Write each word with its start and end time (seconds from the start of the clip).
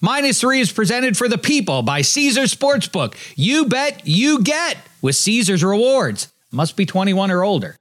Minus 0.00 0.40
three 0.40 0.60
is 0.60 0.70
presented 0.70 1.16
for 1.16 1.28
the 1.28 1.38
people 1.38 1.82
by 1.82 2.02
Caesars 2.02 2.54
Sportsbook. 2.54 3.14
You 3.34 3.66
bet, 3.66 4.02
you 4.06 4.42
get 4.42 4.76
with 5.02 5.16
Caesars 5.16 5.64
Rewards. 5.64 6.32
Must 6.52 6.76
be 6.76 6.86
21 6.86 7.32
or 7.32 7.42
older. 7.42 7.76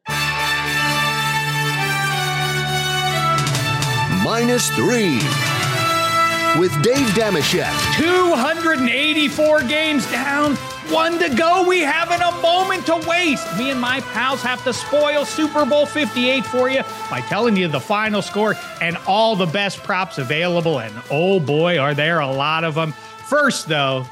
Minus 4.24 4.70
three 4.72 5.20
with 6.58 6.72
Dave 6.82 7.08
Dameshek. 7.10 7.72
284 7.98 9.64
games 9.64 10.10
down, 10.10 10.56
one 10.90 11.20
to 11.20 11.30
go. 11.30 11.68
We 11.68 11.82
haven't 11.82 12.22
a 12.22 12.32
moment 12.42 12.86
to 12.88 12.96
waste. 13.08 13.58
Me 13.58 13.70
and 13.70 13.80
my 13.80 14.02
pals 14.02 14.42
have 14.42 14.64
to 14.64 14.74
spoil 14.74 15.26
Super 15.26 15.66
Bowl 15.66 15.86
58 15.86 16.46
for 16.46 16.70
you 16.70 16.82
by 17.10 17.22
telling 17.22 17.56
you 17.56 17.68
the 17.68 17.80
final 17.80 18.22
score 18.22 18.56
and 18.82 18.98
all 19.08 19.36
the 19.36 19.46
best 19.46 19.84
props 19.84 20.18
available. 20.18 20.80
And 20.80 20.94
oh 21.12 21.40
boy, 21.40 21.78
are 21.78 21.94
there 21.94 22.20
a 22.20 22.32
lot 22.32 22.64
of 22.64 22.76
them. 22.76 22.92
First, 22.92 23.68
though, 23.68 24.06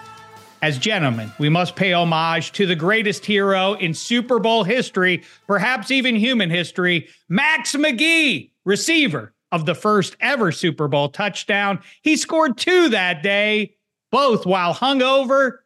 as 0.62 0.78
gentlemen, 0.78 1.32
we 1.40 1.50
must 1.50 1.76
pay 1.76 1.94
homage 1.94 2.52
to 2.54 2.66
the 2.66 2.76
greatest 2.76 3.26
hero 3.26 3.74
in 3.74 3.94
Super 3.94 4.40
Bowl 4.40 4.64
history, 4.64 5.24
perhaps 5.48 5.92
even 5.92 6.16
human 6.16 6.50
history, 6.50 7.10
Max 7.30 7.76
McGee, 7.76 8.52
receiver 8.66 9.35
of 9.56 9.66
the 9.66 9.74
first 9.74 10.18
ever 10.20 10.52
Super 10.52 10.88
Bowl 10.88 11.10
touchdown. 11.10 11.80
He 12.02 12.18
scored 12.18 12.58
two 12.58 12.90
that 12.90 13.24
day, 13.24 13.76
both 14.12 14.46
while 14.46 14.74
hungover 14.74 15.60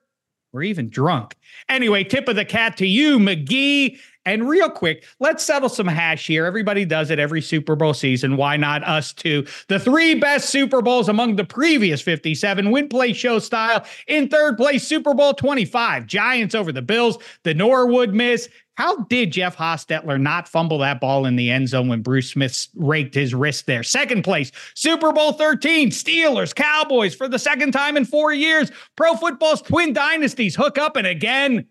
or 0.54 0.64
even 0.64 0.90
drunk. 0.90 1.36
Anyway, 1.68 2.04
tip 2.04 2.28
of 2.28 2.36
the 2.36 2.46
cat 2.46 2.78
to 2.78 2.88
you, 2.88 3.20
McGee. 3.20 4.00
And 4.26 4.48
real 4.48 4.70
quick, 4.70 5.06
let's 5.20 5.44
settle 5.44 5.70
some 5.70 5.88
hash 5.88 6.28
here. 6.28 6.46
Everybody 6.46 6.86
does 6.86 7.10
it 7.10 7.18
every 7.18 7.42
Super 7.42 7.76
Bowl 7.76 7.96
season. 7.96 8.38
Why 8.38 8.58
not 8.58 8.84
us 8.84 9.12
too? 9.12 9.48
The 9.70 9.80
three 9.80 10.14
best 10.14 10.50
Super 10.50 10.84
Bowls 10.84 11.10
among 11.10 11.36
the 11.36 11.44
previous 11.44 12.02
57 12.02 12.70
win 12.70 12.90
play 12.90 13.14
show 13.14 13.40
style. 13.40 13.84
In 14.08 14.28
third 14.28 14.58
place, 14.58 14.88
Super 14.88 15.16
Bowl 15.16 15.34
25, 15.34 16.06
Giants 16.06 16.54
over 16.54 16.72
the 16.72 16.82
Bills, 16.82 17.18
the 17.44 17.56
Norwood 17.56 18.14
miss. 18.14 18.50
How 18.80 18.96
did 19.04 19.32
Jeff 19.34 19.58
Hostetler 19.58 20.18
not 20.18 20.48
fumble 20.48 20.78
that 20.78 21.02
ball 21.02 21.26
in 21.26 21.36
the 21.36 21.52
end 21.52 21.68
zone 21.68 21.90
when 21.90 22.02
Bruce 22.02 22.32
Smith 22.32 22.70
raked 22.78 23.14
his 23.14 23.36
wrist 23.36 23.66
there? 23.66 23.84
Second 23.84 24.24
place, 24.24 24.54
Super 24.74 25.12
Bowl 25.12 25.34
13, 25.34 25.90
Steelers, 25.90 26.56
Cowboys 26.56 27.14
for 27.14 27.28
the 27.28 27.38
second 27.38 27.74
time 27.74 27.98
in 27.98 28.06
four 28.06 28.32
years. 28.32 28.72
Pro 28.96 29.16
football's 29.16 29.62
twin 29.62 29.92
dynasties 29.92 30.56
hook 30.56 30.78
up, 30.78 30.96
and 30.96 31.06
again, 31.06 31.68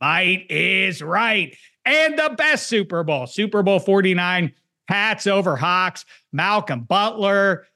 might 0.00 0.46
is 0.48 1.02
right 1.02 1.56
and 1.84 2.16
the 2.16 2.32
best 2.38 2.68
Super 2.68 3.02
Bowl, 3.02 3.26
Super 3.26 3.64
Bowl 3.64 3.80
49, 3.80 4.52
Pats 4.86 5.26
over 5.26 5.56
Hawks, 5.56 6.04
Malcolm 6.32 6.82
Butler, 6.82 7.66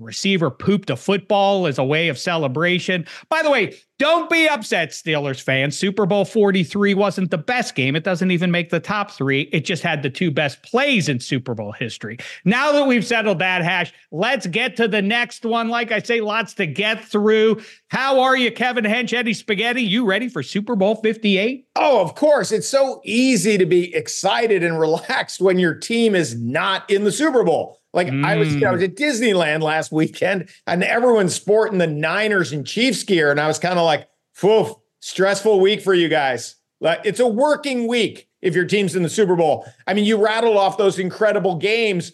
a 0.00 0.04
receiver 0.04 0.50
pooped 0.50 0.90
a 0.90 0.96
football 0.96 1.68
as 1.68 1.78
a 1.78 1.84
way 1.84 2.08
of 2.08 2.18
celebration. 2.18 3.06
By 3.28 3.42
the 3.42 3.50
way, 3.50 3.76
don't 4.00 4.28
be 4.28 4.48
upset, 4.48 4.90
Steelers 4.90 5.40
fans. 5.40 5.78
Super 5.78 6.04
Bowl 6.04 6.24
43 6.24 6.94
wasn't 6.94 7.30
the 7.30 7.38
best 7.38 7.76
game. 7.76 7.94
It 7.94 8.02
doesn't 8.02 8.32
even 8.32 8.50
make 8.50 8.70
the 8.70 8.80
top 8.80 9.12
three. 9.12 9.42
It 9.52 9.64
just 9.64 9.84
had 9.84 10.02
the 10.02 10.10
two 10.10 10.32
best 10.32 10.64
plays 10.64 11.08
in 11.08 11.20
Super 11.20 11.54
Bowl 11.54 11.70
history. 11.70 12.18
Now 12.44 12.72
that 12.72 12.88
we've 12.88 13.06
settled 13.06 13.38
that 13.38 13.62
hash, 13.62 13.92
let's 14.10 14.48
get 14.48 14.76
to 14.78 14.88
the 14.88 15.00
next 15.00 15.44
one. 15.44 15.68
Like 15.68 15.92
I 15.92 16.00
say, 16.00 16.20
lots 16.20 16.54
to 16.54 16.66
get 16.66 17.04
through. 17.04 17.62
How 17.86 18.18
are 18.18 18.36
you, 18.36 18.50
Kevin 18.50 18.84
Hench, 18.84 19.12
Eddie 19.12 19.32
Spaghetti? 19.32 19.82
You 19.82 20.04
ready 20.04 20.28
for 20.28 20.42
Super 20.42 20.74
Bowl 20.74 20.96
58? 20.96 21.68
Oh, 21.76 22.02
of 22.02 22.16
course. 22.16 22.50
It's 22.50 22.68
so 22.68 23.00
easy 23.04 23.56
to 23.58 23.66
be 23.66 23.94
excited 23.94 24.64
and 24.64 24.80
relaxed 24.84 25.40
when 25.40 25.60
your 25.60 25.74
team 25.74 26.16
is 26.16 26.36
not 26.36 26.90
in 26.90 27.04
the 27.04 27.12
Super 27.12 27.44
Bowl. 27.44 27.80
Like 27.94 28.08
mm. 28.08 28.24
I 28.24 28.36
was, 28.36 28.52
you 28.52 28.60
know, 28.60 28.68
I 28.68 28.72
was 28.72 28.82
at 28.82 28.96
Disneyland 28.96 29.62
last 29.62 29.92
weekend, 29.92 30.48
and 30.66 30.82
everyone's 30.82 31.34
sporting 31.34 31.78
the 31.78 31.86
Niners 31.86 32.52
and 32.52 32.66
Chiefs 32.66 33.04
gear, 33.04 33.30
and 33.30 33.40
I 33.40 33.46
was 33.46 33.58
kind 33.58 33.78
of 33.78 33.84
like, 33.84 34.08
"Woof, 34.42 34.74
stressful 35.00 35.60
week 35.60 35.80
for 35.80 35.94
you 35.94 36.08
guys." 36.08 36.56
Like 36.80 37.00
it's 37.04 37.20
a 37.20 37.26
working 37.26 37.86
week 37.86 38.28
if 38.42 38.54
your 38.54 38.64
team's 38.64 38.96
in 38.96 39.04
the 39.04 39.08
Super 39.08 39.36
Bowl. 39.36 39.64
I 39.86 39.94
mean, 39.94 40.04
you 40.04 40.22
rattled 40.22 40.56
off 40.56 40.76
those 40.76 40.98
incredible 40.98 41.56
games. 41.56 42.12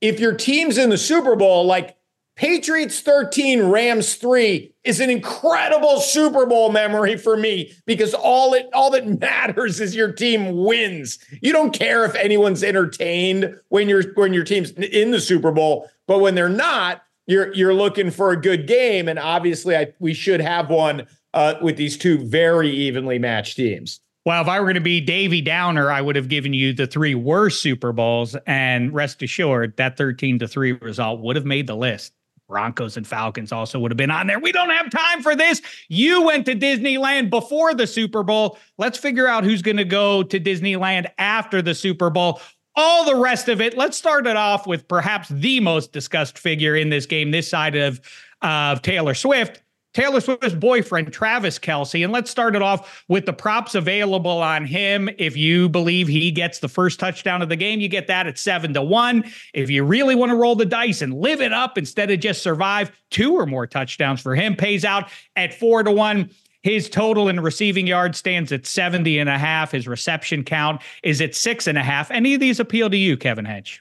If 0.00 0.20
your 0.20 0.34
team's 0.34 0.78
in 0.78 0.90
the 0.90 0.98
Super 0.98 1.34
Bowl, 1.34 1.66
like 1.66 1.96
Patriots 2.36 3.00
13, 3.00 3.62
Rams 3.62 4.16
3 4.16 4.70
is 4.84 5.00
an 5.00 5.08
incredible 5.08 6.00
Super 6.00 6.44
Bowl 6.44 6.70
memory 6.70 7.16
for 7.16 7.34
me 7.34 7.72
because 7.86 8.12
all 8.12 8.52
it 8.52 8.68
all 8.74 8.90
that 8.90 9.06
matters 9.20 9.80
is 9.80 9.96
your 9.96 10.12
team 10.12 10.54
wins. 10.54 11.18
You 11.40 11.54
don't 11.54 11.72
care 11.72 12.04
if 12.04 12.14
anyone's 12.14 12.62
entertained 12.62 13.58
when 13.70 13.88
your 13.88 14.12
when 14.14 14.34
your 14.34 14.44
team's 14.44 14.70
in 14.72 15.12
the 15.12 15.20
Super 15.20 15.50
Bowl, 15.50 15.88
but 16.06 16.18
when 16.18 16.34
they're 16.34 16.50
not, 16.50 17.02
you're 17.26 17.54
you're 17.54 17.72
looking 17.72 18.10
for 18.10 18.32
a 18.32 18.40
good 18.40 18.66
game 18.66 19.08
and 19.08 19.18
obviously 19.18 19.74
I, 19.74 19.94
we 19.98 20.12
should 20.12 20.42
have 20.42 20.68
one 20.68 21.06
uh, 21.32 21.54
with 21.62 21.78
these 21.78 21.96
two 21.96 22.18
very 22.18 22.70
evenly 22.70 23.18
matched 23.18 23.56
teams. 23.56 24.00
Well, 24.26 24.42
if 24.42 24.48
I 24.48 24.60
were 24.60 24.66
going 24.66 24.74
to 24.74 24.80
be 24.82 25.00
Davy 25.00 25.40
Downer, 25.40 25.90
I 25.90 26.02
would 26.02 26.16
have 26.16 26.28
given 26.28 26.52
you 26.52 26.74
the 26.74 26.86
three 26.86 27.14
worst 27.14 27.62
Super 27.62 27.92
Bowls, 27.92 28.36
and 28.46 28.92
rest 28.92 29.22
assured 29.22 29.76
that 29.76 29.96
13 29.96 30.40
to 30.40 30.48
3 30.48 30.72
result 30.72 31.20
would 31.20 31.36
have 31.36 31.46
made 31.46 31.68
the 31.68 31.76
list. 31.76 32.12
Broncos 32.48 32.96
and 32.96 33.06
Falcons 33.06 33.52
also 33.52 33.78
would 33.80 33.90
have 33.90 33.96
been 33.96 34.10
on 34.10 34.26
there. 34.26 34.38
We 34.38 34.52
don't 34.52 34.70
have 34.70 34.90
time 34.90 35.22
for 35.22 35.34
this. 35.34 35.60
You 35.88 36.22
went 36.22 36.46
to 36.46 36.54
Disneyland 36.54 37.30
before 37.30 37.74
the 37.74 37.86
Super 37.86 38.22
Bowl. 38.22 38.58
Let's 38.78 38.98
figure 38.98 39.26
out 39.26 39.44
who's 39.44 39.62
going 39.62 39.78
to 39.78 39.84
go 39.84 40.22
to 40.22 40.38
Disneyland 40.38 41.06
after 41.18 41.60
the 41.60 41.74
Super 41.74 42.10
Bowl. 42.10 42.40
All 42.76 43.04
the 43.04 43.16
rest 43.16 43.48
of 43.48 43.60
it, 43.60 43.76
let's 43.76 43.96
start 43.96 44.26
it 44.26 44.36
off 44.36 44.66
with 44.66 44.86
perhaps 44.86 45.28
the 45.30 45.60
most 45.60 45.92
discussed 45.92 46.38
figure 46.38 46.76
in 46.76 46.90
this 46.90 47.06
game, 47.06 47.30
this 47.30 47.48
side 47.48 47.74
of 47.74 48.00
uh, 48.42 48.76
Taylor 48.76 49.14
Swift, 49.14 49.62
Taylor 49.96 50.20
Swift's 50.20 50.54
boyfriend, 50.54 51.10
Travis 51.10 51.58
Kelce. 51.58 52.04
And 52.04 52.12
let's 52.12 52.30
start 52.30 52.54
it 52.54 52.60
off 52.60 53.02
with 53.08 53.24
the 53.24 53.32
props 53.32 53.74
available 53.74 54.42
on 54.42 54.66
him. 54.66 55.08
If 55.16 55.38
you 55.38 55.70
believe 55.70 56.06
he 56.06 56.30
gets 56.30 56.58
the 56.58 56.68
first 56.68 57.00
touchdown 57.00 57.40
of 57.40 57.48
the 57.48 57.56
game, 57.56 57.80
you 57.80 57.88
get 57.88 58.06
that 58.08 58.26
at 58.26 58.38
seven 58.38 58.74
to 58.74 58.82
one. 58.82 59.24
If 59.54 59.70
you 59.70 59.84
really 59.84 60.14
want 60.14 60.32
to 60.32 60.36
roll 60.36 60.54
the 60.54 60.66
dice 60.66 61.00
and 61.00 61.14
live 61.14 61.40
it 61.40 61.54
up 61.54 61.78
instead 61.78 62.10
of 62.10 62.20
just 62.20 62.42
survive, 62.42 62.92
two 63.10 63.36
or 63.36 63.46
more 63.46 63.66
touchdowns 63.66 64.20
for 64.20 64.34
him 64.34 64.54
pays 64.54 64.84
out 64.84 65.08
at 65.34 65.54
four 65.54 65.82
to 65.82 65.90
one. 65.90 66.28
His 66.62 66.90
total 66.90 67.30
in 67.30 67.40
receiving 67.40 67.86
yards 67.86 68.18
stands 68.18 68.52
at 68.52 68.66
70 68.66 69.18
and 69.18 69.30
a 69.30 69.38
half. 69.38 69.72
His 69.72 69.88
reception 69.88 70.44
count 70.44 70.82
is 71.04 71.22
at 71.22 71.34
six 71.34 71.66
and 71.66 71.78
a 71.78 71.82
half. 71.82 72.10
Any 72.10 72.34
of 72.34 72.40
these 72.40 72.60
appeal 72.60 72.90
to 72.90 72.98
you, 72.98 73.16
Kevin 73.16 73.46
Hench? 73.46 73.80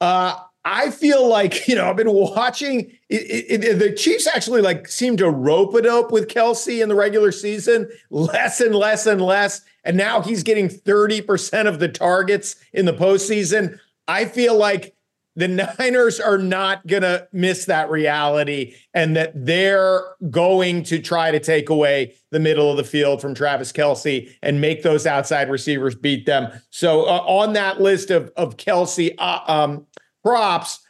Uh, 0.00 0.34
I 0.64 0.90
feel 0.90 1.26
like 1.26 1.66
you 1.68 1.74
know 1.74 1.88
I've 1.88 1.96
been 1.96 2.12
watching 2.12 2.92
it, 3.08 3.62
it, 3.64 3.78
the 3.78 3.92
Chiefs 3.92 4.26
actually 4.26 4.62
like 4.62 4.88
seem 4.88 5.16
to 5.18 5.30
rope 5.30 5.74
it 5.74 5.86
up 5.86 6.12
with 6.12 6.28
Kelce 6.28 6.82
in 6.82 6.88
the 6.88 6.94
regular 6.94 7.32
season, 7.32 7.90
less 8.10 8.60
and 8.60 8.74
less 8.74 9.06
and 9.06 9.20
less, 9.20 9.62
and 9.84 9.96
now 9.96 10.20
he's 10.20 10.42
getting 10.42 10.68
thirty 10.68 11.20
percent 11.20 11.68
of 11.68 11.78
the 11.78 11.88
targets 11.88 12.56
in 12.72 12.84
the 12.84 12.92
postseason. 12.92 13.78
I 14.08 14.24
feel 14.24 14.56
like 14.56 14.94
the 15.34 15.48
Niners 15.78 16.20
are 16.20 16.38
not 16.38 16.86
going 16.86 17.02
to 17.02 17.26
miss 17.32 17.64
that 17.66 17.90
reality, 17.90 18.74
and 18.94 19.16
that 19.16 19.32
they're 19.34 20.02
going 20.30 20.82
to 20.84 21.00
try 21.00 21.30
to 21.30 21.40
take 21.40 21.70
away 21.70 22.14
the 22.30 22.40
middle 22.40 22.70
of 22.70 22.76
the 22.76 22.84
field 22.84 23.20
from 23.20 23.34
Travis 23.34 23.72
Kelce 23.72 24.30
and 24.42 24.60
make 24.60 24.82
those 24.82 25.06
outside 25.06 25.50
receivers 25.50 25.94
beat 25.94 26.26
them. 26.26 26.52
So 26.70 27.04
uh, 27.04 27.24
on 27.26 27.54
that 27.54 27.80
list 27.80 28.10
of 28.10 28.30
of 28.36 28.56
Kelce. 28.56 29.14
Uh, 29.18 29.40
um, 29.46 29.86
props, 30.22 30.80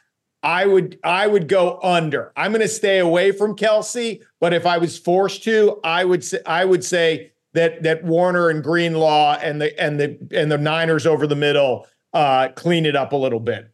I 0.43 0.65
would 0.65 0.99
I 1.03 1.25
would 1.27 1.47
go 1.47 1.79
under. 1.81 2.33
I'm 2.35 2.51
going 2.51 2.61
to 2.61 2.67
stay 2.67 2.99
away 2.99 3.31
from 3.31 3.55
Kelce, 3.55 4.21
but 4.41 4.53
if 4.53 4.65
I 4.65 4.77
was 4.77 4.97
forced 4.97 5.43
to, 5.43 5.79
I 5.83 6.03
would 6.03 6.23
say 6.23 6.39
I 6.45 6.65
would 6.65 6.83
say 6.83 7.31
that 7.53 7.83
that 7.83 8.03
Warner 8.03 8.49
and 8.49 8.63
Greenlaw 8.63 9.39
and 9.41 9.61
the 9.61 9.79
and 9.81 9.99
the 9.99 10.17
and 10.31 10.51
the 10.51 10.57
Niners 10.57 11.07
over 11.07 11.25
the 11.25 11.35
middle 11.35 11.87
uh, 12.13 12.49
clean 12.49 12.85
it 12.85 12.95
up 12.95 13.13
a 13.13 13.17
little 13.17 13.39
bit. 13.39 13.69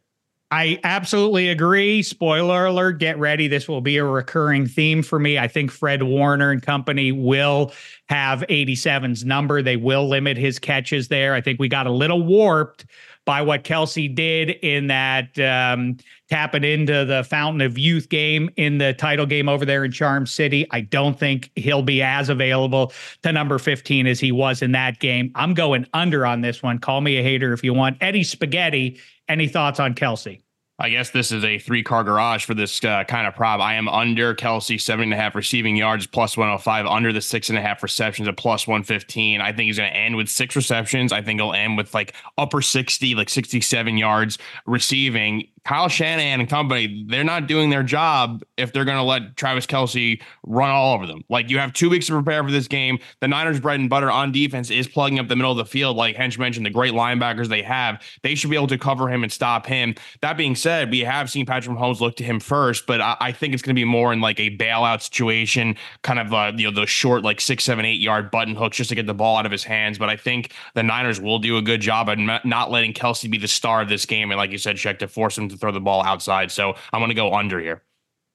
I 0.52 0.80
absolutely 0.82 1.48
agree. 1.48 2.02
Spoiler 2.02 2.66
alert, 2.66 2.98
get 2.98 3.16
ready. 3.18 3.46
This 3.46 3.68
will 3.68 3.80
be 3.80 3.98
a 3.98 4.04
recurring 4.04 4.66
theme 4.66 5.00
for 5.02 5.20
me. 5.20 5.38
I 5.38 5.46
think 5.46 5.70
Fred 5.70 6.02
Warner 6.02 6.50
and 6.50 6.60
company 6.60 7.12
will 7.12 7.72
have 8.08 8.40
87's 8.48 9.24
number. 9.24 9.62
They 9.62 9.76
will 9.76 10.08
limit 10.08 10.36
his 10.36 10.58
catches 10.58 11.06
there. 11.06 11.34
I 11.34 11.40
think 11.40 11.60
we 11.60 11.68
got 11.68 11.86
a 11.86 11.92
little 11.92 12.24
warped 12.24 12.84
by 13.24 13.42
what 13.42 13.64
Kelce 13.64 14.12
did 14.12 14.50
in 14.50 14.88
that 14.88 15.38
um, 15.38 15.96
tapping 16.28 16.64
into 16.64 17.04
the 17.04 17.24
Fountain 17.24 17.60
of 17.60 17.78
Youth 17.78 18.08
game 18.08 18.50
in 18.56 18.78
the 18.78 18.94
title 18.94 19.26
game 19.26 19.48
over 19.48 19.64
there 19.64 19.84
in 19.84 19.92
Charm 19.92 20.26
City. 20.26 20.66
I 20.70 20.80
don't 20.80 21.18
think 21.18 21.50
he'll 21.54 21.82
be 21.82 22.02
as 22.02 22.28
available 22.28 22.92
to 23.22 23.32
number 23.32 23.58
15 23.58 24.06
as 24.06 24.20
he 24.20 24.32
was 24.32 24.62
in 24.62 24.72
that 24.72 24.98
game. 24.98 25.30
I'm 25.34 25.54
going 25.54 25.86
under 25.92 26.26
on 26.26 26.40
this 26.40 26.62
one. 26.62 26.78
Call 26.78 27.00
me 27.00 27.18
a 27.18 27.22
hater 27.22 27.52
if 27.52 27.62
you 27.62 27.74
want. 27.74 27.98
Eddie 28.00 28.24
Spaghetti, 28.24 29.00
any 29.28 29.48
thoughts 29.48 29.78
on 29.78 29.94
Kelce? 29.94 30.40
I 30.82 30.88
guess 30.88 31.10
this 31.10 31.30
is 31.30 31.44
a 31.44 31.58
three 31.58 31.82
car 31.82 32.02
garage 32.02 32.46
for 32.46 32.54
this 32.54 32.82
uh, 32.82 33.04
kind 33.04 33.26
of 33.26 33.34
prop. 33.34 33.60
I 33.60 33.74
am 33.74 33.86
under 33.86 34.34
Kelce 34.34 34.80
seven 34.80 35.04
and 35.04 35.12
a 35.12 35.16
half 35.16 35.34
receiving 35.34 35.76
yards, 35.76 36.06
plus 36.06 36.38
105, 36.38 36.86
under 36.86 37.12
the 37.12 37.20
six 37.20 37.50
and 37.50 37.58
a 37.58 37.60
half 37.60 37.82
receptions 37.82 38.26
at 38.26 38.38
plus 38.38 38.66
115. 38.66 39.42
I 39.42 39.52
think 39.52 39.66
he's 39.66 39.76
going 39.76 39.92
to 39.92 39.96
end 39.96 40.16
with 40.16 40.30
six 40.30 40.56
receptions. 40.56 41.12
I 41.12 41.20
think 41.20 41.38
he'll 41.38 41.52
end 41.52 41.76
with 41.76 41.92
like 41.92 42.14
upper 42.38 42.62
60, 42.62 43.14
like 43.14 43.28
67 43.28 43.98
yards 43.98 44.38
receiving. 44.64 45.48
Kyle 45.64 45.88
Shanahan 45.88 46.40
and 46.40 46.48
company, 46.48 47.04
they're 47.08 47.24
not 47.24 47.46
doing 47.46 47.70
their 47.70 47.82
job 47.82 48.42
if 48.56 48.72
they're 48.72 48.84
going 48.84 48.96
to 48.96 49.02
let 49.02 49.36
Travis 49.36 49.66
Kelce 49.66 50.20
run 50.44 50.70
all 50.70 50.94
over 50.94 51.06
them. 51.06 51.22
Like 51.28 51.50
you 51.50 51.58
have 51.58 51.72
two 51.72 51.90
weeks 51.90 52.06
to 52.06 52.12
prepare 52.12 52.42
for 52.42 52.50
this 52.50 52.66
game. 52.66 52.98
The 53.20 53.28
Niners' 53.28 53.60
bread 53.60 53.78
and 53.78 53.90
butter 53.90 54.10
on 54.10 54.32
defense 54.32 54.70
is 54.70 54.88
plugging 54.88 55.18
up 55.18 55.28
the 55.28 55.36
middle 55.36 55.52
of 55.52 55.58
the 55.58 55.64
field. 55.64 55.96
Like 55.96 56.16
Hench 56.16 56.38
mentioned, 56.38 56.64
the 56.64 56.70
great 56.70 56.92
linebackers 56.92 57.48
they 57.48 57.62
have, 57.62 58.02
they 58.22 58.34
should 58.34 58.50
be 58.50 58.56
able 58.56 58.68
to 58.68 58.78
cover 58.78 59.08
him 59.08 59.22
and 59.22 59.30
stop 59.32 59.66
him. 59.66 59.94
That 60.22 60.36
being 60.36 60.54
said, 60.54 60.90
we 60.90 61.00
have 61.00 61.30
seen 61.30 61.46
Patrick 61.46 61.76
Mahomes 61.76 62.00
look 62.00 62.16
to 62.16 62.24
him 62.24 62.40
first, 62.40 62.86
but 62.86 63.00
I, 63.00 63.16
I 63.20 63.32
think 63.32 63.52
it's 63.52 63.62
going 63.62 63.74
to 63.74 63.80
be 63.80 63.84
more 63.84 64.12
in 64.12 64.20
like 64.20 64.40
a 64.40 64.56
bailout 64.56 65.02
situation, 65.02 65.76
kind 66.02 66.18
of 66.18 66.32
uh, 66.32 66.52
you 66.56 66.64
know 66.64 66.74
those 66.74 66.90
short 66.90 67.22
like 67.22 67.40
six, 67.40 67.64
seven, 67.64 67.84
eight 67.84 68.00
yard 68.00 68.30
button 68.30 68.54
hooks 68.54 68.78
just 68.78 68.88
to 68.88 68.94
get 68.94 69.06
the 69.06 69.14
ball 69.14 69.36
out 69.36 69.46
of 69.46 69.52
his 69.52 69.64
hands. 69.64 69.98
But 69.98 70.08
I 70.08 70.16
think 70.16 70.52
the 70.74 70.82
Niners 70.82 71.20
will 71.20 71.38
do 71.38 71.58
a 71.58 71.62
good 71.62 71.80
job 71.80 72.08
at 72.08 72.18
not 72.18 72.70
letting 72.70 72.94
Kelce 72.94 73.30
be 73.30 73.38
the 73.38 73.48
star 73.48 73.82
of 73.82 73.88
this 73.88 74.06
game, 74.06 74.30
and 74.30 74.38
like 74.38 74.50
you 74.50 74.58
said, 74.58 74.76
check 74.76 74.98
to 75.00 75.08
force 75.08 75.36
him 75.36 75.49
to 75.50 75.58
throw 75.58 75.72
the 75.72 75.80
ball 75.80 76.02
outside. 76.02 76.50
So 76.50 76.74
I'm 76.92 77.00
going 77.00 77.10
to 77.10 77.14
go 77.14 77.34
under 77.34 77.60
here. 77.60 77.82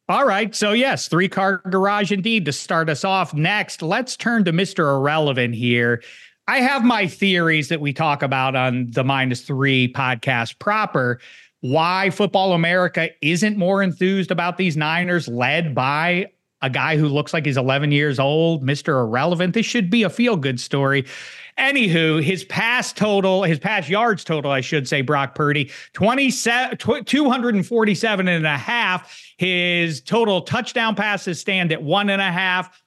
All 0.07 0.25
right. 0.25 0.53
So, 0.53 0.73
yes, 0.73 1.07
three 1.07 1.27
car 1.27 1.63
garage 1.69 2.11
indeed 2.11 2.45
to 2.45 2.51
start 2.51 2.89
us 2.89 3.03
off. 3.03 3.33
Next, 3.33 3.81
let's 3.81 4.15
turn 4.15 4.43
to 4.45 4.53
Mr. 4.53 4.95
Irrelevant 4.95 5.55
here. 5.55 6.03
I 6.47 6.59
have 6.59 6.83
my 6.83 7.07
theories 7.07 7.69
that 7.69 7.81
we 7.81 7.91
talk 7.91 8.21
about 8.21 8.55
on 8.55 8.91
the 8.91 9.03
minus 9.03 9.41
three 9.41 9.91
podcast 9.91 10.59
proper. 10.59 11.19
Why 11.61 12.11
Football 12.11 12.53
America 12.53 13.09
isn't 13.23 13.57
more 13.57 13.81
enthused 13.81 14.29
about 14.29 14.57
these 14.57 14.77
Niners 14.77 15.27
led 15.27 15.73
by 15.73 16.27
a 16.61 16.69
guy 16.69 16.97
who 16.97 17.07
looks 17.07 17.33
like 17.33 17.45
he's 17.45 17.57
11 17.57 17.91
years 17.91 18.19
old, 18.19 18.63
Mr. 18.63 19.01
Irrelevant. 19.01 19.55
This 19.55 19.65
should 19.65 19.89
be 19.89 20.03
a 20.03 20.09
feel 20.09 20.35
good 20.35 20.59
story. 20.59 21.05
Anywho, 21.57 22.21
his 22.21 22.43
pass 22.43 22.91
total, 22.91 23.43
his 23.43 23.59
pass 23.59 23.87
yards 23.87 24.25
total, 24.25 24.51
I 24.51 24.59
should 24.59 24.87
say, 24.87 25.01
Brock 25.01 25.35
Purdy, 25.35 25.71
27, 25.93 26.77
247 27.05 28.27
and 28.27 28.45
a 28.45 28.57
half. 28.57 29.21
His 29.37 30.01
total 30.01 30.41
touchdown 30.41 30.95
passes 30.95 31.39
stand 31.39 31.71
at 31.71 31.81
one 31.81 32.09
and 32.09 32.21
a 32.21 32.31
half. 32.31 32.81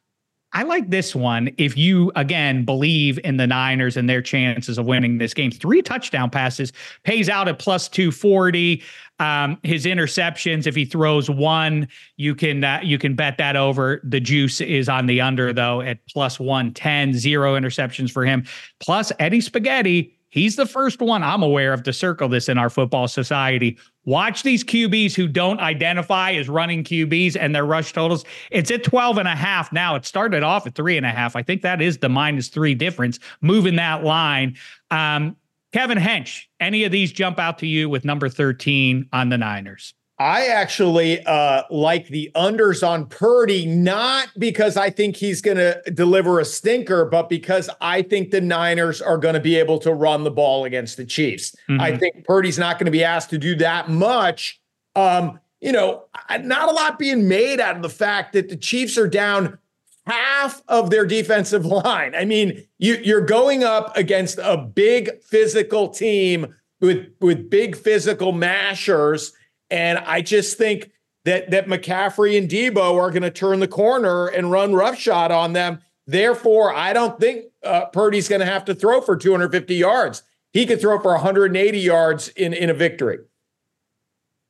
I 0.55 0.62
like 0.62 0.89
this 0.89 1.15
one. 1.15 1.50
If 1.59 1.77
you 1.77 2.11
again 2.17 2.65
believe 2.65 3.19
in 3.23 3.37
the 3.37 3.47
Niners 3.47 3.97
and 3.97 4.09
their 4.09 4.23
chances 4.23 4.79
of 4.79 4.87
winning 4.87 5.19
this 5.19 5.35
game, 5.35 5.50
three 5.50 5.83
touchdown 5.83 6.31
passes 6.31 6.73
pays 7.05 7.29
out 7.29 7.49
at 7.49 7.59
plus 7.59 7.89
240. 7.89 8.83
Um, 9.21 9.59
his 9.62 9.85
interceptions, 9.85 10.67
if 10.67 10.75
he 10.75 10.87
throws 10.87 11.29
one, 11.29 11.87
you 12.17 12.35
can 12.35 12.65
uh, 12.65 12.81
you 12.83 12.99
can 12.99 13.15
bet 13.15 13.37
that 13.39 13.56
over. 13.56 14.00
The 14.05 14.21
juice 14.21 14.61
is 14.61 14.89
on 14.89 15.06
the 15.06 15.21
under 15.21 15.53
though 15.53 15.83
at 15.83 15.99
plus 16.06 16.41
110. 16.41 17.15
Zero 17.15 17.55
interceptions 17.55 18.11
for 18.11 18.25
him. 18.25 18.45
Plus 18.81 19.12
Eddie 19.19 19.43
Spaghetti 19.43 20.18
He's 20.31 20.57
the 20.57 20.67
first 20.67 21.01
one 21.01 21.23
I'm 21.23 21.43
aware 21.43 21.73
of 21.73 21.83
to 21.85 21.93
circle 21.93 22.29
this 22.29 22.49
in 22.49 22.59
our 22.59 22.69
football 22.69 23.09
society. 23.09 23.79
Watch 24.05 24.43
these 24.43 24.63
QBs 24.63 25.15
who 25.15 25.27
don't 25.27 25.61
identify 25.61 26.33
as 26.33 26.49
running 26.49 26.85
QBs 26.85 27.37
and 27.39 27.55
their 27.55 27.65
rush 27.65 27.93
totals. 27.93 28.25
It's 28.51 28.71
at 28.71 28.85
12 28.85 29.19
and 29.19 29.29
a 29.29 29.35
half 29.35 29.73
now. 29.73 29.95
It 29.95 30.05
started 30.05 30.43
off 30.43 30.67
at 30.67 30.75
three 30.75 30.97
and 30.97 31.07
a 31.07 31.11
half. 31.11 31.35
I 31.37 31.43
think 31.43 31.63
that 31.63 31.81
is 31.81 31.99
the 31.99 32.09
minus 32.09 32.49
three 32.49 32.75
difference, 32.75 33.19
moving 33.41 33.77
that 33.77 34.05
line. 34.05 34.57
Um, 34.91 35.37
Kevin 35.73 35.99
Hench, 35.99 36.45
any 36.61 36.85
of 36.85 36.93
these 36.93 37.13
jump 37.13 37.39
out 37.39 37.59
to 37.59 37.67
you 37.67 37.89
with 37.89 38.05
number 38.05 38.29
13 38.29 39.09
on 39.13 39.29
the 39.29 39.39
Niners? 39.39 39.95
I 40.20 40.47
actually 40.47 41.25
uh, 41.25 41.62
like 41.70 42.09
the 42.09 42.31
unders 42.35 42.87
on 42.87 43.06
Purdy, 43.06 43.67
not 43.67 44.29
because 44.37 44.76
I 44.76 44.91
think 44.91 45.15
he's 45.17 45.41
going 45.41 45.59
to 45.59 45.81
deliver 45.93 46.41
a 46.41 46.44
stinker, 46.44 47.05
but 47.05 47.29
because 47.29 47.70
I 47.81 48.03
think 48.03 48.32
the 48.32 48.41
Niners 48.41 49.00
are 49.00 49.17
going 49.17 49.35
to 49.35 49.41
be 49.41 49.55
able 49.56 49.79
to 49.81 49.94
run 49.94 50.25
the 50.25 50.31
ball 50.32 50.65
against 50.65 50.97
the 50.97 51.05
Chiefs. 51.05 51.55
Mm-hmm. 51.69 51.81
I 51.81 51.97
think 51.97 52.25
Purdy's 52.25 52.59
not 52.59 52.79
going 52.79 52.87
to 52.87 52.93
be 52.93 53.05
asked 53.05 53.31
to 53.31 53.38
do 53.38 53.55
that 53.56 53.91
much. 53.91 54.61
Um, 54.97 55.38
you 55.61 55.70
know, 55.70 56.05
not 56.41 56.69
a 56.69 56.73
lot 56.73 56.99
being 56.99 57.29
made 57.29 57.61
out 57.61 57.76
of 57.76 57.82
the 57.82 57.88
fact 57.88 58.32
that 58.32 58.49
the 58.49 58.56
Chiefs 58.56 58.99
are 58.99 59.09
down 59.09 59.56
half 60.05 60.62
of 60.67 60.91
their 60.91 61.06
defensive 61.06 61.64
line. 61.67 62.17
I 62.17 62.25
mean, 62.25 62.67
you, 62.79 62.97
you're 63.05 63.25
going 63.25 63.62
up 63.62 63.97
against 63.97 64.38
a 64.38 64.56
big 64.56 65.23
physical 65.23 65.88
team 65.88 66.56
with 66.81 67.09
with 67.21 67.50
big 67.50 67.76
physical 67.76 68.32
mashers 68.32 69.32
and 69.70 69.99
I 69.99 70.23
just 70.23 70.56
think 70.59 70.91
that 71.25 71.50
that 71.50 71.67
McCaffrey 71.67 72.38
and 72.38 72.49
Deebo 72.49 72.94
are 72.94 73.11
going 73.11 73.23
to 73.23 73.31
turn 73.31 73.61
the 73.61 73.69
corner 73.69 74.26
and 74.26 74.50
run 74.50 74.75
roughshod 74.75 75.31
on 75.31 75.53
them. 75.53 75.81
Therefore, 76.06 76.75
I 76.75 76.93
don't 76.93 77.20
think 77.20 77.47
uh, 77.62 77.87
Purdy's 77.87 78.29
going 78.29 78.41
to 78.41 78.47
have 78.47 78.65
to 78.67 78.75
throw 78.75 79.00
for 79.00 79.17
250 79.17 79.75
yards. 79.75 80.23
He 80.53 80.65
could 80.65 80.81
throw 80.81 80.99
for 81.00 81.12
180 81.12 81.79
yards 81.79 82.29
in, 82.29 82.55
in 82.55 82.70
a 82.70 82.75
victory. 82.75 83.19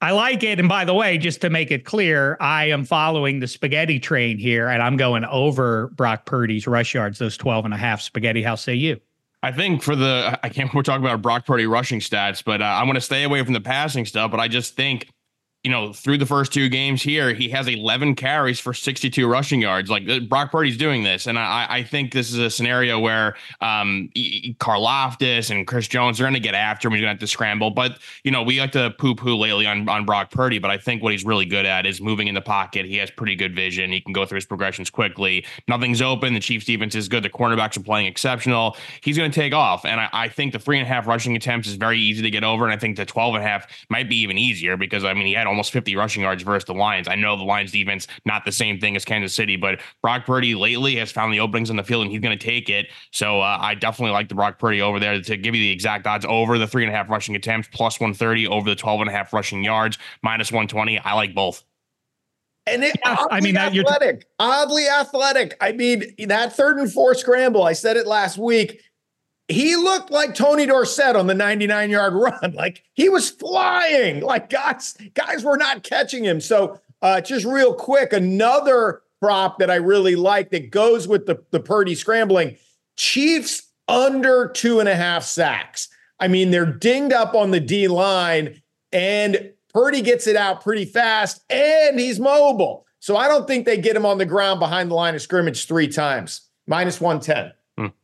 I 0.01 0.13
like 0.13 0.45
it. 0.45 0.61
And 0.61 0.69
by 0.69 0.85
the 0.85 0.95
way, 0.95 1.19
just 1.19 1.41
to 1.41 1.51
make 1.51 1.73
it 1.73 1.85
clear, 1.85 2.37
I 2.39 2.67
am 2.67 2.85
following 2.85 3.41
the 3.41 3.49
spaghetti 3.49 3.99
train 3.99 4.39
here 4.39 4.69
and 4.69 4.81
I'm 4.81 4.97
going 4.97 5.25
over 5.25 5.89
Brock 5.89 6.25
Purdy's 6.25 6.69
rush 6.69 6.95
yards, 6.95 7.19
those 7.19 7.37
12 7.37 7.65
and 7.65 7.75
a 7.75 7.77
half 7.77 8.01
spaghetti. 8.01 8.43
How 8.43 8.55
say 8.55 8.75
you? 8.75 9.01
I 9.43 9.53
think 9.53 9.83
for 9.83 9.95
the 9.95 10.39
I 10.43 10.49
can't 10.49 10.73
we're 10.75 10.83
talking 10.83 11.05
about 11.05 11.23
Brock 11.23 11.47
Purdy 11.47 11.67
rushing 11.67 12.01
stats, 12.01 12.43
but 12.45 12.61
uh, 12.61 12.65
I'm 12.65 12.87
going 12.87 12.97
to 12.97 13.01
stay 13.01 13.23
away 13.23 13.43
from 13.45 13.55
the 13.55 13.61
passing 13.61 14.05
stuff. 14.05 14.31
But 14.31 14.41
I 14.41 14.49
just 14.49 14.75
think 14.75 15.09
you 15.69 15.75
know, 15.75 15.93
through 15.93 16.17
the 16.17 16.25
first 16.25 16.51
two 16.51 16.71
games 16.71 17.03
here, 17.03 17.35
he 17.35 17.51
has 17.51 17.69
11 17.69 18.15
carries 18.15 18.59
for 18.59 18.73
62 18.73 19.29
rushing 19.29 19.61
yards. 19.61 19.91
Like 19.91 20.09
uh, 20.09 20.21
Brock 20.21 20.51
Purdy's 20.51 20.79
doing 20.79 21.03
this, 21.03 21.27
and 21.27 21.39
I, 21.39 21.67
I 21.69 21.83
think 21.83 22.15
this 22.15 22.33
is 22.33 22.39
a 22.39 22.49
scenario 22.49 22.99
where 22.99 23.37
um, 23.61 24.09
Karlaftis 24.17 25.51
and 25.51 25.67
Chris 25.67 25.87
Jones 25.87 26.23
are 26.23 26.25
going 26.25 26.33
to 26.33 26.41
get 26.41 26.55
after 26.55 26.89
him. 26.89 26.95
He's 26.95 27.03
going 27.03 27.09
to 27.09 27.13
have 27.17 27.21
to 27.21 27.27
scramble. 27.27 27.71
But 27.71 27.99
you 28.25 28.31
know, 28.31 28.43
we 28.43 28.59
like 28.61 28.73
to 28.73 28.95
poo-poo 28.99 29.37
lately 29.37 29.67
on 29.67 29.87
on 29.91 30.07
Brock 30.07 30.31
Purdy, 30.31 30.59
but 30.59 30.71
I 30.71 30.79
think 30.79 31.03
what 31.03 31.13
he's 31.13 31.27
really 31.27 31.45
good 31.45 31.67
at 31.67 31.85
is 31.85 32.01
moving 32.01 32.29
in 32.29 32.35
the 32.35 32.41
pocket. 32.41 32.87
He 32.87 32.97
has 32.97 33.11
pretty 33.11 33.37
good 33.37 33.55
vision. 33.55 33.93
He 33.93 34.01
can 34.01 34.15
go 34.15 34.25
through 34.25 34.37
his 34.37 34.47
progressions 34.47 34.89
quickly. 34.89 35.45
Nothing's 35.69 36.01
open. 36.01 36.33
The 36.33 36.41
Chiefs 36.41 36.65
defense 36.65 36.95
is 36.95 37.11
good. 37.11 37.23
The 37.23 37.29
cornerbacks 37.29 37.77
are 37.77 37.83
playing 37.83 38.07
exceptional. 38.07 38.75
He's 39.03 39.19
going 39.19 39.31
to 39.31 39.39
take 39.39 39.53
off, 39.53 39.85
and 39.85 40.01
I, 40.01 40.09
I 40.15 40.29
think 40.31 40.55
the 40.55 40.59
three 40.59 40.79
and 40.79 40.87
a 40.87 40.89
half 40.89 41.07
rushing 41.07 41.37
attempts 41.37 41.69
is 41.69 41.75
very 41.75 42.01
easy 42.01 42.23
to 42.23 42.31
get 42.31 42.43
over, 42.43 42.65
and 42.65 42.73
I 42.73 42.79
think 42.79 42.97
the 42.97 43.05
12 43.05 43.35
and 43.35 43.45
a 43.45 43.47
half 43.47 43.67
might 43.91 44.09
be 44.09 44.17
even 44.17 44.39
easier 44.39 44.79
because 44.79 45.05
I 45.05 45.13
mean 45.13 45.27
he 45.27 45.35
had 45.35 45.47
almost 45.47 45.58
50 45.67 45.97
rushing 45.97 46.23
yards 46.23 46.43
versus 46.43 46.67
the 46.67 46.75
Lions. 46.75 47.09
I 47.09 47.15
know 47.15 47.37
the 47.37 47.43
Lions 47.43 47.73
defense, 47.73 48.07
not 48.25 48.45
the 48.45 48.53
same 48.53 48.79
thing 48.79 48.95
as 48.95 49.05
Kansas 49.05 49.35
City, 49.35 49.57
but 49.57 49.81
Brock 50.03 50.27
Purdy 50.27 50.55
lately 50.55 50.97
has 50.97 51.11
found 51.11 51.33
the 51.33 51.41
openings 51.41 51.71
in 51.71 51.77
the 51.77 51.83
field 51.83 52.03
and 52.03 52.11
he's 52.11 52.21
going 52.21 52.39
to 52.39 52.45
take 52.45 52.69
it. 52.69 52.89
So 53.11 53.41
uh, 53.41 53.59
I 53.61 53.75
definitely 53.75 54.13
like 54.13 54.29
the 54.29 54.35
Brock 54.35 54.59
Purdy 54.59 54.83
over 54.83 55.01
there 55.01 55.21
to 55.21 55.37
give 55.37 55.55
you 55.55 55.63
the 55.63 55.71
exact 55.71 56.07
odds 56.07 56.27
over 56.29 56.59
the 56.59 56.67
three 56.67 56.85
and 56.85 56.93
a 56.93 56.97
half 56.97 57.09
rushing 57.09 57.35
attempts, 57.35 57.69
plus 57.73 57.99
130 57.99 58.47
over 58.47 58.69
the 58.69 58.77
12 58.77 59.01
and 59.01 59.11
a 59.11 59.13
half 59.13 59.33
rushing 59.33 59.65
yards, 59.65 59.99
minus 60.23 60.53
120. 60.53 60.99
I 60.99 61.15
like 61.15 61.35
both. 61.35 61.65
And 62.67 62.85
it, 62.85 62.97
yeah, 63.03 63.17
I 63.31 63.41
mean, 63.41 63.55
that 63.55 63.75
athletic, 63.75 64.21
t- 64.21 64.27
oddly 64.39 64.87
athletic. 64.87 65.57
I 65.61 65.73
mean, 65.73 66.15
that 66.27 66.53
third 66.53 66.79
and 66.79 66.93
four 66.93 67.15
scramble, 67.15 67.63
I 67.63 67.73
said 67.73 67.97
it 67.97 68.07
last 68.07 68.37
week 68.37 68.83
he 69.49 69.77
looked 69.77 70.11
like 70.11 70.35
Tony 70.35 70.67
Dorsett 70.67 71.17
on 71.17 71.27
the 71.27 71.35
99 71.35 71.91
yard 71.91 72.15
run. 72.15 72.53
Like 72.55 72.85
he 72.95 73.09
was 73.09 73.31
flying. 73.31 74.21
Like 74.21 74.51
guys, 74.51 74.97
guys 75.15 75.45
were 75.45 75.57
not 75.57 75.83
catching 75.83 76.25
him. 76.25 76.41
So 76.41 76.81
uh, 77.03 77.21
just 77.21 77.45
real 77.45 77.75
quick, 77.75 78.13
another 78.13 79.03
prop 79.21 79.59
that 79.59 79.71
I 79.71 79.77
really 79.77 80.17
like 80.17 80.51
that 80.51 80.71
goes 80.71 81.09
with 81.09 81.27
the, 81.27 81.43
the 81.51 81.61
Purdy 81.61 81.95
scrambling. 81.95 82.57
Chiefs 82.97 83.69
under 83.87 84.49
two 84.49 84.81
and 84.81 84.89
a 84.89 84.95
half 84.95 85.25
sacks. 85.25 85.89
I 86.21 86.29
mean, 86.29 86.51
they're 86.51 86.67
dinged 86.67 87.13
up 87.13 87.35
on 87.35 87.53
the 87.53 87.61
D 87.61 87.87
line, 87.87 88.61
and 88.93 89.53
Purdy 89.73 90.03
gets 90.03 90.27
it 90.27 90.37
out 90.37 90.63
pretty 90.63 90.85
fast, 90.85 91.41
and 91.49 91.99
he's 91.99 92.19
mobile. 92.19 92.87
So 92.99 93.17
I 93.17 93.29
don't 93.29 93.47
think 93.47 93.65
they 93.65 93.79
get 93.79 93.95
him 93.95 94.05
on 94.05 94.19
the 94.19 94.27
ground 94.27 94.59
behind 94.59 94.91
the 94.91 94.95
line 94.95 95.15
of 95.15 95.23
scrimmage 95.23 95.67
three 95.67 95.87
times. 95.87 96.41
Minus 96.67 97.01
110. 97.01 97.53
Hmm. 97.79 97.95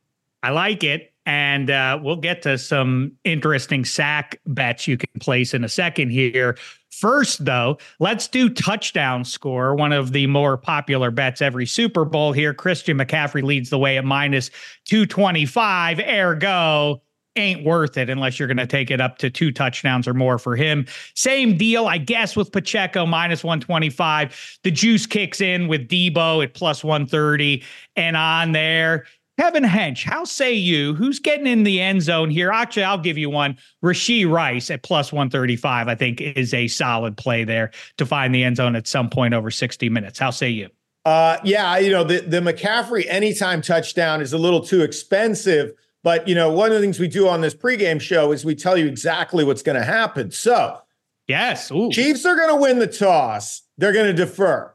I 0.43 0.51
like 0.51 0.85
it. 0.85 1.13
And 1.27 1.71
uh, 1.71 1.99
we'll 2.03 2.17
get 2.17 2.43
to 2.43 2.59
some 2.59 3.13
interesting 3.25 3.85
sack 3.85 4.41
bets 4.47 4.87
you 4.87 4.99
can 4.99 5.09
place 5.21 5.55
in 5.55 5.65
a 5.65 5.69
second 5.69 6.11
here. 6.11 6.57
First, 6.91 7.45
though, 7.45 7.79
let's 7.99 8.29
do 8.29 8.49
touchdown 8.49 9.25
score, 9.25 9.75
one 9.75 9.93
of 9.93 10.13
the 10.13 10.27
more 10.27 10.57
popular 10.57 11.11
bets 11.11 11.43
every 11.43 11.67
Super 11.67 12.05
Bowl 12.05 12.33
here. 12.33 12.55
Christian 12.55 12.99
McCaffrey 12.99 13.43
leads 13.43 13.71
the 13.71 13.79
way 13.79 13.99
at 13.99 14.05
minus 14.05 14.51
225. 14.85 15.99
Ergo, 16.01 17.03
ain't 17.37 17.65
worth 17.65 17.97
it 17.97 18.09
unless 18.09 18.39
you're 18.39 18.49
going 18.49 18.57
to 18.57 18.67
take 18.67 18.91
it 18.91 19.01
up 19.01 19.19
to 19.19 19.31
two 19.31 19.51
touchdowns 19.51 20.07
or 20.07 20.15
more 20.15 20.39
for 20.39 20.57
him. 20.57 20.87
Same 21.15 21.57
deal, 21.57 21.87
I 21.87 21.99
guess, 21.99 22.37
with 22.37 22.53
Pacheco 22.53 23.07
minus 23.07 23.43
125. 23.43 24.59
The 24.63 24.71
juice 24.71 25.07
kicks 25.07 25.41
in 25.41 25.69
with 25.69 25.89
Deebo 25.89 26.45
at 26.45 26.55
plus 26.55 26.85
130 26.85 27.63
and 27.97 28.17
on 28.17 28.53
there. 28.53 29.07
Kevin 29.39 29.65
Hench, 29.65 30.05
how 30.05 30.25
say 30.25 30.53
you? 30.53 30.95
Who's 30.95 31.19
getting 31.19 31.47
in 31.47 31.65
the 31.65 31.81
end 31.81 32.03
zone 32.03 32.31
here? 32.31 32.51
Actually, 32.53 32.85
I'll 32.85 32.99
give 32.99 33.19
you 33.19 33.29
one. 33.29 33.57
Rashee 33.83 34.31
Rice 34.31 34.71
at 34.71 34.83
plus 34.83 35.13
135, 35.13 35.89
I 35.89 35.95
think, 35.95 36.21
is 36.21 36.55
a 36.55 36.69
solid 36.69 37.17
play 37.17 37.45
there 37.45 37.73
to 37.99 38.07
find 38.07 38.35
the 38.35 38.45
end 38.45 38.57
zone 38.57 38.77
at 38.77 38.87
some 38.87 39.11
point 39.11 39.35
over 39.35 39.51
60 39.51 39.89
minutes. 39.89 40.19
How 40.19 40.31
say 40.31 40.51
you? 40.51 40.69
Uh, 41.05 41.39
yeah, 41.43 41.79
you 41.79 41.91
know, 41.91 42.05
the, 42.05 42.21
the 42.21 42.41
McCaffrey 42.41 43.05
anytime 43.09 43.61
touchdown 43.61 44.21
is 44.21 44.33
a 44.33 44.39
little 44.39 44.61
too 44.61 44.83
expensive. 44.83 45.73
But, 46.03 46.29
you 46.29 46.35
know, 46.35 46.53
one 46.53 46.69
of 46.69 46.75
the 46.75 46.81
things 46.81 47.01
we 47.01 47.09
do 47.09 47.29
on 47.29 47.41
this 47.41 47.55
pregame 47.55 48.01
show 48.01 48.31
is 48.33 48.45
we 48.45 48.55
tell 48.55 48.77
you 48.77 48.87
exactly 48.87 49.43
what's 49.43 49.63
going 49.63 49.79
to 49.79 49.85
happen. 49.85 50.31
So 50.31 50.81
Yes. 51.27 51.71
Ooh. 51.71 51.91
Chiefs 51.91 52.27
are 52.27 52.37
going 52.37 52.51
to 52.51 52.57
win 52.57 52.79
the 52.79 52.87
toss. 52.87 53.63
They're 53.79 53.93
going 53.93 54.07
to 54.07 54.13
defer. 54.13 54.75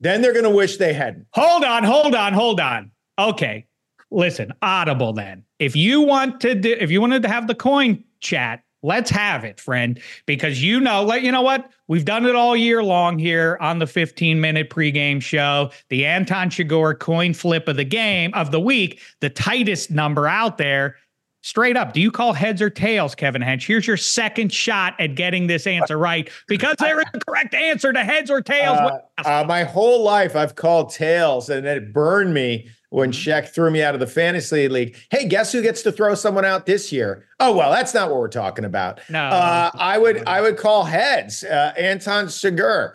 Then 0.00 0.22
they're 0.22 0.32
going 0.32 0.44
to 0.44 0.50
wish 0.50 0.76
they 0.76 0.92
hadn't. 0.92 1.26
Hold 1.32 1.64
on, 1.64 1.84
hold 1.84 2.14
on, 2.14 2.32
hold 2.32 2.60
on. 2.60 2.90
Okay. 3.18 3.66
Listen, 4.14 4.52
audible 4.62 5.12
then. 5.12 5.44
If 5.58 5.74
you 5.74 6.00
want 6.00 6.40
to 6.42 6.54
do, 6.54 6.76
if 6.78 6.90
you 6.90 7.00
wanted 7.00 7.22
to 7.22 7.28
have 7.28 7.48
the 7.48 7.54
coin 7.54 8.04
chat, 8.20 8.62
let's 8.84 9.10
have 9.10 9.42
it, 9.42 9.58
friend, 9.58 9.98
because 10.24 10.62
you 10.62 10.78
know, 10.78 11.02
let 11.02 11.22
you 11.22 11.32
know 11.32 11.42
what? 11.42 11.68
We've 11.88 12.04
done 12.04 12.24
it 12.24 12.36
all 12.36 12.54
year 12.54 12.82
long 12.84 13.18
here 13.18 13.58
on 13.60 13.80
the 13.80 13.88
15 13.88 14.40
minute 14.40 14.70
pregame 14.70 15.20
show. 15.20 15.70
The 15.88 16.06
Anton 16.06 16.48
Chigurh 16.48 16.96
coin 16.96 17.34
flip 17.34 17.66
of 17.66 17.76
the 17.76 17.84
game 17.84 18.32
of 18.34 18.52
the 18.52 18.60
week, 18.60 19.00
the 19.20 19.30
tightest 19.30 19.90
number 19.90 20.28
out 20.28 20.58
there. 20.58 20.96
Straight 21.42 21.76
up, 21.76 21.92
do 21.92 22.00
you 22.00 22.10
call 22.10 22.32
heads 22.32 22.62
or 22.62 22.70
tails, 22.70 23.14
Kevin 23.14 23.42
Hench? 23.42 23.66
Here's 23.66 23.86
your 23.86 23.98
second 23.98 24.50
shot 24.50 24.94
at 24.98 25.14
getting 25.14 25.46
this 25.46 25.66
answer 25.66 25.98
right 25.98 26.30
because 26.46 26.76
there 26.78 27.00
is 27.00 27.06
a 27.12 27.18
correct 27.18 27.52
answer 27.52 27.92
to 27.92 28.02
heads 28.02 28.30
or 28.30 28.40
tails. 28.40 28.78
Uh, 28.78 29.00
uh, 29.26 29.44
my 29.46 29.64
whole 29.64 30.02
life, 30.02 30.36
I've 30.36 30.54
called 30.54 30.90
tails, 30.90 31.50
and 31.50 31.66
it 31.66 31.92
burned 31.92 32.32
me 32.32 32.70
when 32.94 33.10
mm-hmm. 33.10 33.28
Sheck 33.28 33.48
threw 33.48 33.72
me 33.72 33.82
out 33.82 33.94
of 33.94 34.00
the 34.00 34.06
fantasy 34.06 34.68
league. 34.68 34.96
Hey, 35.10 35.26
guess 35.26 35.50
who 35.50 35.62
gets 35.62 35.82
to 35.82 35.90
throw 35.90 36.14
someone 36.14 36.44
out 36.44 36.64
this 36.64 36.92
year? 36.92 37.26
Oh 37.40 37.54
well, 37.54 37.72
that's 37.72 37.92
not 37.92 38.08
what 38.08 38.20
we're 38.20 38.28
talking 38.28 38.64
about. 38.64 39.00
No, 39.10 39.20
uh, 39.20 39.70
I 39.74 39.98
would 39.98 40.24
I 40.28 40.40
would 40.40 40.56
call 40.56 40.84
heads. 40.84 41.42
Uh, 41.42 41.72
Anton 41.76 42.26
Chigurh. 42.26 42.92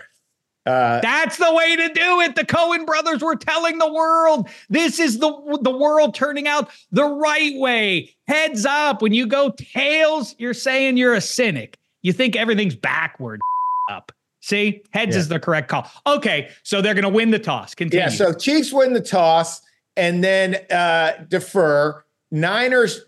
Uh, 0.66 1.02
That's 1.02 1.38
the 1.38 1.52
way 1.54 1.76
to 1.78 1.90
do 1.90 2.20
it. 2.22 2.36
The 2.36 2.46
Coen 2.46 2.86
brothers 2.86 3.24
were 3.24 3.36
telling 3.36 3.80
the 3.80 3.92
world 3.92 4.48
this 4.70 5.00
is 5.00 5.20
the 5.20 5.60
the 5.62 5.76
world 5.76 6.16
turning 6.16 6.48
out 6.48 6.70
the 6.92 7.06
right 7.06 7.54
way. 7.56 8.16
Heads 8.28 8.66
up. 8.66 9.02
When 9.02 9.14
you 9.14 9.26
go 9.28 9.52
tails, 9.58 10.34
you're 10.38 10.54
saying 10.54 10.96
you're 10.96 11.16
a 11.16 11.22
cynic. 11.22 11.78
You 12.04 12.14
think 12.14 12.38
everything's 12.38 12.76
backward. 12.76 13.42
Up. 13.90 14.12
See, 14.42 14.84
heads 14.92 15.16
yeah. 15.16 15.20
is 15.20 15.28
the 15.30 15.40
correct 15.40 15.68
call. 15.68 15.90
Okay, 16.06 16.52
so 16.62 16.80
they're 16.80 16.94
going 16.94 17.04
to 17.04 17.10
win 17.10 17.32
the 17.32 17.40
toss. 17.40 17.74
Continue. 17.74 18.06
Yeah. 18.06 18.10
So 18.10 18.32
Chiefs 18.32 18.72
win 18.72 18.94
the 18.94 19.02
toss 19.02 19.62
and 20.00 20.24
then 20.24 20.56
uh, 20.72 21.26
defer. 21.28 22.04
Niners 22.32 23.02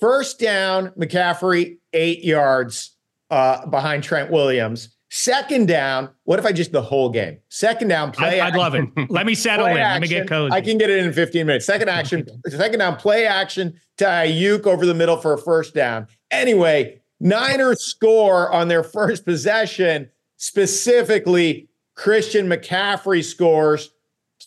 first 0.00 0.40
down. 0.40 0.90
McCaffrey 0.90 1.78
eight 1.92 2.24
yards 2.24 2.96
uh, 3.30 3.66
behind 3.66 4.02
Trent 4.02 4.30
Williams. 4.30 4.96
Second 5.10 5.68
down, 5.68 6.10
what 6.24 6.38
if 6.38 6.44
I 6.44 6.52
just 6.52 6.72
the 6.72 6.82
whole 6.82 7.08
game? 7.08 7.38
Second 7.48 7.88
down, 7.88 8.12
play. 8.12 8.40
I, 8.40 8.50
would 8.50 8.58
love 8.58 8.74
it. 8.74 8.84
Let 9.10 9.24
me 9.24 9.34
settle 9.34 9.64
in. 9.66 9.78
Action. 9.78 9.92
Let 9.92 10.00
me 10.02 10.08
get 10.08 10.28
cozy. 10.28 10.52
I 10.52 10.60
can 10.60 10.76
get 10.76 10.90
it 10.90 11.02
in 11.04 11.12
15 11.12 11.46
minutes. 11.46 11.64
Second 11.64 11.88
action, 11.88 12.26
second 12.48 12.80
down, 12.80 12.96
play 12.96 13.26
action 13.26 13.78
to 13.96 14.04
Aiyuk 14.04 14.66
over 14.66 14.84
the 14.84 14.94
middle 14.94 15.16
for 15.16 15.32
a 15.32 15.38
first 15.38 15.74
down. 15.74 16.06
Anyway, 16.30 17.00
Niners 17.20 17.80
score 17.80 18.52
on 18.52 18.68
their 18.68 18.82
first 18.82 19.24
possession. 19.24 20.10
Specifically, 20.36 21.68
Christian 21.94 22.46
McCaffrey 22.46 23.24
scores 23.24 23.90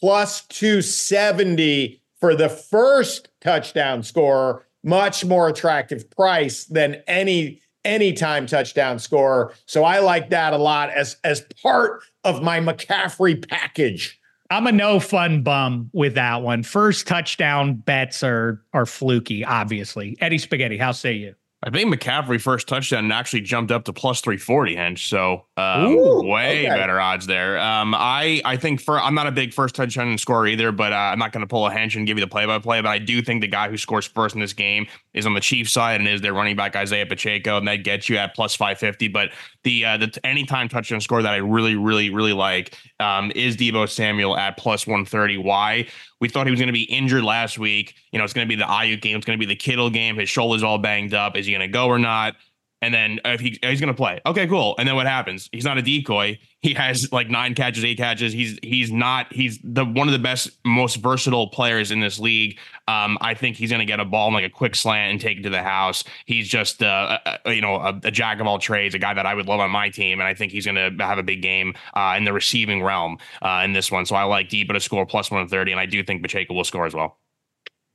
plus 0.02 0.46
270 0.48 2.02
for 2.20 2.36
the 2.36 2.50
first 2.50 3.30
touchdown 3.40 4.04
scorer. 4.04 4.66
Much 4.84 5.24
more 5.24 5.48
attractive 5.48 6.10
price 6.10 6.66
than 6.66 7.04
any 7.08 7.62
anytime 7.86 8.48
touchdown 8.48 9.00
scorer. 9.00 9.54
So 9.66 9.84
I 9.84 10.00
like 10.00 10.32
that 10.32 10.54
a 10.54 10.58
lot 10.58 10.90
as 10.90 11.18
as 11.24 11.46
part 11.62 12.04
of 12.24 12.42
my 12.42 12.60
McCaffrey 12.60 13.48
package. 13.48 14.20
I'm 14.50 14.68
a 14.68 14.72
no 14.72 15.00
fun 15.00 15.44
bum 15.44 15.90
with 15.94 16.16
that 16.16 16.42
one. 16.42 16.64
First 16.64 17.08
touchdown 17.08 17.76
bets 17.76 18.24
are 18.24 18.62
are 18.74 18.86
fluky, 18.86 19.46
obviously. 19.46 20.18
Eddie 20.20 20.40
Spaghetti, 20.40 20.78
how 20.78 20.92
say 20.92 21.14
you? 21.14 21.36
I 21.64 21.70
think 21.70 21.94
McCaffrey 21.94 22.42
first 22.42 22.68
touchdown 22.68 23.12
actually 23.12 23.42
jumped 23.42 23.72
up 23.72 23.84
to 23.84 23.94
plus 23.94 24.20
340, 24.22 24.76
Hench. 24.76 25.08
So 25.08 25.46
um, 25.58 25.92
Ooh, 25.92 26.24
way 26.24 26.66
okay. 26.68 26.76
better 26.76 27.00
odds 27.00 27.28
there. 27.28 27.60
Um, 27.60 27.94
I 27.94 28.42
I 28.44 28.58
think 28.58 28.82
for 28.82 29.00
I'm 29.00 29.14
not 29.14 29.28
a 29.28 29.32
big 29.32 29.54
first 29.54 29.76
touchdown 29.76 30.18
scorer 30.18 30.48
either, 30.48 30.72
but 30.72 30.92
uh, 30.92 30.96
I'm 30.96 31.20
not 31.20 31.32
going 31.32 31.42
to 31.42 31.48
pull 31.48 31.68
a 31.68 31.72
Hench 31.72 31.96
and 31.96 32.08
give 32.08 32.18
you 32.18 32.26
the 32.26 32.30
play 32.30 32.48
by 32.48 32.58
play. 32.58 32.82
But 32.82 32.90
I 32.90 32.98
do 32.98 33.22
think 33.22 33.42
the 33.42 33.48
guy 33.48 33.70
who 33.70 33.78
scores 33.78 34.08
first 34.08 34.34
in 34.34 34.42
this 34.42 34.54
game 34.54 34.88
is 35.14 35.28
on 35.28 35.36
the 35.36 35.40
Chiefs 35.40 35.72
side 35.72 36.00
and 36.00 36.10
is 36.10 36.22
their 36.22 36.34
running 36.34 36.56
back 36.56 36.76
Isaiah 36.76 37.06
Pacheco, 37.06 37.58
and 37.58 37.68
that 37.68 37.84
gets 37.84 38.10
you 38.10 38.18
at 38.18 38.34
plus 38.34 38.56
550. 38.56 39.10
But 39.10 39.30
the 39.64 39.86
uh, 39.86 39.98
the 39.98 40.20
anytime 40.24 40.68
touchdown 40.68 41.00
score 41.00 41.22
that 41.22 41.32
I 41.32 41.38
really 41.38 41.76
really 41.76 42.10
really 42.10 42.34
like 42.34 42.76
um, 43.00 43.32
is 43.36 43.56
Deebo 43.56 43.88
Samuel 43.88 44.36
at 44.36 44.58
plus 44.58 44.88
130. 44.88 45.38
Why? 45.38 45.88
We 46.22 46.30
thought 46.30 46.48
he 46.48 46.52
was 46.52 46.60
going 46.60 46.68
to 46.68 46.74
be 46.74 46.84
injured 46.84 47.24
last 47.24 47.60
week. 47.60 47.96
You 48.12 48.20
know, 48.20 48.24
it's 48.24 48.34
going 48.34 48.48
to 48.48 48.50
be 48.50 48.56
the 48.56 48.64
Aiyuk 48.64 49.02
game. 49.02 49.18
It's 49.18 49.26
going 49.26 49.38
to 49.38 49.46
be 49.46 49.52
the 49.52 49.56
Kittle 49.56 49.90
game. 49.90 50.16
His 50.18 50.30
shoulder's 50.30 50.64
all 50.64 50.78
banged 50.78 51.14
up. 51.14 51.36
Is 51.36 51.48
he 51.48 51.52
going 51.52 51.62
to 51.62 51.68
go 51.68 51.88
or 51.88 52.00
not? 52.00 52.36
And 52.82 52.94
then 52.94 53.20
if 53.26 53.40
he 53.40 53.60
he's 53.62 53.80
going 53.80 53.94
to 53.94 53.98
play, 53.98 54.20
okay, 54.26 54.48
cool. 54.48 54.76
And 54.80 54.88
then 54.88 54.96
what 54.96 55.06
happens? 55.06 55.50
He's 55.52 55.66
not 55.66 55.78
a 55.78 55.84
decoy. 55.84 56.40
He 56.62 56.74
has 56.74 57.12
like 57.12 57.30
nine 57.30 57.54
catches, 57.54 57.86
eight 57.86 57.98
catches. 57.98 58.34
He's 58.34 58.58
he's 58.64 58.92
not. 58.92 59.32
He's 59.32 59.60
the 59.64 59.86
one 59.86 60.08
of 60.08 60.14
the 60.14 60.20
best, 60.20 60.52
most 60.66 60.96
versatile 60.96 61.48
players 61.48 61.92
in 61.92 62.00
this 62.00 62.20
league. 62.20 62.58
Um, 62.88 63.20
I 63.22 63.36
think 63.36 63.56
he's 63.56 63.70
going 63.70 63.82
to 63.82 63.86
get 63.86 64.00
a 64.00 64.06
ball 64.06 64.30
in 64.30 64.34
like 64.34 64.46
a 64.46 64.50
quick 64.50 64.76
slant 64.76 65.12
and 65.12 65.22
take 65.22 65.38
it 65.38 65.42
to 65.44 65.50
the 65.50 65.62
house. 65.62 66.04
He's 66.26 66.48
just 66.48 66.82
uh, 66.82 67.20
a, 67.46 67.54
you 67.54 67.62
know 67.62 67.76
a, 67.76 68.00
a, 68.04 68.12
jack 68.12 68.40
of 68.40 68.48
all 68.48 68.58
trades, 68.58 68.96
a 68.96 69.00
guy 69.00 69.14
that 69.14 69.26
I 69.28 69.36
would 69.36 69.48
love 69.48 69.60
on 69.60 69.70
my 69.70 69.90
team, 69.90 70.20
and 70.20 70.28
I 70.28 70.34
think 70.34 70.52
he's 70.52 70.66
going 70.66 70.76
to 70.76 71.04
have 71.04 71.20
a 71.20 71.24
big 71.24 71.42
game 71.42 71.76
uh, 71.94 72.16
in 72.18 72.24
the 72.24 72.34
receiving 72.34 72.82
realm 72.82 73.18
uh, 73.44 73.62
in 73.64 73.74
this 73.74 73.92
one. 73.92 74.06
So 74.06 74.16
I 74.16 74.24
like 74.24 74.50
Deebo 74.50 74.74
to 74.74 74.80
score 74.80 75.06
plus 75.06 75.30
one 75.30 75.48
thirty, 75.48 75.72
and 75.72 75.80
I 75.80 75.86
do 75.86 76.04
think 76.04 76.24
Pacheco 76.24 76.56
will 76.56 76.64
score 76.64 76.86
as 76.86 76.96
well. 76.96 77.18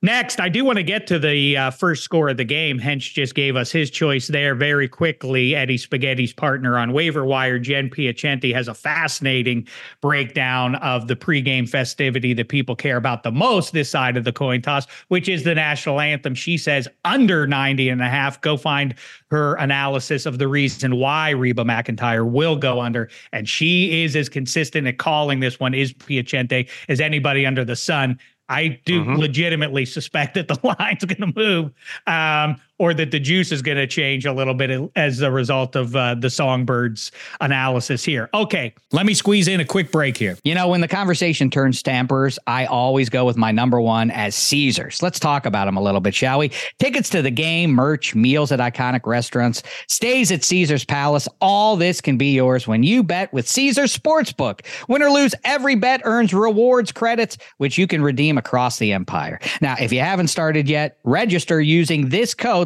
Next, 0.02 0.40
I 0.40 0.50
do 0.50 0.62
want 0.62 0.76
to 0.76 0.82
get 0.82 1.06
to 1.06 1.18
the 1.18 1.56
uh, 1.56 1.70
first 1.70 2.04
score 2.04 2.28
of 2.28 2.36
the 2.36 2.44
game. 2.44 2.78
Hench 2.78 3.14
just 3.14 3.34
gave 3.34 3.56
us 3.56 3.72
his 3.72 3.90
choice 3.90 4.26
there 4.26 4.54
very 4.54 4.88
quickly. 4.88 5.56
Eddie 5.56 5.78
Spaghetti's 5.78 6.34
partner 6.34 6.76
on 6.76 6.92
waiver 6.92 7.24
wire, 7.24 7.58
Jen 7.58 7.88
Piacenti, 7.88 8.54
has 8.54 8.68
a 8.68 8.74
fascinating 8.74 9.66
breakdown 10.02 10.74
of 10.76 11.08
the 11.08 11.16
pregame 11.16 11.66
festivity 11.66 12.34
that 12.34 12.50
people 12.50 12.76
care 12.76 12.98
about 12.98 13.22
the 13.22 13.32
most 13.32 13.72
this 13.72 13.88
side 13.88 14.18
of 14.18 14.24
the 14.24 14.32
coin 14.32 14.60
toss, 14.60 14.86
which 15.08 15.30
is 15.30 15.44
the 15.44 15.54
national 15.54 15.98
anthem. 15.98 16.34
She 16.34 16.58
says 16.58 16.86
under 17.06 17.46
90 17.46 17.88
and 17.88 18.02
a 18.02 18.08
half. 18.08 18.38
Go 18.42 18.58
find 18.58 18.94
her 19.30 19.54
analysis 19.54 20.26
of 20.26 20.36
the 20.36 20.46
reason 20.46 20.96
why 20.96 21.30
Reba 21.30 21.64
McEntire 21.64 22.30
will 22.30 22.56
go 22.56 22.82
under. 22.82 23.08
And 23.32 23.48
she 23.48 24.04
is 24.04 24.14
as 24.14 24.28
consistent 24.28 24.86
at 24.86 24.98
calling 24.98 25.40
this 25.40 25.58
one, 25.58 25.72
is 25.72 25.94
Piacenti, 25.94 26.68
as 26.90 27.00
anybody 27.00 27.46
under 27.46 27.64
the 27.64 27.76
sun. 27.76 28.18
I 28.48 28.80
do 28.84 29.02
mm-hmm. 29.02 29.16
legitimately 29.16 29.86
suspect 29.86 30.34
that 30.34 30.48
the 30.48 30.58
line's 30.78 31.04
going 31.04 31.32
to 31.32 31.38
move. 31.38 31.72
Um, 32.06 32.60
or 32.78 32.94
that 32.94 33.10
the 33.10 33.20
juice 33.20 33.52
is 33.52 33.62
going 33.62 33.76
to 33.76 33.86
change 33.86 34.26
a 34.26 34.32
little 34.32 34.54
bit 34.54 34.90
as 34.96 35.20
a 35.20 35.30
result 35.30 35.76
of 35.76 35.94
uh, 35.96 36.14
the 36.14 36.30
songbirds 36.30 37.12
analysis 37.40 38.04
here. 38.04 38.28
Okay, 38.34 38.74
let 38.92 39.06
me 39.06 39.14
squeeze 39.14 39.48
in 39.48 39.60
a 39.60 39.64
quick 39.64 39.90
break 39.90 40.16
here. 40.16 40.36
You 40.44 40.54
know, 40.54 40.68
when 40.68 40.80
the 40.80 40.88
conversation 40.88 41.50
turns 41.50 41.78
stampers, 41.78 42.38
I 42.46 42.66
always 42.66 43.08
go 43.08 43.24
with 43.24 43.36
my 43.36 43.50
number 43.50 43.80
one 43.80 44.10
as 44.10 44.34
Caesars. 44.34 45.02
Let's 45.02 45.18
talk 45.18 45.46
about 45.46 45.66
them 45.66 45.76
a 45.76 45.82
little 45.82 46.00
bit, 46.00 46.14
shall 46.14 46.38
we? 46.38 46.50
Tickets 46.78 47.08
to 47.10 47.22
the 47.22 47.30
game, 47.30 47.70
merch, 47.70 48.14
meals 48.14 48.52
at 48.52 48.60
iconic 48.60 49.06
restaurants, 49.06 49.62
stays 49.88 50.30
at 50.30 50.44
Caesars 50.44 50.84
Palace. 50.84 51.28
All 51.40 51.76
this 51.76 52.00
can 52.00 52.16
be 52.16 52.32
yours 52.32 52.66
when 52.66 52.82
you 52.82 53.02
bet 53.02 53.32
with 53.32 53.48
Caesars 53.48 53.96
Sportsbook. 53.96 54.60
Win 54.88 55.02
or 55.02 55.10
lose, 55.10 55.34
every 55.44 55.74
bet 55.74 56.00
earns 56.04 56.34
rewards 56.34 56.92
credits, 56.92 57.38
which 57.58 57.78
you 57.78 57.86
can 57.86 58.02
redeem 58.02 58.38
across 58.38 58.78
the 58.78 58.92
empire. 58.92 59.40
Now, 59.60 59.76
if 59.80 59.92
you 59.92 60.00
haven't 60.00 60.28
started 60.28 60.68
yet, 60.68 60.98
register 61.04 61.60
using 61.60 62.08
this 62.08 62.34
code 62.34 62.65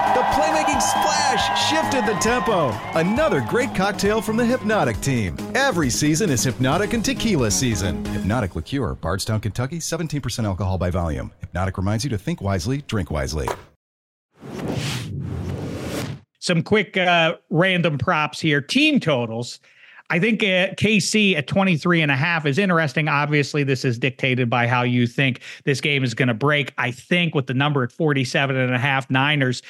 Splash 0.81 1.69
shifted 1.69 2.05
the 2.07 2.19
tempo. 2.19 2.69
Another 2.95 3.41
great 3.41 3.73
cocktail 3.75 4.19
from 4.19 4.35
the 4.35 4.45
Hypnotic 4.45 4.99
team. 4.99 5.37
Every 5.53 5.91
season 5.91 6.31
is 6.31 6.43
Hypnotic 6.43 6.93
and 6.93 7.05
Tequila 7.05 7.51
season. 7.51 8.03
Hypnotic 8.05 8.55
Liqueur, 8.55 8.95
Bardstown, 8.95 9.39
Kentucky, 9.39 9.77
17% 9.77 10.43
alcohol 10.43 10.79
by 10.79 10.89
volume. 10.89 11.31
Hypnotic 11.39 11.77
reminds 11.77 12.03
you 12.03 12.09
to 12.09 12.17
think 12.17 12.41
wisely, 12.41 12.81
drink 12.87 13.11
wisely. 13.11 13.47
Some 16.39 16.63
quick 16.63 16.97
uh, 16.97 17.35
random 17.51 17.99
props 17.99 18.39
here. 18.39 18.61
Team 18.61 18.99
totals. 18.99 19.59
I 20.11 20.19
think 20.19 20.43
uh, 20.43 20.75
KC 20.75 21.37
at 21.37 21.47
23 21.47 22.01
and 22.01 22.11
a 22.11 22.17
half 22.17 22.45
is 22.45 22.57
interesting. 22.57 23.07
Obviously, 23.07 23.63
this 23.63 23.85
is 23.85 23.97
dictated 23.97 24.49
by 24.49 24.67
how 24.67 24.81
you 24.81 25.07
think 25.07 25.39
this 25.63 25.79
game 25.79 26.03
is 26.03 26.13
going 26.13 26.27
to 26.27 26.33
break. 26.33 26.73
I 26.77 26.91
think 26.91 27.33
with 27.33 27.47
the 27.47 27.53
number 27.53 27.81
at 27.81 27.93
47 27.93 28.57
and 28.57 28.75
a 28.75 28.77
half, 28.77 29.09
Niners 29.09 29.61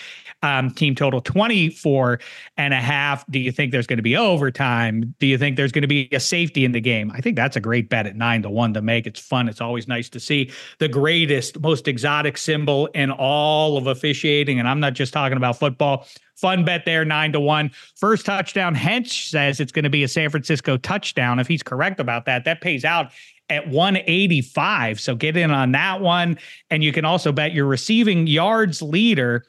um, 0.41 0.71
team 0.71 0.95
total 0.95 1.21
24 1.21 2.19
and 2.57 2.73
a 2.73 2.77
half. 2.77 3.23
Do 3.29 3.37
you 3.37 3.51
think 3.51 3.71
there's 3.71 3.85
going 3.85 3.97
to 3.97 4.03
be 4.03 4.17
overtime? 4.17 5.13
Do 5.19 5.27
you 5.27 5.37
think 5.37 5.57
there's 5.57 5.71
going 5.71 5.83
to 5.83 5.87
be 5.87 6.09
a 6.11 6.19
safety 6.19 6.65
in 6.65 6.71
the 6.71 6.81
game? 6.81 7.11
I 7.11 7.21
think 7.21 7.35
that's 7.35 7.55
a 7.55 7.61
great 7.61 7.87
bet 7.87 8.07
at 8.07 8.15
nine 8.15 8.41
to 8.41 8.49
one 8.49 8.73
to 8.73 8.81
make. 8.81 9.05
It's 9.05 9.19
fun. 9.19 9.47
It's 9.47 9.61
always 9.61 9.87
nice 9.87 10.09
to 10.09 10.19
see 10.19 10.49
the 10.79 10.87
greatest, 10.87 11.59
most 11.59 11.87
exotic 11.87 12.39
symbol 12.39 12.87
in 12.95 13.11
all 13.11 13.77
of 13.77 13.85
officiating. 13.85 14.57
And 14.57 14.67
I'm 14.67 14.79
not 14.79 14.93
just 14.93 15.13
talking 15.13 15.37
about 15.37 15.59
football. 15.59 16.07
Fun 16.41 16.65
bet 16.65 16.85
there, 16.85 17.05
nine 17.05 17.31
to 17.33 17.39
one. 17.39 17.69
First 17.95 18.25
touchdown. 18.25 18.75
Hench 18.75 19.29
says 19.29 19.59
it's 19.59 19.71
going 19.71 19.83
to 19.83 19.91
be 19.91 20.03
a 20.03 20.07
San 20.07 20.31
Francisco 20.31 20.75
touchdown. 20.75 21.37
If 21.37 21.47
he's 21.47 21.61
correct 21.61 21.99
about 21.99 22.25
that, 22.25 22.45
that 22.45 22.61
pays 22.61 22.83
out 22.83 23.11
at 23.49 23.67
185. 23.67 24.99
So 24.99 25.13
get 25.15 25.37
in 25.37 25.51
on 25.51 25.71
that 25.73 26.01
one. 26.01 26.39
And 26.71 26.83
you 26.83 26.91
can 26.91 27.05
also 27.05 27.31
bet 27.31 27.53
your 27.53 27.67
receiving 27.67 28.25
yards 28.25 28.81
leader. 28.81 29.45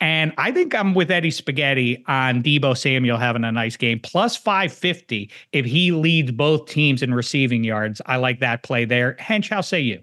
And 0.00 0.32
I 0.38 0.52
think 0.52 0.72
I'm 0.72 0.94
with 0.94 1.10
Eddie 1.10 1.32
Spaghetti 1.32 2.04
on 2.06 2.44
Deebo 2.44 2.78
Samuel 2.78 3.18
having 3.18 3.42
a 3.42 3.50
nice 3.50 3.76
game. 3.76 3.98
Plus 3.98 4.36
550 4.36 5.28
if 5.50 5.66
he 5.66 5.90
leads 5.90 6.30
both 6.30 6.68
teams 6.68 7.02
in 7.02 7.12
receiving 7.12 7.64
yards. 7.64 8.00
I 8.06 8.16
like 8.16 8.38
that 8.38 8.62
play 8.62 8.84
there. 8.84 9.14
Hench, 9.14 9.48
how 9.48 9.62
say 9.62 9.80
you? 9.80 10.00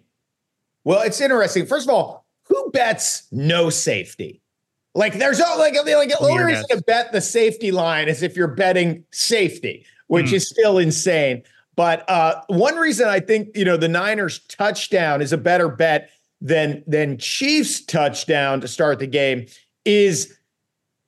Well, 0.84 1.04
it's 1.04 1.22
interesting. 1.22 1.66
First 1.66 1.88
of 1.88 1.94
all, 1.94 2.26
who 2.44 2.70
bets 2.72 3.28
no 3.32 3.70
safety? 3.70 4.43
Like 4.96 5.18
there's 5.18 5.40
no 5.40 5.56
like 5.58 5.74
like 5.74 6.10
the 6.10 6.18
only 6.20 6.44
reason 6.44 6.66
to 6.70 6.82
bet 6.84 7.12
the 7.12 7.22
safety 7.22 7.72
line 7.72 8.08
is 8.08 8.22
if 8.22 8.36
you're 8.36 8.48
betting 8.48 9.04
safety, 9.12 9.86
which 10.08 10.28
mm. 10.28 10.34
is 10.34 10.48
still 10.48 10.78
insane. 10.78 11.42
But 11.76 12.08
uh, 12.08 12.42
one 12.48 12.76
reason 12.76 13.08
I 13.08 13.20
think 13.20 13.56
you 13.56 13.66
know 13.66 13.78
the 13.78 13.88
Niners 13.88 14.40
touchdown 14.48 15.22
is 15.22 15.34
a 15.34 15.38
better 15.38 15.68
bet 15.68 16.12
than 16.42 16.84
than 16.86 17.18
Chiefs 17.18 17.84
touchdown 17.84 18.62
to 18.62 18.68
start 18.68 19.00
the 19.00 19.08
game 19.08 19.48
is 19.84 20.38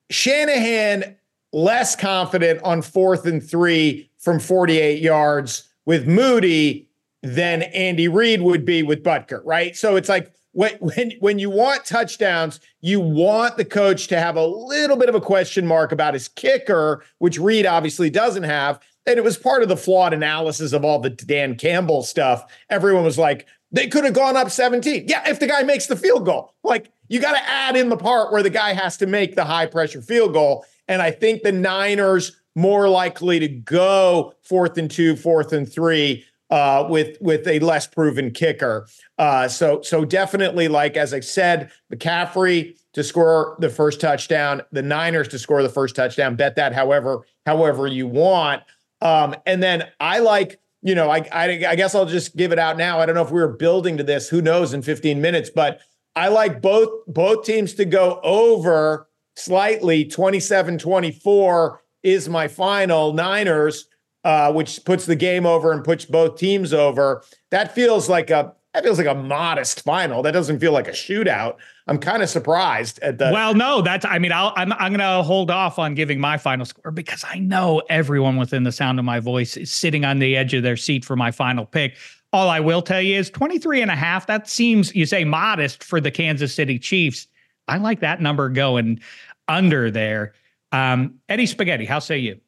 Shanahan 0.09 1.15
less 1.53 1.95
confident 1.95 2.61
on 2.63 2.81
fourth 2.81 3.25
and 3.25 3.43
three 3.47 4.09
from 4.17 4.39
48 4.39 5.01
yards 5.01 5.69
with 5.85 6.07
Moody 6.07 6.89
than 7.21 7.63
Andy 7.63 8.07
Reid 8.07 8.41
would 8.41 8.65
be 8.65 8.83
with 8.83 9.03
Butker, 9.03 9.41
right? 9.45 9.75
So 9.75 9.95
it's 9.95 10.09
like 10.09 10.33
when 10.55 10.73
when 10.79 11.11
when 11.19 11.37
you 11.37 11.49
want 11.49 11.85
touchdowns, 11.85 12.61
you 12.79 13.01
want 13.01 13.57
the 13.57 13.65
coach 13.65 14.07
to 14.07 14.17
have 14.17 14.37
a 14.37 14.45
little 14.45 14.95
bit 14.95 15.09
of 15.09 15.15
a 15.15 15.19
question 15.21 15.67
mark 15.67 15.91
about 15.91 16.13
his 16.13 16.29
kicker, 16.29 17.03
which 17.17 17.37
Reid 17.37 17.65
obviously 17.65 18.09
doesn't 18.09 18.43
have. 18.43 18.79
And 19.05 19.17
it 19.17 19.23
was 19.23 19.37
part 19.37 19.63
of 19.63 19.69
the 19.69 19.75
flawed 19.75 20.13
analysis 20.13 20.71
of 20.71 20.85
all 20.85 20.99
the 20.99 21.09
Dan 21.09 21.55
Campbell 21.55 22.03
stuff. 22.03 22.49
Everyone 22.69 23.03
was 23.03 23.17
like, 23.17 23.45
they 23.71 23.87
could 23.87 24.05
have 24.05 24.13
gone 24.13 24.37
up 24.37 24.49
17. 24.49 25.05
Yeah, 25.07 25.29
if 25.29 25.41
the 25.41 25.47
guy 25.47 25.61
makes 25.63 25.87
the 25.87 25.97
field 25.97 26.25
goal. 26.25 26.53
Like 26.63 26.89
you 27.09 27.19
got 27.19 27.33
to 27.33 27.49
add 27.49 27.75
in 27.75 27.89
the 27.89 27.97
part 27.97 28.31
where 28.31 28.41
the 28.41 28.49
guy 28.49 28.73
has 28.73 28.95
to 28.97 29.07
make 29.07 29.35
the 29.35 29.43
high 29.43 29.65
pressure 29.65 30.01
field 30.01 30.31
goal. 30.31 30.65
And 30.87 31.01
I 31.01 31.11
think 31.11 31.43
the 31.43 31.51
Niners 31.51 32.31
more 32.55 32.87
likely 32.87 33.39
to 33.39 33.49
go 33.49 34.33
fourth 34.41 34.77
and 34.77 34.89
two, 34.89 35.17
fourth 35.17 35.51
and 35.51 35.69
three 35.69 36.23
uh, 36.49 36.85
with 36.89 37.17
with 37.21 37.47
a 37.47 37.59
less 37.59 37.87
proven 37.87 38.31
kicker. 38.31 38.87
Uh, 39.17 39.47
so 39.47 39.81
so 39.81 40.05
definitely, 40.05 40.67
like 40.67 40.97
as 40.97 41.13
I 41.13 41.19
said, 41.19 41.71
McCaffrey 41.93 42.77
to 42.93 43.03
score 43.03 43.57
the 43.59 43.69
first 43.69 43.99
touchdown, 43.99 44.61
the 44.71 44.81
Niners 44.81 45.27
to 45.29 45.39
score 45.39 45.63
the 45.63 45.69
first 45.69 45.95
touchdown. 45.95 46.35
Bet 46.35 46.55
that 46.55 46.73
however 46.73 47.25
however 47.45 47.87
you 47.87 48.07
want. 48.07 48.63
Um, 49.01 49.35
and 49.45 49.61
then 49.61 49.83
I 49.99 50.19
like 50.19 50.59
you 50.81 50.95
know 50.95 51.09
I, 51.09 51.27
I 51.31 51.65
I 51.67 51.75
guess 51.75 51.95
I'll 51.95 52.05
just 52.05 52.35
give 52.35 52.51
it 52.51 52.59
out 52.59 52.77
now. 52.77 52.99
I 52.99 53.05
don't 53.05 53.15
know 53.15 53.23
if 53.23 53.31
we 53.31 53.41
were 53.41 53.47
building 53.47 53.97
to 53.97 54.03
this. 54.03 54.29
Who 54.29 54.41
knows 54.41 54.73
in 54.73 54.81
15 54.81 55.19
minutes, 55.21 55.49
but 55.49 55.79
I 56.15 56.29
like 56.29 56.61
both 56.61 56.89
both 57.07 57.45
teams 57.45 57.73
to 57.75 57.85
go 57.85 58.19
over 58.23 59.07
slightly 59.35 60.05
27 60.05 60.77
24 60.77 61.81
is 62.03 62.29
my 62.29 62.47
final 62.47 63.13
Niners 63.13 63.87
uh, 64.25 64.51
which 64.51 64.83
puts 64.83 65.05
the 65.05 65.15
game 65.15 65.45
over 65.45 65.71
and 65.71 65.83
puts 65.83 66.03
both 66.03 66.37
teams 66.37 66.73
over. 66.73 67.23
That 67.51 67.73
feels 67.73 68.09
like 68.09 68.31
a 68.31 68.53
that 68.73 68.83
feels 68.83 68.97
like 68.97 69.07
a 69.07 69.15
modest 69.15 69.83
final. 69.83 70.21
That 70.21 70.31
doesn't 70.31 70.59
feel 70.59 70.73
like 70.73 70.89
a 70.89 70.91
shootout. 70.91 71.55
I'm 71.87 71.97
kind 71.97 72.21
of 72.21 72.29
surprised 72.29 72.99
at 72.99 73.19
the. 73.19 73.29
Well, 73.31 73.53
no, 73.53 73.81
that's. 73.81 74.03
I 74.03 74.19
mean, 74.19 74.33
I'll, 74.33 74.51
I'm 74.57 74.73
I'm 74.73 74.91
going 74.91 74.99
to 74.99 75.23
hold 75.23 75.49
off 75.51 75.79
on 75.79 75.93
giving 75.93 76.19
my 76.19 76.37
final 76.37 76.65
score 76.65 76.91
because 76.91 77.23
I 77.25 77.37
know 77.39 77.83
everyone 77.87 78.35
within 78.35 78.63
the 78.63 78.73
sound 78.73 78.99
of 78.99 79.05
my 79.05 79.21
voice 79.21 79.55
is 79.55 79.71
sitting 79.71 80.03
on 80.03 80.19
the 80.19 80.35
edge 80.35 80.53
of 80.53 80.63
their 80.63 80.75
seat 80.75 81.05
for 81.05 81.15
my 81.15 81.31
final 81.31 81.65
pick. 81.65 81.95
All 82.33 82.49
I 82.49 82.59
will 82.59 82.81
tell 82.81 83.01
you 83.01 83.17
is 83.17 83.29
23 83.29 83.81
and 83.81 83.91
a 83.91 83.95
half. 83.95 84.27
That 84.27 84.49
seems 84.49 84.93
you 84.93 85.05
say 85.05 85.23
modest 85.23 85.83
for 85.83 86.01
the 86.01 86.11
Kansas 86.11 86.53
City 86.53 86.77
Chiefs. 86.79 87.27
I 87.67 87.77
like 87.77 88.01
that 88.01 88.21
number 88.21 88.49
going 88.49 88.99
under 89.47 89.89
there. 89.89 90.33
Um, 90.71 91.19
Eddie 91.29 91.45
Spaghetti, 91.45 91.85
how 91.85 91.99
say 91.99 92.17
you? 92.17 92.41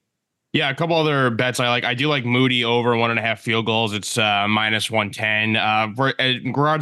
Yeah, 0.54 0.70
a 0.70 0.76
couple 0.76 0.96
other 0.96 1.30
bets 1.30 1.60
I 1.60 1.68
like. 1.68 1.84
I 1.84 1.94
do 1.94 2.08
like 2.08 2.24
Moody 2.24 2.64
over 2.64 2.96
one 2.96 3.12
and 3.12 3.20
a 3.20 3.22
half 3.22 3.42
field 3.42 3.66
goals. 3.66 3.94
It's 3.94 4.18
uh, 4.18 4.48
minus 4.48 4.90
110. 4.90 5.58
Uh, 5.58 5.60
uh, 5.60 6.14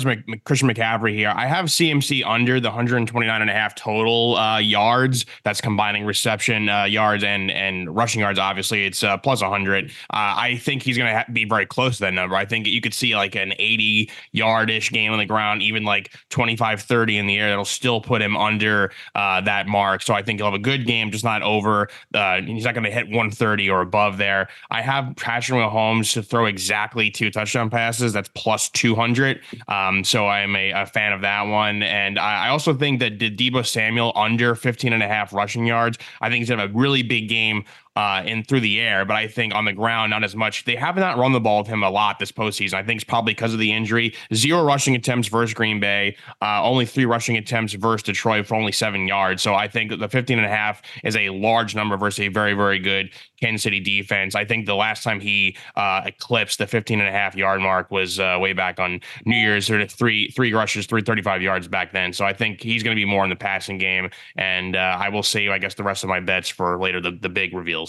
Mc, 0.05 0.43
Christian 0.43 0.69
McCaffrey 0.69 1.15
here, 1.15 1.33
I 1.35 1.47
have 1.47 1.65
CMC 1.65 2.23
under 2.23 2.59
the 2.59 2.69
129 2.69 3.41
and 3.41 3.49
a 3.49 3.53
half 3.53 3.73
total 3.73 4.35
uh, 4.37 4.59
yards. 4.59 5.25
That's 5.43 5.61
combining 5.61 6.05
reception 6.05 6.69
uh, 6.69 6.83
yards 6.83 7.23
and 7.23 7.49
and 7.49 7.93
rushing 7.93 8.21
yards. 8.21 8.37
Obviously, 8.37 8.85
it's 8.85 9.03
uh, 9.03 9.17
plus 9.17 9.41
100. 9.41 9.85
Uh, 9.85 9.89
I 10.11 10.57
think 10.61 10.83
he's 10.83 10.95
going 10.95 11.09
to 11.09 11.17
ha- 11.17 11.25
be 11.33 11.45
very 11.45 11.65
close 11.65 11.97
to 11.97 12.01
that 12.03 12.13
number. 12.13 12.35
I 12.35 12.45
think 12.45 12.67
you 12.67 12.81
could 12.81 12.93
see 12.93 13.15
like 13.15 13.35
an 13.35 13.53
80 13.57 14.11
yardish 14.35 14.91
game 14.91 15.11
on 15.11 15.17
the 15.17 15.25
ground, 15.25 15.63
even 15.63 15.83
like 15.83 16.13
25, 16.29 16.83
30 16.83 17.17
in 17.17 17.25
the 17.25 17.39
air. 17.39 17.49
That'll 17.49 17.65
still 17.65 17.99
put 17.99 18.21
him 18.21 18.37
under 18.37 18.91
uh, 19.15 19.41
that 19.41 19.65
mark. 19.65 20.03
So 20.03 20.13
I 20.13 20.21
think 20.21 20.39
he'll 20.39 20.51
have 20.51 20.53
a 20.53 20.59
good 20.59 20.85
game, 20.85 21.09
just 21.09 21.23
not 21.23 21.41
over. 21.41 21.89
He's 22.13 22.63
not 22.63 22.75
going 22.75 22.83
to 22.83 22.91
hit 22.91 23.07
130 23.07 23.54
or 23.69 23.81
above 23.81 24.17
there. 24.17 24.47
I 24.69 24.81
have 24.81 25.15
Patrick 25.15 25.59
Mahomes 25.59 26.13
to 26.13 26.23
throw 26.23 26.45
exactly 26.45 27.09
two 27.09 27.31
touchdown 27.31 27.69
passes. 27.69 28.13
That's 28.13 28.29
plus 28.33 28.69
200. 28.69 29.41
Um, 29.67 30.03
so 30.03 30.27
I'm 30.27 30.55
a, 30.55 30.71
a, 30.71 30.85
fan 30.85 31.13
of 31.13 31.21
that 31.21 31.43
one. 31.43 31.83
And 31.83 32.19
I, 32.19 32.47
I 32.47 32.49
also 32.49 32.73
think 32.73 32.99
that 32.99 33.17
Deebo 33.17 33.65
Samuel 33.65 34.11
under 34.15 34.55
15 34.55 34.93
and 34.93 35.03
a 35.03 35.07
half 35.07 35.33
rushing 35.33 35.65
yards, 35.65 35.97
I 36.21 36.29
think 36.29 36.39
he's 36.39 36.49
going 36.49 36.59
to 36.59 36.67
have 36.67 36.75
a 36.75 36.77
really 36.77 37.03
big 37.03 37.27
game 37.27 37.65
uh, 37.95 38.21
and 38.25 38.45
through 38.45 38.59
the 38.59 38.79
air, 38.79 39.05
but 39.05 39.15
I 39.15 39.27
think 39.27 39.55
on 39.55 39.63
the 39.63 39.71
ground, 39.73 40.09
not 40.09 40.23
as 40.23 40.35
much. 40.35 40.65
They 40.65 40.75
have 40.75 40.97
not 40.97 41.17
run 41.17 41.31
the 41.31 41.39
ball 41.39 41.59
with 41.59 41.67
him 41.67 41.81
a 41.81 41.89
lot 41.89 42.19
this 42.19 42.31
postseason. 42.31 42.73
I 42.73 42.83
think 42.83 43.01
it's 43.01 43.09
probably 43.09 43.33
because 43.33 43.53
of 43.53 43.59
the 43.59 43.71
injury. 43.71 44.13
Zero 44.33 44.63
rushing 44.63 44.95
attempts 44.95 45.29
versus 45.29 45.53
Green 45.53 45.79
Bay, 45.79 46.17
uh, 46.41 46.61
only 46.63 46.85
three 46.85 47.05
rushing 47.05 47.37
attempts 47.37 47.73
versus 47.73 48.03
Detroit 48.03 48.47
for 48.47 48.55
only 48.55 48.73
seven 48.73 49.07
yards. 49.07 49.41
So 49.41 49.53
I 49.53 49.67
think 49.67 49.97
the 49.97 50.09
15 50.09 50.37
and 50.37 50.45
a 50.45 50.49
half 50.49 50.81
is 51.03 51.15
a 51.15 51.29
large 51.29 51.73
number 51.73 51.95
versus 51.95 52.19
a 52.19 52.27
very, 52.27 52.53
very 52.53 52.79
good 52.79 53.11
Kansas 53.39 53.63
City 53.63 53.79
defense. 53.79 54.35
I 54.35 54.43
think 54.43 54.65
the 54.65 54.75
last 54.75 55.03
time 55.03 55.21
he 55.21 55.55
uh, 55.75 56.01
eclipsed 56.05 56.57
the 56.57 56.67
15 56.67 56.99
and 56.99 57.07
a 57.07 57.11
half 57.11 57.35
yard 57.35 57.61
mark 57.61 57.91
was 57.91 58.19
uh, 58.19 58.37
way 58.41 58.51
back 58.51 58.79
on 58.79 58.99
New 59.25 59.37
Year's, 59.37 59.67
sort 59.67 59.81
of 59.81 59.89
three, 59.91 60.29
three 60.31 60.53
rushes, 60.53 60.85
335 60.85 61.41
yards 61.41 61.67
back 61.67 61.93
then. 61.93 62.11
So 62.11 62.25
I 62.25 62.33
think 62.33 62.61
he's 62.61 62.83
going 62.83 62.95
to 62.95 62.99
be 62.99 63.05
more 63.05 63.23
in 63.23 63.29
the 63.29 63.35
passing 63.35 63.77
game. 63.77 64.09
And 64.35 64.75
uh, 64.75 64.97
I 64.99 65.09
will 65.09 65.23
save, 65.23 65.51
I 65.51 65.59
guess, 65.59 65.75
the 65.75 65.83
rest 65.83 66.03
of 66.03 66.09
my 66.09 66.19
bets 66.19 66.49
for 66.49 66.77
later, 66.77 66.99
the, 66.99 67.11
the 67.11 67.29
big 67.29 67.53
reveals. 67.53 67.84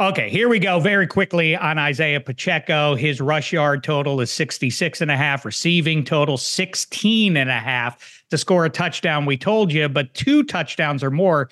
Okay, 0.00 0.30
here 0.30 0.48
we 0.48 0.60
go 0.60 0.78
very 0.78 1.08
quickly 1.08 1.56
on 1.56 1.76
Isaiah 1.76 2.20
Pacheco. 2.20 2.94
His 2.94 3.20
rush 3.20 3.52
yard 3.52 3.82
total 3.82 4.20
is 4.20 4.30
66 4.30 5.00
and 5.00 5.10
a 5.10 5.16
half, 5.16 5.44
receiving 5.44 6.04
total 6.04 6.36
16 6.36 7.36
and 7.36 7.50
a 7.50 7.58
half 7.58 8.22
to 8.30 8.38
score 8.38 8.64
a 8.64 8.70
touchdown. 8.70 9.26
We 9.26 9.36
told 9.36 9.72
you, 9.72 9.88
but 9.88 10.14
two 10.14 10.44
touchdowns 10.44 11.02
or 11.02 11.10
more 11.10 11.50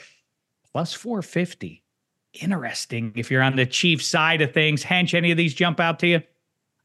plus 0.71 0.93
450. 0.93 1.83
Interesting 2.35 3.13
if 3.17 3.33
you're 3.33 3.43
on 3.43 3.57
the 3.57 3.67
Chiefs 3.67 4.07
side 4.07 4.41
of 4.41 4.53
things. 4.55 4.85
Hench, 4.85 5.13
any 5.13 5.33
of 5.33 5.37
these 5.37 5.53
jump 5.53 5.81
out 5.81 5.99
to 5.99 6.07
you? 6.07 6.23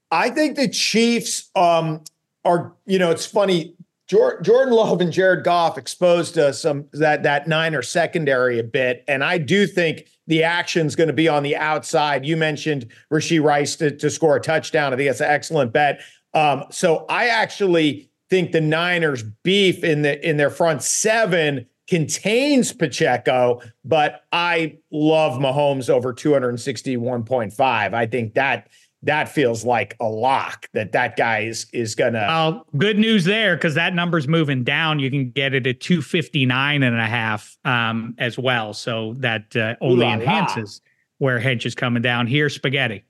I 0.09 0.31
think 0.31 0.55
the 0.55 0.67
Chiefs 0.67 1.51
um, 1.55 2.03
are, 2.43 2.73
you 2.87 2.97
know, 2.97 3.11
it's 3.11 3.27
funny. 3.27 3.75
Jordan 4.11 4.73
Love 4.73 4.99
and 4.99 5.11
Jared 5.11 5.45
Goff 5.45 5.77
exposed 5.77 6.33
to 6.33 6.53
some 6.53 6.85
that 6.91 7.23
that 7.23 7.47
Niner 7.47 7.81
secondary 7.81 8.59
a 8.59 8.63
bit, 8.63 9.05
and 9.07 9.23
I 9.23 9.37
do 9.37 9.65
think 9.65 10.09
the 10.27 10.43
action 10.43 10.85
is 10.85 10.97
going 10.97 11.07
to 11.07 11.13
be 11.13 11.29
on 11.29 11.43
the 11.43 11.55
outside. 11.55 12.25
You 12.25 12.35
mentioned 12.35 12.87
Rashee 13.11 13.41
Rice 13.41 13.77
to, 13.77 13.95
to 13.95 14.09
score 14.09 14.35
a 14.35 14.41
touchdown. 14.41 14.93
I 14.93 14.97
think 14.97 15.07
that's 15.07 15.21
an 15.21 15.29
excellent 15.29 15.71
bet. 15.71 16.01
Um, 16.33 16.65
so 16.71 17.05
I 17.07 17.27
actually 17.27 18.09
think 18.29 18.51
the 18.51 18.59
Niners 18.59 19.23
beef 19.43 19.81
in 19.83 20.01
the 20.01 20.27
in 20.27 20.35
their 20.35 20.49
front 20.49 20.83
seven 20.83 21.65
contains 21.87 22.73
Pacheco, 22.73 23.61
but 23.85 24.25
I 24.33 24.77
love 24.91 25.39
Mahomes 25.39 25.89
over 25.89 26.13
261.5. 26.13 27.93
I 27.93 28.05
think 28.05 28.33
that 28.33 28.69
that 29.03 29.29
feels 29.29 29.65
like 29.65 29.95
a 29.99 30.07
lock 30.07 30.69
that 30.73 30.91
that 30.91 31.15
guy 31.17 31.39
is 31.39 31.67
is 31.73 31.95
gonna 31.95 32.25
well 32.27 32.67
good 32.77 32.97
news 32.97 33.25
there 33.25 33.55
because 33.55 33.75
that 33.75 33.93
number's 33.93 34.27
moving 34.27 34.63
down. 34.63 34.99
You 34.99 35.09
can 35.09 35.31
get 35.31 35.53
it 35.53 35.65
at 35.65 35.79
259 35.79 36.83
and 36.83 36.99
a 36.99 37.05
half 37.05 37.57
um, 37.65 38.15
as 38.17 38.37
well. 38.37 38.73
So 38.73 39.15
that 39.17 39.55
uh, 39.55 39.75
only 39.81 40.07
enhances 40.07 40.81
where 41.17 41.39
hench 41.39 41.65
is 41.65 41.75
coming 41.75 42.01
down. 42.01 42.27
Here 42.27 42.49
spaghetti. 42.49 43.03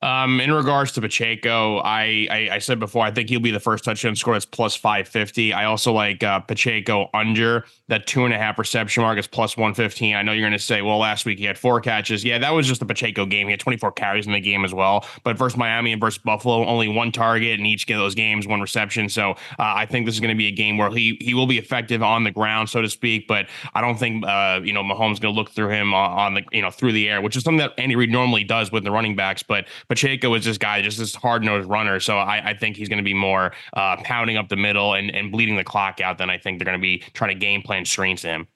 Um, 0.00 0.40
in 0.40 0.52
regards 0.52 0.92
to 0.92 1.00
Pacheco, 1.00 1.78
I, 1.78 2.28
I, 2.30 2.48
I 2.52 2.58
said 2.58 2.78
before 2.78 3.04
I 3.04 3.10
think 3.10 3.28
he'll 3.28 3.40
be 3.40 3.50
the 3.50 3.58
first 3.58 3.84
touchdown 3.84 4.14
score 4.14 4.34
that's 4.34 4.46
plus 4.46 4.76
five 4.76 5.08
fifty. 5.08 5.52
I 5.52 5.64
also 5.64 5.92
like 5.92 6.22
uh, 6.22 6.40
Pacheco 6.40 7.10
under 7.12 7.64
that 7.88 8.06
two 8.06 8.24
and 8.24 8.34
a 8.34 8.38
half 8.38 8.58
reception 8.58 9.02
mark 9.02 9.18
is 9.18 9.26
plus 9.26 9.56
one 9.56 9.74
fifteen. 9.74 10.14
I 10.14 10.22
know 10.22 10.32
you're 10.32 10.42
going 10.42 10.52
to 10.52 10.58
say, 10.58 10.82
well, 10.82 10.98
last 10.98 11.24
week 11.24 11.38
he 11.38 11.44
had 11.44 11.58
four 11.58 11.80
catches. 11.80 12.24
Yeah, 12.24 12.38
that 12.38 12.50
was 12.50 12.66
just 12.66 12.80
the 12.80 12.86
Pacheco 12.86 13.26
game. 13.26 13.46
He 13.46 13.52
had 13.52 13.60
twenty 13.60 13.78
four 13.78 13.92
carries 13.92 14.26
in 14.26 14.32
the 14.32 14.40
game 14.40 14.64
as 14.64 14.74
well. 14.74 15.06
But 15.24 15.36
versus 15.36 15.56
Miami 15.56 15.92
and 15.92 16.00
versus 16.00 16.18
Buffalo, 16.18 16.66
only 16.66 16.88
one 16.88 17.12
target 17.12 17.58
in 17.58 17.66
each 17.66 17.88
of 17.90 17.96
those 17.96 18.14
games, 18.14 18.46
one 18.46 18.60
reception. 18.60 19.08
So 19.08 19.32
uh, 19.32 19.34
I 19.58 19.86
think 19.86 20.06
this 20.06 20.14
is 20.14 20.20
going 20.20 20.34
to 20.34 20.38
be 20.38 20.48
a 20.48 20.52
game 20.52 20.78
where 20.78 20.90
he 20.90 21.16
he 21.20 21.34
will 21.34 21.46
be 21.46 21.58
effective 21.58 22.02
on 22.02 22.24
the 22.24 22.30
ground, 22.30 22.68
so 22.68 22.82
to 22.82 22.88
speak. 22.88 23.26
But 23.26 23.46
I 23.74 23.80
don't 23.80 23.98
think 23.98 24.24
uh, 24.26 24.60
you 24.62 24.72
know 24.72 24.82
Mahomes 24.82 25.20
going 25.20 25.34
to 25.34 25.38
look 25.38 25.50
through 25.50 25.70
him 25.70 25.94
on, 25.94 26.18
on 26.18 26.34
the 26.34 26.42
you 26.52 26.62
know 26.62 26.70
through 26.70 26.92
the 26.92 27.08
air, 27.08 27.20
which 27.20 27.36
is 27.36 27.42
something 27.42 27.58
that 27.58 27.72
Andy 27.78 27.96
Reid 27.96 28.10
normally 28.10 28.44
does 28.44 28.70
with 28.72 28.84
the 28.84 28.90
running 28.90 29.16
backs, 29.16 29.42
but. 29.42 29.66
Pacheco 29.88 30.34
is 30.34 30.44
this 30.44 30.58
guy, 30.58 30.82
just 30.82 30.98
this 30.98 31.14
hard 31.14 31.42
nosed 31.42 31.68
runner. 31.68 31.98
So 32.00 32.18
I, 32.18 32.50
I, 32.50 32.54
think 32.54 32.76
he's 32.76 32.88
going 32.88 32.98
to 32.98 33.04
be 33.04 33.14
more 33.14 33.52
uh, 33.72 33.96
pounding 33.98 34.36
up 34.36 34.48
the 34.48 34.56
middle 34.56 34.94
and, 34.94 35.14
and 35.14 35.32
bleeding 35.32 35.56
the 35.56 35.64
clock 35.64 36.00
out 36.00 36.18
than 36.18 36.30
I 36.30 36.38
think 36.38 36.58
they're 36.58 36.66
going 36.66 36.78
to 36.78 36.82
be 36.82 36.98
trying 37.14 37.30
to 37.30 37.38
game 37.38 37.62
plan 37.62 37.77
screens 37.84 38.22
to 38.22 38.28
him. 38.28 38.48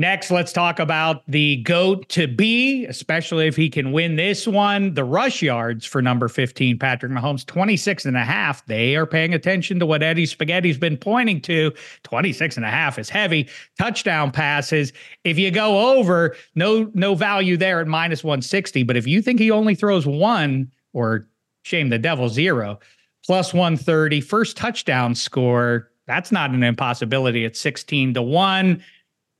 Next, 0.00 0.30
let's 0.30 0.50
talk 0.50 0.78
about 0.78 1.26
the 1.26 1.56
GOAT 1.56 2.08
to 2.08 2.26
be, 2.26 2.86
especially 2.86 3.46
if 3.46 3.54
he 3.54 3.68
can 3.68 3.92
win 3.92 4.16
this 4.16 4.46
one. 4.46 4.94
The 4.94 5.04
rush 5.04 5.42
yards 5.42 5.84
for 5.84 6.00
number 6.00 6.26
15, 6.26 6.78
Patrick 6.78 7.12
Mahomes, 7.12 7.44
26 7.44 8.06
and 8.06 8.16
a 8.16 8.24
half. 8.24 8.64
They 8.64 8.96
are 8.96 9.04
paying 9.04 9.34
attention 9.34 9.78
to 9.78 9.84
what 9.84 10.02
Eddie 10.02 10.24
Spaghetti's 10.24 10.78
been 10.78 10.96
pointing 10.96 11.42
to. 11.42 11.72
26 12.04 12.56
and 12.56 12.64
a 12.64 12.70
half 12.70 12.98
is 12.98 13.10
heavy. 13.10 13.46
Touchdown 13.78 14.30
passes. 14.30 14.94
If 15.24 15.38
you 15.38 15.50
go 15.50 15.98
over, 15.98 16.34
no, 16.54 16.90
no 16.94 17.14
value 17.14 17.58
there 17.58 17.80
at 17.80 17.86
minus 17.86 18.24
160. 18.24 18.84
But 18.84 18.96
if 18.96 19.06
you 19.06 19.20
think 19.20 19.38
he 19.38 19.50
only 19.50 19.74
throws 19.74 20.06
one 20.06 20.72
or 20.94 21.28
shame 21.62 21.90
the 21.90 21.98
devil 21.98 22.30
zero 22.30 22.78
plus 23.26 23.52
130 23.52 24.22
first 24.22 24.56
touchdown 24.56 25.14
score 25.14 25.89
that's 26.10 26.32
not 26.32 26.50
an 26.50 26.62
impossibility 26.64 27.44
at 27.44 27.56
16 27.56 28.14
to 28.14 28.22
1 28.22 28.82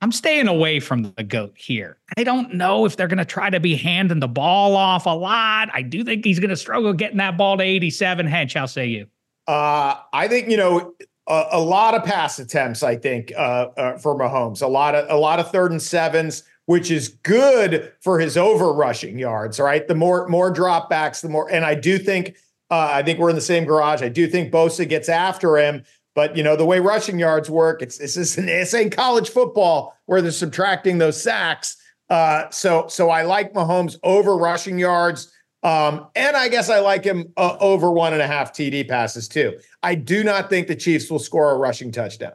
i'm 0.01 0.11
staying 0.11 0.47
away 0.47 0.79
from 0.79 1.13
the 1.17 1.23
goat 1.23 1.53
here 1.55 1.97
i 2.17 2.23
don't 2.23 2.53
know 2.53 2.85
if 2.85 2.95
they're 2.95 3.07
going 3.07 3.17
to 3.17 3.25
try 3.25 3.49
to 3.49 3.59
be 3.59 3.75
handing 3.75 4.19
the 4.19 4.27
ball 4.27 4.75
off 4.75 5.05
a 5.05 5.09
lot 5.09 5.69
i 5.73 5.81
do 5.81 6.03
think 6.03 6.23
he's 6.23 6.39
going 6.39 6.49
to 6.49 6.57
struggle 6.57 6.93
getting 6.93 7.17
that 7.17 7.37
ball 7.37 7.57
to 7.57 7.63
87 7.63 8.27
hench 8.27 8.53
how 8.53 8.65
say 8.65 8.87
you 8.87 9.07
uh, 9.47 9.95
i 10.13 10.27
think 10.27 10.49
you 10.49 10.57
know 10.57 10.93
a, 11.27 11.45
a, 11.51 11.59
lot 11.59 11.93
of 11.93 12.05
pass 12.05 12.39
attempts 12.39 12.83
i 12.83 12.95
think 12.95 13.33
uh, 13.35 13.67
uh, 13.77 13.97
for 13.97 14.17
mahomes 14.17 14.61
a 14.61 14.67
lot 14.67 14.95
of 14.95 15.09
a 15.09 15.19
lot 15.19 15.39
of 15.39 15.51
third 15.51 15.71
and 15.71 15.81
sevens 15.81 16.43
which 16.71 16.89
is 16.89 17.09
good 17.09 17.91
for 17.99 18.19
his 18.19 18.37
over 18.37 18.71
rushing 18.71 19.19
yards. 19.19 19.59
Right, 19.59 19.85
the 19.85 19.95
more 19.95 20.27
more 20.29 20.53
dropbacks, 20.53 21.21
the 21.21 21.27
more. 21.27 21.51
And 21.51 21.65
I 21.65 21.75
do 21.75 21.97
think 21.97 22.37
uh, 22.69 22.91
I 22.93 23.03
think 23.03 23.19
we're 23.19 23.29
in 23.29 23.35
the 23.35 23.41
same 23.41 23.65
garage. 23.65 24.01
I 24.01 24.07
do 24.07 24.25
think 24.27 24.53
Bosa 24.53 24.87
gets 24.87 25.09
after 25.09 25.57
him, 25.57 25.83
but 26.15 26.35
you 26.35 26.43
know 26.43 26.55
the 26.55 26.65
way 26.65 26.79
rushing 26.79 27.19
yards 27.19 27.49
work, 27.49 27.81
it's 27.81 27.97
this 27.97 28.17
is 28.17 28.35
this 28.37 28.73
ain't 28.73 28.95
college 28.95 29.29
football 29.29 29.97
where 30.05 30.21
they're 30.21 30.31
subtracting 30.31 30.97
those 30.97 31.21
sacks. 31.21 31.77
Uh, 32.09 32.49
so 32.49 32.87
so 32.87 33.09
I 33.09 33.23
like 33.23 33.53
Mahomes 33.53 33.97
over 34.03 34.37
rushing 34.37 34.77
yards. 34.77 35.31
Um, 35.63 36.07
and 36.15 36.35
I 36.35 36.47
guess 36.47 36.69
I 36.69 36.79
like 36.79 37.03
him 37.03 37.31
uh, 37.37 37.55
over 37.59 37.91
one 37.91 38.13
and 38.13 38.21
a 38.21 38.27
half 38.27 38.51
TD 38.51 38.89
passes 38.89 39.27
too. 39.27 39.59
I 39.83 39.93
do 39.93 40.23
not 40.23 40.49
think 40.49 40.67
the 40.67 40.75
Chiefs 40.75 41.11
will 41.11 41.19
score 41.19 41.51
a 41.51 41.57
rushing 41.57 41.91
touchdown. 41.91 42.33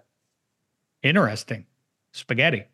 Interesting. 1.03 1.67
Spaghetti. 2.13 2.67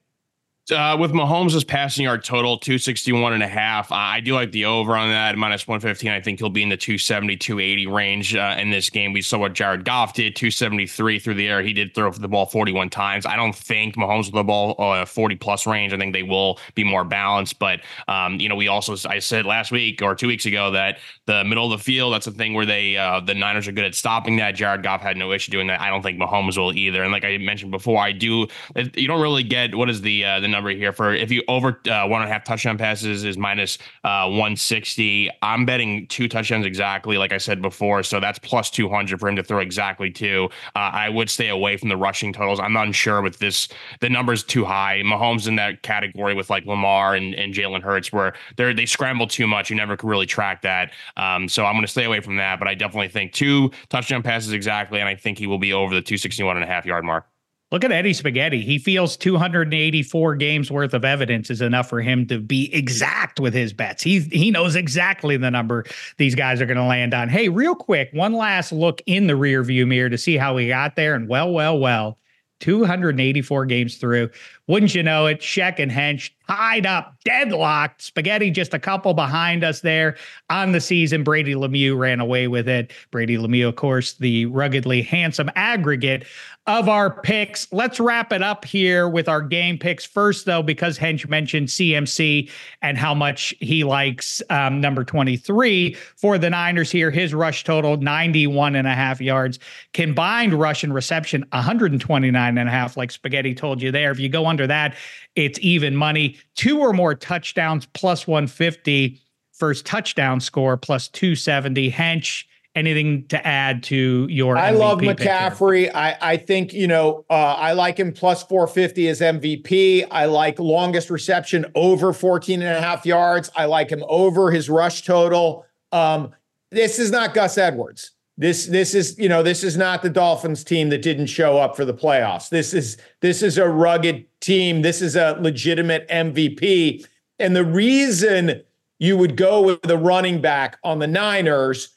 Uh, 0.71 0.97
with 0.97 1.11
Mahomes' 1.11 1.67
passing 1.67 2.05
yard 2.05 2.23
total, 2.23 2.57
261 2.57 3.33
and 3.33 3.43
a 3.43 3.49
half. 3.49 3.91
I 3.91 4.21
do 4.21 4.35
like 4.35 4.53
the 4.53 4.67
over 4.67 4.97
on 4.97 5.09
that, 5.09 5.37
minus 5.37 5.67
115. 5.67 6.09
I 6.09 6.21
think 6.21 6.39
he'll 6.39 6.51
be 6.51 6.63
in 6.63 6.69
the 6.69 6.77
270, 6.77 7.37
280 7.37 7.87
range 7.89 8.37
uh, 8.37 8.57
in 8.61 8.71
this 8.71 8.89
game. 8.89 9.13
We 9.13 9.23
saw 9.23 9.39
what 9.39 9.55
Jared 9.55 9.85
Goff 9.85 10.15
did, 10.15 10.37
273 10.37 11.19
through 11.19 11.35
the 11.35 11.49
air. 11.49 11.63
He 11.63 11.73
did 11.73 11.97
throw 11.97 12.13
the 12.13 12.29
ball 12.29 12.47
41 12.47 12.91
times. 12.91 13.27
I 13.27 13.35
don't 13.35 13.57
think 13.57 13.97
Mahomes 13.97 14.27
with 14.27 14.35
the 14.35 14.45
ball 14.45 14.77
uh, 14.79 15.05
40 15.05 15.35
plus 15.35 15.67
range. 15.67 15.93
I 15.93 15.99
think 15.99 16.13
they 16.13 16.23
will 16.23 16.61
be 16.77 16.85
more 16.85 17.03
balanced. 17.03 17.59
But, 17.59 17.81
um, 18.07 18.39
you 18.39 18.49
know, 18.49 18.55
we 18.55 18.69
also, 18.69 18.95
I 19.09 19.19
said 19.19 19.45
last 19.45 19.73
week 19.73 20.01
or 20.01 20.15
two 20.15 20.29
weeks 20.29 20.47
ago 20.47 20.71
that 20.71 20.99
the 21.27 21.43
middle 21.43 21.73
of 21.73 21.77
the 21.77 21.83
field, 21.83 22.15
that's 22.15 22.29
a 22.29 22.33
thing 22.33 22.55
where 22.55 22.67
they, 22.67 22.97
uh, 22.97 23.19
the 23.19 23.35
Niners 23.35 23.67
are 23.67 23.73
good 23.73 23.85
at 23.85 23.97
stopping 23.97 24.37
that. 24.37 24.53
Jared 24.53 24.85
Goff 24.85 25.01
had 25.01 25.17
no 25.17 25.33
issue 25.33 25.51
doing 25.51 25.67
that. 25.67 25.81
I 25.81 25.91
don't 25.91 26.03
think 26.03 26.21
Mahomes 26.21 26.57
will 26.57 26.73
either. 26.73 27.03
And 27.03 27.11
like 27.11 27.25
I 27.25 27.37
mentioned 27.39 27.73
before, 27.73 28.01
I 28.01 28.13
do, 28.13 28.47
you 28.95 29.09
don't 29.09 29.21
really 29.21 29.43
get 29.43 29.75
what 29.75 29.91
is 29.91 30.03
the, 30.03 30.25
uh, 30.25 30.39
the 30.39 30.52
number 30.53 30.71
here 30.71 30.93
for 30.93 31.13
if 31.13 31.33
you 31.33 31.43
over 31.49 31.81
uh, 31.91 32.07
one 32.07 32.23
and 32.23 32.31
a 32.31 32.33
half 32.33 32.45
touchdown 32.45 32.79
passes 32.79 33.25
is 33.25 33.37
minus 33.37 33.79
uh, 34.05 34.27
160. 34.29 35.31
I'm 35.43 35.67
betting 35.67 36.07
two 36.07 36.29
touchdowns 36.29 36.65
exactly, 36.65 37.19
like 37.19 37.33
I 37.33 37.39
said 37.39 37.61
before. 37.61 38.03
So 38.05 38.21
that's 38.21 38.39
plus 38.39 38.71
200 38.71 39.19
for 39.19 39.29
him 39.29 39.37
to 39.37 39.43
throw 39.43 39.59
exactly 39.59 40.11
two. 40.11 40.49
Uh, 40.77 40.91
I 40.93 41.09
would 41.09 41.29
stay 41.29 41.49
away 41.49 41.77
from 41.77 41.89
the 41.89 41.97
rushing 41.97 42.33
totals. 42.33 42.61
I'm 42.61 42.77
unsure 42.77 43.23
with 43.23 43.39
this. 43.39 43.69
The 44.01 44.09
number's 44.09 44.45
too 44.45 44.65
high. 44.65 45.03
Mahomes 45.05 45.49
in 45.49 45.57
that 45.57 45.83
category 45.83 46.35
with 46.35 46.51
like 46.51 46.67
Lamar 46.67 47.15
and, 47.15 47.35
and 47.35 47.53
Jalen 47.53 47.83
Hurts, 47.83 48.13
where 48.13 48.35
they 48.57 48.73
they 48.73 48.87
scramble 48.87 49.27
too 49.27 49.47
much. 49.47 49.71
You 49.71 49.77
never 49.77 49.97
could 49.97 50.09
really 50.09 50.27
track 50.27 50.63
that. 50.63 50.93
Um, 51.17 51.49
so 51.49 51.65
I'm 51.65 51.75
going 51.75 51.83
to 51.83 51.91
stay 51.91 52.05
away 52.05 52.21
from 52.21 52.37
that. 52.37 52.59
But 52.59 52.69
I 52.69 52.75
definitely 52.75 53.09
think 53.09 53.33
two 53.33 53.71
touchdown 53.89 54.23
passes 54.23 54.53
exactly, 54.53 55.01
and 55.01 55.09
I 55.09 55.15
think 55.15 55.39
he 55.39 55.47
will 55.47 55.59
be 55.59 55.73
over 55.73 55.95
the 55.95 56.03
261 56.03 56.57
and 56.57 56.65
a 56.65 56.67
half 56.67 56.87
yard 56.87 57.05
mark. 57.05 57.32
Look 57.73 57.85
at 57.85 57.91
Eddie 57.91 58.13
Spaghetti. 58.13 58.61
He 58.61 58.79
feels 58.79 59.17
284 59.17 60.37
games 60.37 60.71
worth 60.71 60.93
of 60.93 61.07
evidence 61.07 61.49
is 61.49 61.63
enough 61.63 61.89
for 61.89 62.03
him 62.03 62.27
to 62.27 62.39
be 62.39 62.73
exact 62.75 63.41
with 63.41 63.55
his 63.55 63.73
bets. 63.73 64.03
He 64.03 64.21
he 64.21 64.51
knows 64.51 64.77
exactly 64.77 65.39
the 65.39 65.51
number 65.51 65.87
these 66.19 66.35
guys 66.35 66.61
are 66.61 66.67
going 66.67 66.77
to 66.77 66.85
land 66.85 67.15
on. 67.15 67.31
Hey, 67.31 67.49
real 67.49 67.75
quick, 67.75 68.11
one 68.13 68.35
last 68.35 68.73
look 68.73 69.01
in 69.07 69.27
the 69.27 69.37
rear 69.37 69.63
view 69.63 69.87
mirror 69.87 70.11
to 70.11 70.19
see 70.19 70.37
how 70.37 70.55
we 70.55 70.69
got 70.69 70.97
there. 70.97 71.15
And 71.15 71.31
well, 71.31 71.51
well, 71.51 71.79
well, 71.79 72.19
284 72.61 73.65
games 73.65 73.97
through. 73.97 74.29
Wouldn't 74.67 74.95
you 74.95 75.03
know 75.03 75.25
it? 75.25 75.41
Sheck 75.41 75.79
and 75.79 75.91
Hench 75.91 76.31
tied 76.57 76.85
up, 76.85 77.15
deadlocked. 77.25 78.03
Spaghetti 78.03 78.51
just 78.51 78.75
a 78.75 78.79
couple 78.79 79.15
behind 79.15 79.65
us 79.65 79.81
there 79.81 80.17
on 80.51 80.73
the 80.73 80.81
season. 80.81 81.25
Brady 81.25 81.55
Lemieux 81.55 81.97
ran 81.97 82.21
away 82.21 82.47
with 82.47 82.69
it. 82.69 82.93
Brady 83.11 83.39
Lemieux, 83.39 83.69
of 83.69 83.77
course, 83.77 84.15
the 84.15 84.47
ruggedly 84.47 85.01
handsome 85.01 85.51
aggregate 85.57 86.27
of 86.67 86.89
our 86.89 87.11
picks. 87.23 87.67
Let's 87.73 87.99
wrap 87.99 88.33
it 88.33 88.43
up 88.43 88.65
here 88.65 89.09
with 89.09 89.29
our 89.29 89.43
game 89.43 89.79
picks 89.79 90.05
first, 90.05 90.47
though, 90.47 90.63
because 90.63 90.97
Hench 90.97 91.29
mentioned 91.29 91.69
CMC 91.69 92.51
and 92.83 92.97
how 92.97 93.15
much 93.15 93.53
he 93.59 93.83
likes 93.83 94.41
um, 94.49 94.81
number 94.81 95.03
23 95.03 95.97
for 96.17 96.39
the 96.39 96.51
Niners 96.51 96.91
here. 96.91 97.11
His 97.11 97.35
rush 97.35 97.65
total 97.65 97.97
91 97.97 98.77
and 98.77 98.87
a 98.87 98.95
half 98.95 99.21
yards, 99.21 99.59
combined 99.93 100.55
rush 100.55 100.85
and 100.85 100.95
reception 100.95 101.45
129 101.51 102.59
and 102.59 102.69
a 102.69 102.73
half, 102.73 102.97
like 102.97 103.11
Spaghetti 103.11 103.55
told 103.55 103.83
you 103.83 103.91
there. 103.91 104.13
If 104.13 104.21
you 104.21 104.29
go 104.29 104.47
under 104.47 104.67
that, 104.69 104.95
it's 105.35 105.59
even 105.63 105.97
money. 105.97 106.39
Two 106.55 106.81
or 106.81 106.93
more 106.93 107.15
touchdowns 107.15 107.87
plus 107.87 108.27
150. 108.27 109.21
First 109.53 109.87
touchdown 109.87 110.41
score 110.41 110.77
plus 110.77 111.09
270. 111.09 111.91
Hench 111.91 112.45
anything 112.75 113.27
to 113.29 113.47
add 113.47 113.83
to 113.83 114.27
your 114.31 114.57
I 114.57 114.73
MVP 114.73 114.79
love 114.79 114.99
McCaffrey. 115.01 115.91
I, 115.95 116.17
I 116.21 116.37
think, 116.37 116.73
you 116.73 116.87
know, 116.87 117.25
uh, 117.29 117.55
I 117.55 117.73
like 117.73 117.99
him 117.99 118.13
plus 118.13 118.43
450 118.45 119.09
as 119.09 119.21
MVP. 119.21 120.07
I 120.11 120.25
like 120.25 120.59
longest 120.59 121.11
reception 121.11 121.67
over 121.75 122.13
14 122.13 122.63
and 122.63 122.77
a 122.77 122.81
half 122.81 123.05
yards. 123.05 123.51
I 123.55 123.67
like 123.67 123.91
him 123.91 124.03
over 124.09 124.51
his 124.51 124.71
rush 124.71 125.05
total. 125.05 125.67
Um, 125.91 126.35
this 126.71 126.99
is 126.99 127.11
not 127.11 127.35
Gus 127.35 127.59
Edwards. 127.59 128.13
This 128.43 128.67
this 128.67 128.95
is 128.95 129.19
you 129.19 129.29
know 129.29 129.43
this 129.43 129.63
is 129.63 129.77
not 129.77 130.03
the 130.03 130.11
Dolphins 130.11 130.65
team 130.65 130.89
that 130.91 131.01
didn't 131.01 131.27
show 131.27 131.59
up 131.59 131.77
for 131.77 131.85
the 131.85 131.95
playoffs. 131.95 132.49
This 132.49 132.75
is 132.75 132.99
this 133.21 133.43
is 133.43 133.57
a 133.57 133.69
rugged 133.69 134.27
team. 134.41 134.83
This 134.83 135.01
is 135.01 135.17
a 135.17 135.39
legitimate 135.41 136.09
MVP. 136.09 137.07
And 137.39 137.57
the 137.57 137.65
reason 137.65 138.63
you 138.99 139.17
would 139.17 139.37
go 139.37 139.63
with 139.63 139.83
the 139.83 139.97
running 139.97 140.41
back 140.41 140.79
on 140.85 140.99
the 140.99 141.07
Niners 141.07 141.91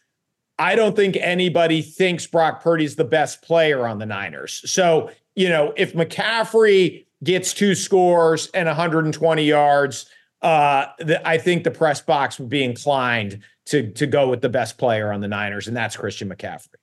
I 0.58 0.75
don't 0.75 0.95
think 0.95 1.17
anybody 1.17 1.81
thinks 1.81 2.25
Brock 2.27 2.63
Purdy's 2.63 2.95
the 2.95 3.03
best 3.03 3.41
player 3.41 3.88
on 3.88 3.99
the 3.99 4.05
Niners. 4.05 4.62
So, 4.71 5.12
you 5.36 5.49
know, 5.49 5.73
if 5.75 5.93
McCaffrey 5.93 7.05
gets 7.23 7.53
two 7.53 7.75
scores 7.75 8.47
and 8.53 8.67
120 8.67 9.43
yards, 9.43 10.05
uh, 10.45 10.91
the, 10.99 11.27
I 11.27 11.39
think 11.39 11.63
the 11.63 11.71
press 11.71 12.01
box 12.01 12.38
would 12.39 12.49
be 12.49 12.63
inclined 12.63 13.41
to 13.65 13.91
to 13.93 14.05
go 14.05 14.29
with 14.29 14.41
the 14.41 14.49
best 14.49 14.77
player 14.77 15.12
on 15.12 15.21
the 15.21 15.27
Niners, 15.27 15.67
and 15.67 15.75
that's 15.75 15.97
Christian 15.97 16.29
McCaffrey. 16.29 16.75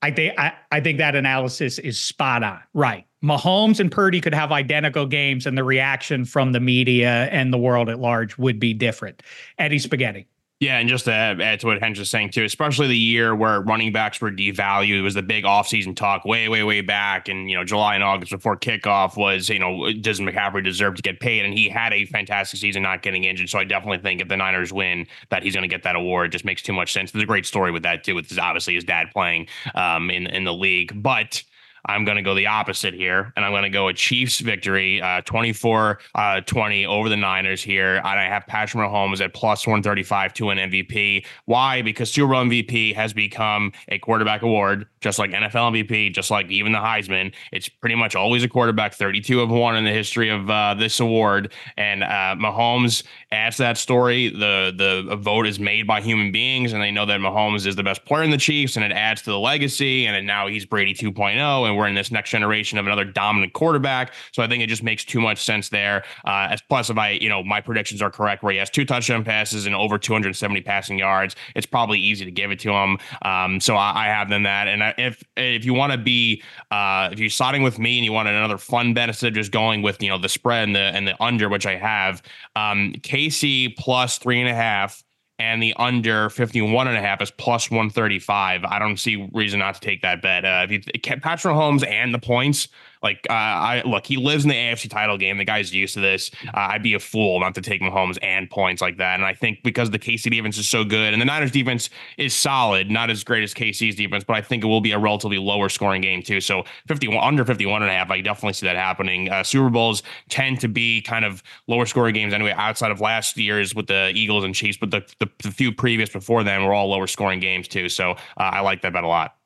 I 0.00 0.10
think 0.10 0.38
I, 0.38 0.54
I 0.72 0.80
think 0.80 0.96
that 0.96 1.14
analysis 1.14 1.78
is 1.78 2.00
spot 2.00 2.42
on. 2.42 2.60
Right. 2.72 3.04
Mahomes 3.22 3.78
and 3.78 3.92
Purdy 3.92 4.22
could 4.22 4.32
have 4.32 4.52
identical 4.52 5.04
games, 5.04 5.44
and 5.44 5.58
the 5.58 5.64
reaction 5.64 6.24
from 6.24 6.52
the 6.52 6.60
media 6.60 7.26
and 7.26 7.52
the 7.52 7.58
world 7.58 7.90
at 7.90 7.98
large 7.98 8.38
would 8.38 8.58
be 8.58 8.72
different. 8.72 9.22
Eddie 9.58 9.80
Spaghetti. 9.80 10.26
Yeah, 10.60 10.78
and 10.78 10.88
just 10.88 11.04
to 11.04 11.12
add 11.12 11.60
to 11.60 11.66
what 11.68 11.78
Hench 11.80 12.00
was 12.00 12.10
saying 12.10 12.30
too, 12.30 12.42
especially 12.42 12.88
the 12.88 12.98
year 12.98 13.32
where 13.32 13.60
running 13.60 13.92
backs 13.92 14.20
were 14.20 14.32
devalued, 14.32 14.98
it 14.98 15.02
was 15.02 15.14
the 15.14 15.22
big 15.22 15.44
offseason 15.44 15.94
talk 15.94 16.24
way, 16.24 16.48
way, 16.48 16.64
way 16.64 16.80
back. 16.80 17.28
And, 17.28 17.48
you 17.48 17.56
know, 17.56 17.62
July 17.62 17.94
and 17.94 18.02
August 18.02 18.32
before 18.32 18.56
kickoff 18.56 19.16
was, 19.16 19.48
you 19.48 19.60
know, 19.60 19.92
does 19.92 20.18
McCaffrey 20.18 20.64
deserve 20.64 20.96
to 20.96 21.02
get 21.02 21.20
paid? 21.20 21.44
And 21.44 21.54
he 21.54 21.68
had 21.68 21.92
a 21.92 22.06
fantastic 22.06 22.58
season 22.58 22.82
not 22.82 23.02
getting 23.02 23.22
injured. 23.22 23.48
So 23.48 23.60
I 23.60 23.64
definitely 23.64 23.98
think 23.98 24.20
if 24.20 24.26
the 24.26 24.36
Niners 24.36 24.72
win, 24.72 25.06
that 25.28 25.44
he's 25.44 25.54
going 25.54 25.62
to 25.62 25.72
get 25.72 25.84
that 25.84 25.94
award. 25.94 26.26
It 26.26 26.30
just 26.30 26.44
makes 26.44 26.60
too 26.60 26.72
much 26.72 26.92
sense. 26.92 27.12
There's 27.12 27.22
a 27.22 27.26
great 27.26 27.46
story 27.46 27.70
with 27.70 27.84
that 27.84 28.02
too, 28.02 28.16
with 28.16 28.28
his, 28.28 28.38
obviously 28.38 28.74
his 28.74 28.82
dad 28.82 29.12
playing 29.12 29.46
um, 29.76 30.10
in, 30.10 30.26
in 30.26 30.42
the 30.42 30.52
league. 30.54 31.00
But 31.00 31.40
I'm 31.88 32.04
going 32.04 32.16
to 32.16 32.22
go 32.22 32.34
the 32.34 32.46
opposite 32.46 32.94
here, 32.94 33.32
and 33.34 33.44
I'm 33.44 33.52
going 33.52 33.62
to 33.62 33.70
go 33.70 33.88
a 33.88 33.94
Chiefs 33.94 34.40
victory, 34.40 35.00
uh, 35.00 35.22
24 35.22 35.98
uh, 36.14 36.40
20 36.42 36.86
over 36.86 37.08
the 37.08 37.16
Niners 37.16 37.62
here. 37.62 37.96
And 37.96 38.06
I 38.06 38.24
have 38.24 38.46
Patrick 38.46 38.88
Mahomes 38.88 39.20
at 39.22 39.32
plus 39.32 39.66
135 39.66 40.34
to 40.34 40.50
an 40.50 40.58
MVP. 40.58 41.24
Why? 41.46 41.82
Because 41.82 42.10
Super 42.10 42.32
Bowl 42.32 42.44
MVP 42.44 42.94
has 42.94 43.12
become 43.12 43.72
a 43.88 43.98
quarterback 43.98 44.42
award, 44.42 44.86
just 45.00 45.18
like 45.18 45.30
NFL 45.30 45.72
MVP, 45.72 46.14
just 46.14 46.30
like 46.30 46.50
even 46.50 46.72
the 46.72 46.78
Heisman. 46.78 47.32
It's 47.52 47.68
pretty 47.68 47.94
much 47.94 48.14
always 48.14 48.44
a 48.44 48.48
quarterback, 48.48 48.94
32 48.94 49.40
of 49.40 49.48
one 49.48 49.76
in 49.76 49.84
the 49.84 49.92
history 49.92 50.28
of 50.28 50.50
uh, 50.50 50.74
this 50.74 51.00
award. 51.00 51.52
And 51.78 52.04
uh, 52.04 52.36
Mahomes 52.38 53.02
adds 53.32 53.56
to 53.56 53.62
that 53.62 53.78
story. 53.78 54.28
The, 54.28 54.74
the 55.08 55.16
vote 55.16 55.46
is 55.46 55.58
made 55.58 55.86
by 55.86 56.02
human 56.02 56.32
beings, 56.32 56.74
and 56.74 56.82
they 56.82 56.90
know 56.90 57.06
that 57.06 57.20
Mahomes 57.20 57.66
is 57.66 57.76
the 57.76 57.82
best 57.82 58.04
player 58.04 58.22
in 58.22 58.30
the 58.30 58.36
Chiefs, 58.36 58.76
and 58.76 58.84
it 58.84 58.92
adds 58.92 59.22
to 59.22 59.30
the 59.30 59.38
legacy. 59.38 60.06
And 60.06 60.26
now 60.26 60.48
he's 60.48 60.66
Brady 60.66 60.92
2.0 60.92 61.68
and 61.68 61.77
we're 61.78 61.86
in 61.86 61.94
this 61.94 62.10
next 62.10 62.30
generation 62.30 62.78
of 62.78 62.86
another 62.86 63.04
dominant 63.04 63.52
quarterback. 63.52 64.12
So 64.32 64.42
I 64.42 64.48
think 64.48 64.62
it 64.62 64.66
just 64.66 64.82
makes 64.82 65.04
too 65.04 65.20
much 65.20 65.42
sense 65.42 65.68
there. 65.68 66.04
Uh, 66.26 66.48
as 66.50 66.60
plus, 66.68 66.90
if 66.90 66.98
I, 66.98 67.10
you 67.10 67.28
know, 67.28 67.42
my 67.42 67.60
predictions 67.60 68.02
are 68.02 68.10
correct, 68.10 68.42
where 68.42 68.52
he 68.52 68.58
has 68.58 68.68
two 68.68 68.84
touchdown 68.84 69.24
passes 69.24 69.66
and 69.66 69.74
over 69.74 69.98
270 69.98 70.60
passing 70.62 70.98
yards, 70.98 71.36
it's 71.54 71.66
probably 71.66 71.98
easy 71.98 72.24
to 72.24 72.30
give 72.30 72.50
it 72.50 72.58
to 72.60 72.72
him. 72.72 72.98
Um, 73.22 73.60
so 73.60 73.76
I, 73.76 74.04
I, 74.04 74.06
have 74.08 74.28
them 74.28 74.42
that. 74.42 74.68
And 74.68 74.94
if 74.98 75.22
if 75.36 75.64
you 75.64 75.74
want 75.74 75.92
to 75.92 75.98
be, 75.98 76.42
uh, 76.70 77.10
if 77.12 77.18
you're 77.18 77.30
siding 77.30 77.62
with 77.62 77.78
me 77.78 77.98
and 77.98 78.04
you 78.04 78.12
want 78.12 78.28
another 78.28 78.58
fun 78.58 78.94
bet 78.94 79.08
instead 79.08 79.28
of 79.28 79.34
just 79.34 79.52
going 79.52 79.82
with 79.82 80.02
you 80.02 80.08
know 80.08 80.18
the 80.18 80.28
spread 80.28 80.64
and 80.64 80.76
the 80.76 80.80
and 80.80 81.06
the 81.06 81.22
under, 81.22 81.48
which 81.48 81.66
I 81.66 81.76
have, 81.76 82.22
um, 82.56 82.94
KC 82.98 83.76
plus 83.76 84.18
three 84.18 84.40
and 84.40 84.48
a 84.48 84.54
half 84.54 85.02
and 85.38 85.62
the 85.62 85.74
under 85.76 86.30
51 86.30 86.88
and 86.88 86.96
a 86.96 87.00
half 87.00 87.22
is 87.22 87.30
plus 87.30 87.70
135. 87.70 88.64
I 88.64 88.78
don't 88.78 88.96
see 88.96 89.28
reason 89.32 89.60
not 89.60 89.74
to 89.74 89.80
take 89.80 90.02
that 90.02 90.20
bet. 90.20 90.44
Uh, 90.44 90.66
if 90.68 90.70
you 90.72 91.00
Patrick 91.00 91.54
Mahomes 91.54 91.86
and 91.86 92.12
the 92.12 92.18
points, 92.18 92.68
like, 93.02 93.26
uh, 93.30 93.32
I 93.32 93.82
look, 93.84 94.06
he 94.06 94.16
lives 94.16 94.44
in 94.44 94.50
the 94.50 94.56
AFC 94.56 94.90
title 94.90 95.18
game. 95.18 95.38
The 95.38 95.44
guy's 95.44 95.72
used 95.74 95.94
to 95.94 96.00
this. 96.00 96.30
Uh, 96.48 96.68
I'd 96.70 96.82
be 96.82 96.94
a 96.94 97.00
fool 97.00 97.40
not 97.40 97.54
to 97.54 97.60
take 97.60 97.80
Mahomes 97.80 98.18
and 98.22 98.50
points 98.50 98.82
like 98.82 98.98
that. 98.98 99.14
And 99.14 99.24
I 99.24 99.34
think 99.34 99.62
because 99.62 99.90
the 99.90 99.98
KC 99.98 100.30
defense 100.30 100.58
is 100.58 100.68
so 100.68 100.84
good 100.84 101.12
and 101.12 101.20
the 101.20 101.26
Niners 101.26 101.50
defense 101.50 101.90
is 102.16 102.34
solid, 102.34 102.90
not 102.90 103.10
as 103.10 103.24
great 103.24 103.42
as 103.42 103.54
KC's 103.54 103.96
defense, 103.96 104.24
but 104.24 104.36
I 104.36 104.42
think 104.42 104.64
it 104.64 104.66
will 104.66 104.80
be 104.80 104.92
a 104.92 104.98
relatively 104.98 105.38
lower 105.38 105.68
scoring 105.68 106.02
game 106.02 106.22
too. 106.22 106.40
So 106.40 106.64
51 106.86 107.22
under 107.22 107.44
51 107.44 107.82
and 107.82 107.90
a 107.90 107.94
half, 107.94 108.10
I 108.10 108.20
definitely 108.20 108.54
see 108.54 108.66
that 108.66 108.76
happening. 108.76 109.30
Uh, 109.30 109.42
Super 109.42 109.70
Bowls 109.70 110.02
tend 110.28 110.60
to 110.60 110.68
be 110.68 111.00
kind 111.02 111.24
of 111.24 111.42
lower 111.66 111.86
scoring 111.86 112.14
games 112.14 112.32
anyway, 112.32 112.54
outside 112.56 112.90
of 112.90 113.00
last 113.00 113.36
year's 113.36 113.74
with 113.74 113.86
the 113.86 114.10
Eagles 114.14 114.44
and 114.44 114.54
Chiefs, 114.54 114.78
but 114.78 114.90
the, 114.90 115.04
the, 115.18 115.28
the 115.42 115.50
few 115.50 115.72
previous 115.72 116.10
before 116.10 116.42
them 116.44 116.64
were 116.64 116.74
all 116.74 116.88
lower 116.88 117.06
scoring 117.06 117.40
games 117.40 117.68
too. 117.68 117.88
So 117.88 118.12
uh, 118.12 118.16
I 118.36 118.60
like 118.60 118.82
that 118.82 118.92
bet 118.92 119.04
a 119.04 119.08
lot. 119.08 119.37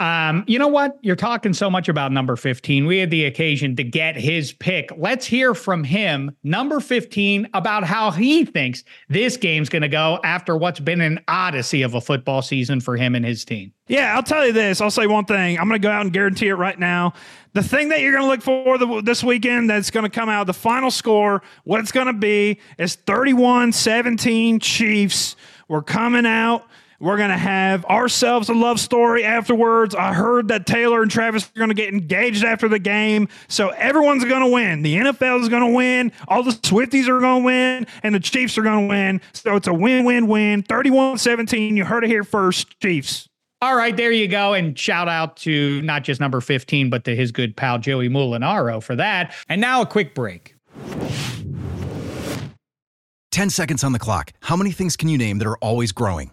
Um, 0.00 0.44
you 0.46 0.60
know 0.60 0.68
what? 0.68 0.96
You're 1.02 1.16
talking 1.16 1.52
so 1.52 1.68
much 1.68 1.88
about 1.88 2.12
number 2.12 2.36
15. 2.36 2.86
We 2.86 2.98
had 2.98 3.10
the 3.10 3.24
occasion 3.24 3.74
to 3.76 3.84
get 3.84 4.16
his 4.16 4.52
pick. 4.52 4.92
Let's 4.96 5.26
hear 5.26 5.54
from 5.54 5.82
him, 5.82 6.36
number 6.44 6.78
15, 6.78 7.48
about 7.52 7.82
how 7.82 8.12
he 8.12 8.44
thinks 8.44 8.84
this 9.08 9.36
game's 9.36 9.68
going 9.68 9.82
to 9.82 9.88
go 9.88 10.20
after 10.22 10.56
what's 10.56 10.78
been 10.78 11.00
an 11.00 11.18
odyssey 11.26 11.82
of 11.82 11.94
a 11.94 12.00
football 12.00 12.42
season 12.42 12.80
for 12.80 12.96
him 12.96 13.16
and 13.16 13.24
his 13.24 13.44
team. 13.44 13.72
Yeah, 13.88 14.14
I'll 14.14 14.22
tell 14.22 14.46
you 14.46 14.52
this. 14.52 14.80
I'll 14.80 14.90
say 14.90 15.08
one 15.08 15.24
thing. 15.24 15.58
I'm 15.58 15.66
going 15.66 15.80
to 15.80 15.84
go 15.84 15.90
out 15.90 16.02
and 16.02 16.12
guarantee 16.12 16.48
it 16.48 16.54
right 16.54 16.78
now. 16.78 17.14
The 17.54 17.62
thing 17.62 17.88
that 17.88 18.00
you're 18.00 18.12
going 18.12 18.22
to 18.22 18.28
look 18.28 18.42
for 18.42 18.78
the, 18.78 19.02
this 19.02 19.24
weekend 19.24 19.68
that's 19.68 19.90
going 19.90 20.04
to 20.04 20.10
come 20.10 20.28
out, 20.28 20.46
the 20.46 20.52
final 20.52 20.92
score, 20.92 21.42
what 21.64 21.80
it's 21.80 21.90
going 21.90 22.06
to 22.06 22.12
be 22.12 22.60
is 22.78 22.94
31 22.94 23.72
17 23.72 24.60
Chiefs. 24.60 25.34
We're 25.66 25.82
coming 25.82 26.24
out. 26.24 26.66
We're 27.00 27.16
going 27.16 27.30
to 27.30 27.36
have 27.36 27.84
ourselves 27.84 28.48
a 28.48 28.54
love 28.54 28.80
story 28.80 29.24
afterwards. 29.24 29.94
I 29.94 30.12
heard 30.12 30.48
that 30.48 30.66
Taylor 30.66 31.00
and 31.00 31.10
Travis 31.10 31.44
are 31.44 31.58
going 31.58 31.68
to 31.68 31.74
get 31.74 31.92
engaged 31.92 32.44
after 32.44 32.68
the 32.68 32.80
game. 32.80 33.28
So 33.46 33.68
everyone's 33.68 34.24
going 34.24 34.42
to 34.42 34.48
win. 34.48 34.82
The 34.82 34.96
NFL 34.96 35.40
is 35.42 35.48
going 35.48 35.64
to 35.64 35.76
win. 35.76 36.10
All 36.26 36.42
the 36.42 36.50
Swifties 36.50 37.06
are 37.06 37.20
going 37.20 37.42
to 37.42 37.46
win. 37.46 37.86
And 38.02 38.14
the 38.16 38.20
Chiefs 38.20 38.58
are 38.58 38.62
going 38.62 38.88
to 38.88 38.88
win. 38.88 39.20
So 39.32 39.54
it's 39.54 39.68
a 39.68 39.74
win 39.74 40.04
win 40.04 40.26
win. 40.26 40.64
31 40.64 41.18
17. 41.18 41.76
You 41.76 41.84
heard 41.84 42.02
it 42.02 42.08
here 42.08 42.24
first, 42.24 42.80
Chiefs. 42.80 43.28
All 43.60 43.76
right, 43.76 43.96
there 43.96 44.12
you 44.12 44.26
go. 44.26 44.54
And 44.54 44.76
shout 44.76 45.08
out 45.08 45.36
to 45.38 45.80
not 45.82 46.02
just 46.02 46.20
number 46.20 46.40
15, 46.40 46.90
but 46.90 47.04
to 47.04 47.14
his 47.14 47.30
good 47.30 47.56
pal 47.56 47.78
Joey 47.78 48.08
Molinaro 48.08 48.82
for 48.82 48.96
that. 48.96 49.34
And 49.48 49.60
now 49.60 49.82
a 49.82 49.86
quick 49.86 50.14
break. 50.16 50.56
10 53.30 53.50
seconds 53.50 53.84
on 53.84 53.92
the 53.92 53.98
clock. 54.00 54.32
How 54.40 54.56
many 54.56 54.72
things 54.72 54.96
can 54.96 55.08
you 55.08 55.16
name 55.16 55.38
that 55.38 55.46
are 55.46 55.58
always 55.58 55.92
growing? 55.92 56.32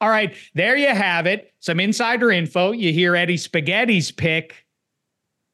All 0.00 0.08
right, 0.08 0.34
there 0.54 0.76
you 0.76 0.88
have 0.88 1.26
it. 1.26 1.52
Some 1.60 1.80
insider 1.80 2.30
info. 2.30 2.72
You 2.72 2.92
hear 2.92 3.16
Eddie 3.16 3.36
Spaghetti's 3.36 4.12
pick. 4.12 4.66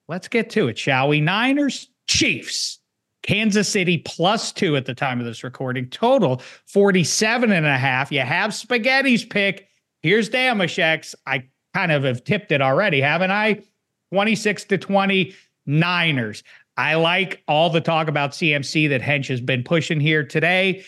Let's 0.09 0.29
get 0.29 0.51
to 0.51 0.69
it, 0.69 0.79
shall 0.79 1.09
we? 1.09 1.21
Niners, 1.21 1.89
Chiefs, 2.07 2.81
Kansas 3.23 3.69
City 3.69 3.99
plus 3.99 4.53
two 4.53 4.77
at 4.77 4.85
the 4.85 4.95
time 4.95 5.21
of 5.21 5.27
this 5.27 5.45
recording. 5.45 5.89
Total 5.89 6.43
47 6.67 7.53
and 7.53 7.67
a 7.67 7.79
half. 7.79 8.11
You 8.11 8.21
have 8.21 8.51
Spaghetti's 8.51 9.25
pick. 9.25 9.69
Here's 10.03 10.29
Dameshek's. 10.29 11.15
I 11.27 11.45
kind 11.75 11.93
of 11.93 12.05
have 12.05 12.25
tipped 12.25 12.53
it 12.53 12.61
already, 12.61 13.01
haven't 13.01 13.31
I? 13.31 13.63
26 14.13 14.65
to 14.65 14.79
20 14.79 15.35
Niners. 15.67 16.43
I 16.77 16.95
like 16.95 17.43
all 17.47 17.71
the 17.71 17.81
talk 17.81 18.09
about 18.09 18.33
CMC 18.33 18.89
that 18.91 19.01
Hench 19.01 19.29
has 19.29 19.41
been 19.41 19.63
pushing 19.63 20.01
here 20.01 20.25
today. 20.25 20.85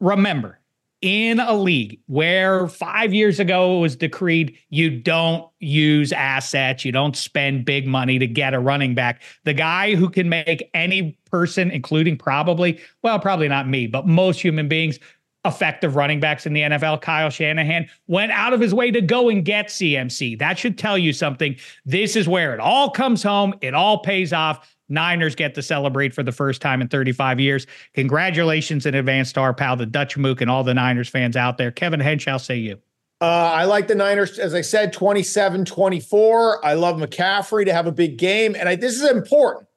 Remember, 0.00 0.59
in 1.02 1.40
a 1.40 1.54
league 1.54 1.98
where 2.06 2.68
five 2.68 3.14
years 3.14 3.40
ago 3.40 3.78
it 3.78 3.80
was 3.80 3.96
decreed 3.96 4.56
you 4.68 4.90
don't 4.90 5.48
use 5.58 6.12
assets, 6.12 6.84
you 6.84 6.92
don't 6.92 7.16
spend 7.16 7.64
big 7.64 7.86
money 7.86 8.18
to 8.18 8.26
get 8.26 8.52
a 8.52 8.60
running 8.60 8.94
back. 8.94 9.22
The 9.44 9.54
guy 9.54 9.94
who 9.94 10.10
can 10.10 10.28
make 10.28 10.68
any 10.74 11.16
person, 11.30 11.70
including 11.70 12.18
probably, 12.18 12.80
well, 13.02 13.18
probably 13.18 13.48
not 13.48 13.68
me, 13.68 13.86
but 13.86 14.06
most 14.06 14.40
human 14.42 14.68
beings, 14.68 14.98
effective 15.46 15.96
running 15.96 16.20
backs 16.20 16.44
in 16.44 16.52
the 16.52 16.60
NFL, 16.60 17.00
Kyle 17.00 17.30
Shanahan, 17.30 17.88
went 18.06 18.30
out 18.32 18.52
of 18.52 18.60
his 18.60 18.74
way 18.74 18.90
to 18.90 19.00
go 19.00 19.30
and 19.30 19.42
get 19.44 19.68
CMC. 19.68 20.38
That 20.38 20.58
should 20.58 20.76
tell 20.76 20.98
you 20.98 21.14
something. 21.14 21.56
This 21.86 22.14
is 22.14 22.28
where 22.28 22.52
it 22.52 22.60
all 22.60 22.90
comes 22.90 23.22
home, 23.22 23.54
it 23.62 23.74
all 23.74 23.98
pays 23.98 24.32
off. 24.32 24.76
Niners 24.90 25.34
get 25.34 25.54
to 25.54 25.62
celebrate 25.62 26.12
for 26.12 26.22
the 26.22 26.32
first 26.32 26.60
time 26.60 26.82
in 26.82 26.88
35 26.88 27.40
years. 27.40 27.66
Congratulations 27.94 28.84
in 28.84 28.94
advance 28.94 29.32
to 29.34 29.40
our 29.40 29.54
pal, 29.54 29.76
the 29.76 29.86
Dutch 29.86 30.16
Mook, 30.16 30.40
and 30.40 30.50
all 30.50 30.64
the 30.64 30.74
Niners 30.74 31.08
fans 31.08 31.36
out 31.36 31.56
there. 31.56 31.70
Kevin 31.70 32.00
Hench, 32.00 32.28
I'll 32.28 32.38
say 32.38 32.56
you. 32.56 32.78
Uh, 33.22 33.24
I 33.54 33.64
like 33.64 33.86
the 33.86 33.94
Niners, 33.94 34.38
as 34.38 34.54
I 34.54 34.62
said, 34.62 34.92
27 34.92 35.64
24. 35.64 36.64
I 36.64 36.74
love 36.74 36.96
McCaffrey 36.96 37.64
to 37.66 37.72
have 37.72 37.86
a 37.86 37.92
big 37.92 38.16
game. 38.16 38.56
And 38.58 38.68
I, 38.68 38.76
this 38.76 38.94
is 39.00 39.08
important 39.08 39.68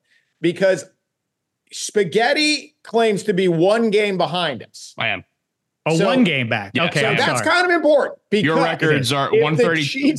because 0.42 0.86
Spaghetti 1.72 2.76
claims 2.84 3.24
to 3.24 3.34
be 3.34 3.48
one 3.48 3.90
game 3.90 4.18
behind 4.18 4.64
us. 4.64 4.94
I 4.98 5.10
am. 5.10 5.24
Oh, 5.86 5.98
So- 5.98 6.06
one 6.06 6.24
game 6.24 6.48
back. 6.48 6.72
Yeah, 6.74 6.86
okay. 6.86 7.02
So 7.02 7.08
I'm 7.08 7.18
that's 7.18 7.40
sorry. 7.44 7.46
kind 7.52 7.66
of 7.66 7.72
important. 7.72 8.20
Because 8.30 8.46
Your 8.46 8.64
records 8.64 9.12
are 9.12 9.26
if 9.28 9.32
the 9.34 9.42
130. 9.44 10.16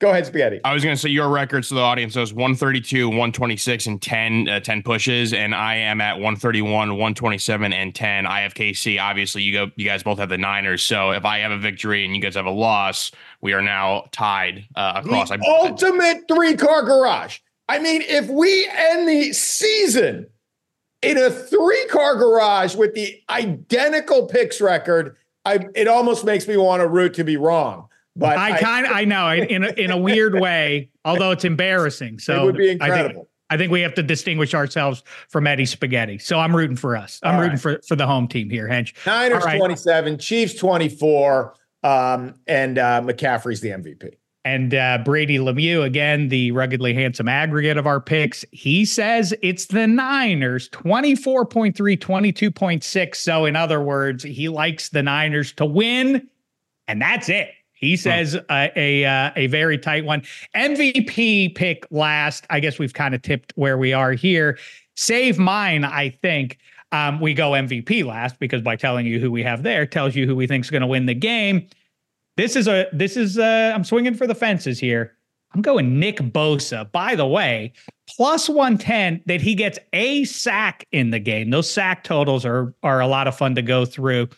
Go 0.00 0.08
ahead, 0.08 0.24
Spaghetti. 0.24 0.60
I 0.64 0.72
was 0.72 0.82
going 0.82 0.96
to 0.96 1.00
say 1.00 1.10
your 1.10 1.28
records 1.28 1.68
to 1.68 1.74
the 1.74 1.82
audience 1.82 2.16
was 2.16 2.32
132, 2.32 3.06
126, 3.06 3.86
and 3.86 4.00
10, 4.00 4.48
uh, 4.48 4.58
10 4.60 4.82
pushes, 4.82 5.34
and 5.34 5.54
I 5.54 5.74
am 5.74 6.00
at 6.00 6.14
131, 6.14 6.92
127, 6.92 7.72
and 7.74 7.94
10. 7.94 8.24
I 8.24 8.40
have 8.40 8.54
KC. 8.54 8.98
Obviously, 8.98 9.42
you 9.42 9.52
go. 9.52 9.70
You 9.76 9.84
guys 9.84 10.02
both 10.02 10.18
have 10.18 10.30
the 10.30 10.38
Niners. 10.38 10.82
So 10.82 11.10
if 11.10 11.26
I 11.26 11.40
have 11.40 11.52
a 11.52 11.58
victory 11.58 12.06
and 12.06 12.16
you 12.16 12.22
guys 12.22 12.34
have 12.34 12.46
a 12.46 12.50
loss, 12.50 13.12
we 13.42 13.52
are 13.52 13.60
now 13.60 14.06
tied 14.10 14.66
uh, 14.74 15.02
across. 15.04 15.28
The 15.28 15.34
I, 15.34 15.60
ultimate 15.60 16.22
three 16.26 16.56
car 16.56 16.82
garage. 16.82 17.38
I 17.68 17.78
mean, 17.78 18.00
if 18.00 18.26
we 18.28 18.66
end 18.72 19.06
the 19.06 19.34
season 19.34 20.28
in 21.02 21.18
a 21.18 21.28
three 21.28 21.86
car 21.90 22.16
garage 22.16 22.74
with 22.74 22.94
the 22.94 23.20
identical 23.28 24.26
picks 24.26 24.62
record, 24.62 25.18
I 25.44 25.68
it 25.74 25.88
almost 25.88 26.24
makes 26.24 26.48
me 26.48 26.56
want 26.56 26.80
to 26.80 26.88
root 26.88 27.12
to 27.14 27.24
be 27.24 27.36
wrong. 27.36 27.89
But 28.16 28.36
I 28.36 28.58
kind 28.58 28.86
of, 28.86 28.92
I 28.92 29.04
know, 29.04 29.30
in 29.30 29.64
a, 29.64 29.68
in 29.70 29.90
a 29.90 29.96
weird 29.96 30.38
way, 30.38 30.90
although 31.04 31.30
it's 31.30 31.44
embarrassing. 31.44 32.18
So 32.20 32.42
it 32.42 32.44
would 32.46 32.56
be 32.56 32.64
I 32.64 32.68
think- 32.68 32.82
incredible. 32.82 33.28
I 33.52 33.56
think 33.56 33.72
we 33.72 33.80
have 33.80 33.94
to 33.94 34.02
distinguish 34.04 34.54
ourselves 34.54 35.02
from 35.28 35.44
Eddie 35.48 35.66
Spaghetti. 35.66 36.18
So 36.18 36.38
I'm 36.38 36.54
rooting 36.54 36.76
for 36.76 36.96
us. 36.96 37.18
I'm 37.24 37.34
All 37.34 37.40
rooting 37.40 37.54
right. 37.54 37.60
for, 37.60 37.80
for 37.88 37.96
the 37.96 38.06
home 38.06 38.28
team 38.28 38.48
here, 38.48 38.68
Hench. 38.68 38.94
Niners 39.04 39.44
right. 39.44 39.58
27, 39.58 40.18
Chiefs 40.18 40.54
24, 40.54 41.54
um, 41.82 42.34
and 42.46 42.78
uh, 42.78 43.00
McCaffrey's 43.02 43.60
the 43.60 43.70
MVP. 43.70 44.12
And 44.44 44.72
uh, 44.72 44.98
Brady 45.04 45.38
Lemieux, 45.38 45.84
again, 45.84 46.28
the 46.28 46.52
ruggedly 46.52 46.94
handsome 46.94 47.28
aggregate 47.28 47.76
of 47.76 47.88
our 47.88 48.00
picks. 48.00 48.44
He 48.52 48.84
says 48.84 49.34
it's 49.42 49.66
the 49.66 49.88
Niners 49.88 50.68
24.3, 50.68 51.74
22.6. 51.74 53.16
So, 53.16 53.44
in 53.46 53.56
other 53.56 53.80
words, 53.80 54.22
he 54.22 54.48
likes 54.48 54.90
the 54.90 55.02
Niners 55.02 55.52
to 55.54 55.66
win, 55.66 56.28
and 56.86 57.02
that's 57.02 57.28
it. 57.28 57.50
He 57.80 57.96
says 57.96 58.36
uh, 58.36 58.68
a 58.76 59.04
uh, 59.06 59.30
a 59.36 59.46
very 59.46 59.78
tight 59.78 60.04
one. 60.04 60.22
MVP 60.54 61.54
pick 61.54 61.86
last. 61.90 62.46
I 62.50 62.60
guess 62.60 62.78
we've 62.78 62.92
kind 62.92 63.14
of 63.14 63.22
tipped 63.22 63.52
where 63.56 63.78
we 63.78 63.94
are 63.94 64.12
here. 64.12 64.58
Save 64.96 65.38
mine, 65.38 65.84
I 65.84 66.10
think. 66.10 66.58
Um, 66.92 67.20
we 67.20 67.34
go 67.34 67.52
MVP 67.52 68.04
last 68.04 68.38
because 68.38 68.62
by 68.62 68.76
telling 68.76 69.06
you 69.06 69.20
who 69.20 69.30
we 69.30 69.44
have 69.44 69.62
there 69.62 69.86
tells 69.86 70.16
you 70.16 70.26
who 70.26 70.34
we 70.34 70.46
think 70.46 70.64
is 70.64 70.70
going 70.70 70.80
to 70.82 70.86
win 70.86 71.06
the 71.06 71.14
game. 71.14 71.66
This 72.36 72.54
is 72.54 72.68
a 72.68 72.86
this 72.92 73.16
is 73.16 73.38
uh 73.38 73.72
I'm 73.74 73.84
swinging 73.84 74.14
for 74.14 74.26
the 74.26 74.34
fences 74.34 74.78
here. 74.78 75.16
I'm 75.54 75.62
going 75.62 75.98
Nick 75.98 76.18
Bosa. 76.18 76.90
By 76.92 77.14
the 77.14 77.26
way, 77.26 77.72
plus 78.16 78.48
110 78.48 79.22
that 79.26 79.40
he 79.40 79.54
gets 79.54 79.78
a 79.92 80.24
sack 80.24 80.86
in 80.92 81.10
the 81.10 81.18
game. 81.18 81.50
Those 81.50 81.70
sack 81.70 82.04
totals 82.04 82.44
are 82.44 82.74
are 82.82 83.00
a 83.00 83.06
lot 83.06 83.28
of 83.28 83.36
fun 83.36 83.54
to 83.54 83.62
go 83.62 83.84
through 83.84 84.28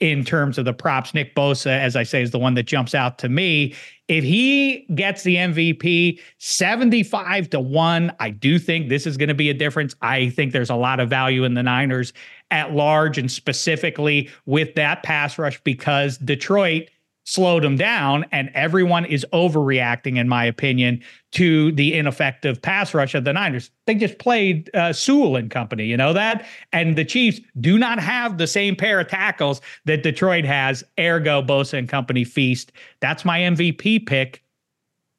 in 0.00 0.24
terms 0.24 0.58
of 0.58 0.64
the 0.64 0.72
props. 0.72 1.14
Nick 1.14 1.34
Bosa, 1.34 1.78
as 1.78 1.96
I 1.96 2.02
say, 2.02 2.22
is 2.22 2.30
the 2.30 2.38
one 2.38 2.54
that 2.54 2.64
jumps 2.64 2.94
out 2.94 3.18
to 3.18 3.28
me. 3.28 3.74
If 4.08 4.24
he 4.24 4.86
gets 4.94 5.22
the 5.22 5.36
MVP 5.36 6.18
75 6.38 7.50
to 7.50 7.60
1, 7.60 8.12
I 8.18 8.30
do 8.30 8.58
think 8.58 8.88
this 8.88 9.06
is 9.06 9.16
going 9.16 9.28
to 9.28 9.34
be 9.34 9.50
a 9.50 9.54
difference. 9.54 9.94
I 10.02 10.30
think 10.30 10.52
there's 10.52 10.70
a 10.70 10.74
lot 10.74 10.98
of 10.98 11.08
value 11.08 11.44
in 11.44 11.54
the 11.54 11.62
Niners 11.62 12.12
at 12.50 12.72
large 12.72 13.18
and 13.18 13.30
specifically 13.30 14.28
with 14.46 14.74
that 14.74 15.04
pass 15.04 15.38
rush 15.38 15.60
because 15.62 16.18
Detroit 16.18 16.88
slowed 17.30 17.62
them 17.62 17.76
down 17.76 18.24
and 18.32 18.50
everyone 18.54 19.04
is 19.04 19.24
overreacting 19.32 20.16
in 20.18 20.28
my 20.28 20.44
opinion 20.44 21.00
to 21.30 21.70
the 21.72 21.96
ineffective 21.96 22.60
pass 22.60 22.92
rush 22.92 23.14
of 23.14 23.22
the 23.22 23.32
Niners. 23.32 23.70
They 23.86 23.94
just 23.94 24.18
played 24.18 24.68
uh, 24.74 24.92
Sewell 24.92 25.36
and 25.36 25.48
company, 25.48 25.84
you 25.84 25.96
know 25.96 26.12
that? 26.12 26.44
And 26.72 26.98
the 26.98 27.04
Chiefs 27.04 27.40
do 27.60 27.78
not 27.78 28.00
have 28.00 28.38
the 28.38 28.48
same 28.48 28.74
pair 28.74 28.98
of 28.98 29.06
tackles 29.06 29.60
that 29.84 30.02
Detroit 30.02 30.44
has. 30.44 30.82
Ergo 30.98 31.40
Bosa 31.40 31.78
and 31.78 31.88
company 31.88 32.24
feast. 32.24 32.72
That's 32.98 33.24
my 33.24 33.38
MVP 33.38 34.06
pick. 34.06 34.42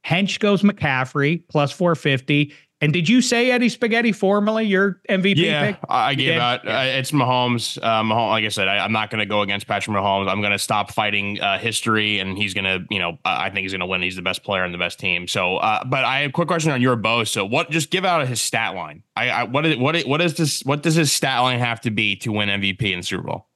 Hench 0.05 0.39
goes 0.39 0.63
McCaffrey 0.63 1.43
plus 1.47 1.71
450. 1.71 2.53
And 2.81 2.91
did 2.91 3.07
you 3.07 3.21
say 3.21 3.51
Eddie 3.51 3.69
Spaghetti 3.69 4.11
formally 4.11 4.65
your 4.65 4.99
MVP 5.07 5.35
yeah, 5.37 5.71
pick? 5.71 5.79
I 5.87 6.15
gave 6.15 6.39
out. 6.39 6.65
Yeah. 6.65 6.79
Uh, 6.79 6.83
it's 6.83 7.11
Mahomes. 7.11 7.77
Uh, 7.77 8.01
Mahomes. 8.01 8.29
Like 8.29 8.45
I 8.45 8.49
said, 8.49 8.67
I, 8.67 8.83
am 8.83 8.91
not 8.91 9.11
going 9.11 9.19
to 9.19 9.27
go 9.27 9.41
against 9.41 9.67
Patrick 9.67 9.95
Mahomes. 9.95 10.27
I'm 10.27 10.41
going 10.41 10.51
to 10.51 10.59
stop 10.59 10.91
fighting 10.91 11.39
uh, 11.39 11.59
history, 11.59 12.17
and 12.17 12.35
he's 12.35 12.55
going 12.55 12.63
to, 12.63 12.83
you 12.89 12.97
know, 12.97 13.19
I 13.23 13.51
think 13.51 13.65
he's 13.65 13.71
going 13.71 13.81
to 13.81 13.85
win. 13.85 14.01
He's 14.01 14.15
the 14.15 14.23
best 14.23 14.43
player 14.43 14.65
in 14.65 14.71
the 14.71 14.79
best 14.79 14.99
team. 14.99 15.27
So, 15.27 15.57
uh, 15.57 15.83
but 15.85 16.03
I 16.03 16.21
have 16.21 16.29
a 16.31 16.33
quick 16.33 16.47
question 16.47 16.71
on 16.71 16.81
your 16.81 16.95
Bo. 16.95 17.23
So, 17.23 17.45
what? 17.45 17.69
Just 17.69 17.91
give 17.91 18.03
out 18.03 18.27
his 18.27 18.41
stat 18.41 18.73
line. 18.73 19.03
I, 19.15 19.29
I 19.29 19.43
what 19.43 19.65
is 19.65 19.77
what 19.77 20.01
what 20.01 20.19
is 20.19 20.33
this? 20.33 20.61
What 20.63 20.81
does 20.81 20.95
his 20.95 21.11
stat 21.11 21.39
line 21.41 21.59
have 21.59 21.81
to 21.81 21.91
be 21.91 22.15
to 22.17 22.31
win 22.31 22.49
MVP 22.49 22.91
in 22.91 23.03
Super 23.03 23.23
Bowl? 23.23 23.47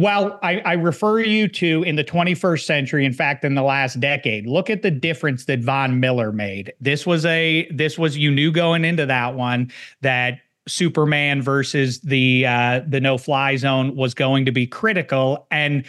Well, 0.00 0.38
I, 0.42 0.60
I, 0.60 0.72
refer 0.72 1.20
you 1.20 1.46
to 1.48 1.82
in 1.82 1.96
the 1.96 2.04
21st 2.04 2.64
century, 2.64 3.04
in 3.04 3.12
fact, 3.12 3.44
in 3.44 3.54
the 3.54 3.62
last 3.62 4.00
decade, 4.00 4.46
look 4.46 4.70
at 4.70 4.80
the 4.80 4.90
difference 4.90 5.44
that 5.44 5.60
Von 5.60 6.00
Miller 6.00 6.32
made. 6.32 6.72
This 6.80 7.04
was 7.04 7.26
a 7.26 7.68
this 7.70 7.98
was 7.98 8.16
you 8.16 8.30
knew 8.30 8.50
going 8.50 8.86
into 8.86 9.04
that 9.04 9.34
one 9.34 9.70
that 10.00 10.38
Superman 10.66 11.42
versus 11.42 12.00
the 12.00 12.46
uh, 12.46 12.80
the 12.88 12.98
no 12.98 13.18
fly 13.18 13.56
zone 13.56 13.94
was 13.94 14.14
going 14.14 14.46
to 14.46 14.52
be 14.52 14.66
critical, 14.66 15.46
and 15.50 15.84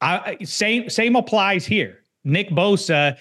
I, 0.00 0.38
same 0.42 0.90
same 0.90 1.14
applies 1.14 1.64
here. 1.64 2.00
Nick 2.24 2.50
Bosa 2.50 3.16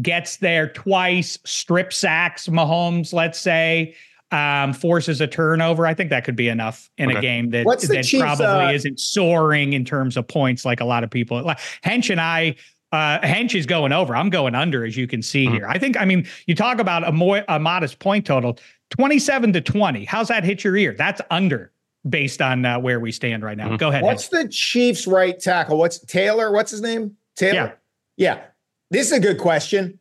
gets 0.00 0.38
there 0.38 0.68
twice, 0.68 1.38
strip 1.44 1.92
sacks 1.92 2.48
Mahomes, 2.48 3.12
let's 3.12 3.38
say 3.38 3.94
um, 4.32 4.72
forces 4.72 5.20
a 5.20 5.26
turnover, 5.26 5.86
I 5.86 5.94
think 5.94 6.10
that 6.10 6.24
could 6.24 6.36
be 6.36 6.48
enough 6.48 6.90
in 6.96 7.10
okay. 7.10 7.18
a 7.18 7.20
game 7.20 7.50
that 7.50 7.64
that 7.64 8.04
Chiefs, 8.04 8.22
probably 8.22 8.46
uh, 8.46 8.72
isn't 8.72 8.98
soaring 8.98 9.74
in 9.74 9.84
terms 9.84 10.16
of 10.16 10.26
points 10.26 10.64
like 10.64 10.80
a 10.80 10.84
lot 10.84 11.04
of 11.04 11.10
people. 11.10 11.42
Like 11.42 11.58
Hench 11.84 12.10
and 12.10 12.20
I, 12.20 12.56
uh, 12.92 13.20
Hench 13.20 13.54
is 13.54 13.66
going 13.66 13.92
over. 13.92 14.16
I'm 14.16 14.30
going 14.30 14.54
under, 14.54 14.84
as 14.84 14.96
you 14.96 15.06
can 15.06 15.22
see 15.22 15.44
mm-hmm. 15.44 15.56
here. 15.56 15.68
I 15.68 15.78
think. 15.78 16.00
I 16.00 16.04
mean, 16.04 16.26
you 16.46 16.54
talk 16.54 16.78
about 16.78 17.06
a 17.06 17.12
more 17.12 17.44
a 17.48 17.58
modest 17.58 17.98
point 17.98 18.26
total, 18.26 18.58
27 18.90 19.52
to 19.52 19.60
20. 19.60 20.04
How's 20.06 20.28
that 20.28 20.44
hit 20.44 20.64
your 20.64 20.76
ear? 20.76 20.94
That's 20.96 21.20
under 21.30 21.70
based 22.08 22.42
on 22.42 22.64
uh, 22.64 22.80
where 22.80 22.98
we 22.98 23.12
stand 23.12 23.42
right 23.42 23.56
now. 23.56 23.66
Mm-hmm. 23.68 23.76
Go 23.76 23.90
ahead. 23.90 24.02
What's 24.02 24.28
Hench. 24.28 24.42
the 24.42 24.48
Chiefs' 24.48 25.06
right 25.06 25.38
tackle? 25.38 25.78
What's 25.78 25.98
Taylor? 26.00 26.52
What's 26.52 26.70
his 26.70 26.80
name? 26.80 27.16
Taylor. 27.36 27.78
Yeah. 28.16 28.34
yeah. 28.34 28.44
This 28.90 29.06
is 29.06 29.12
a 29.12 29.20
good 29.20 29.38
question 29.38 29.98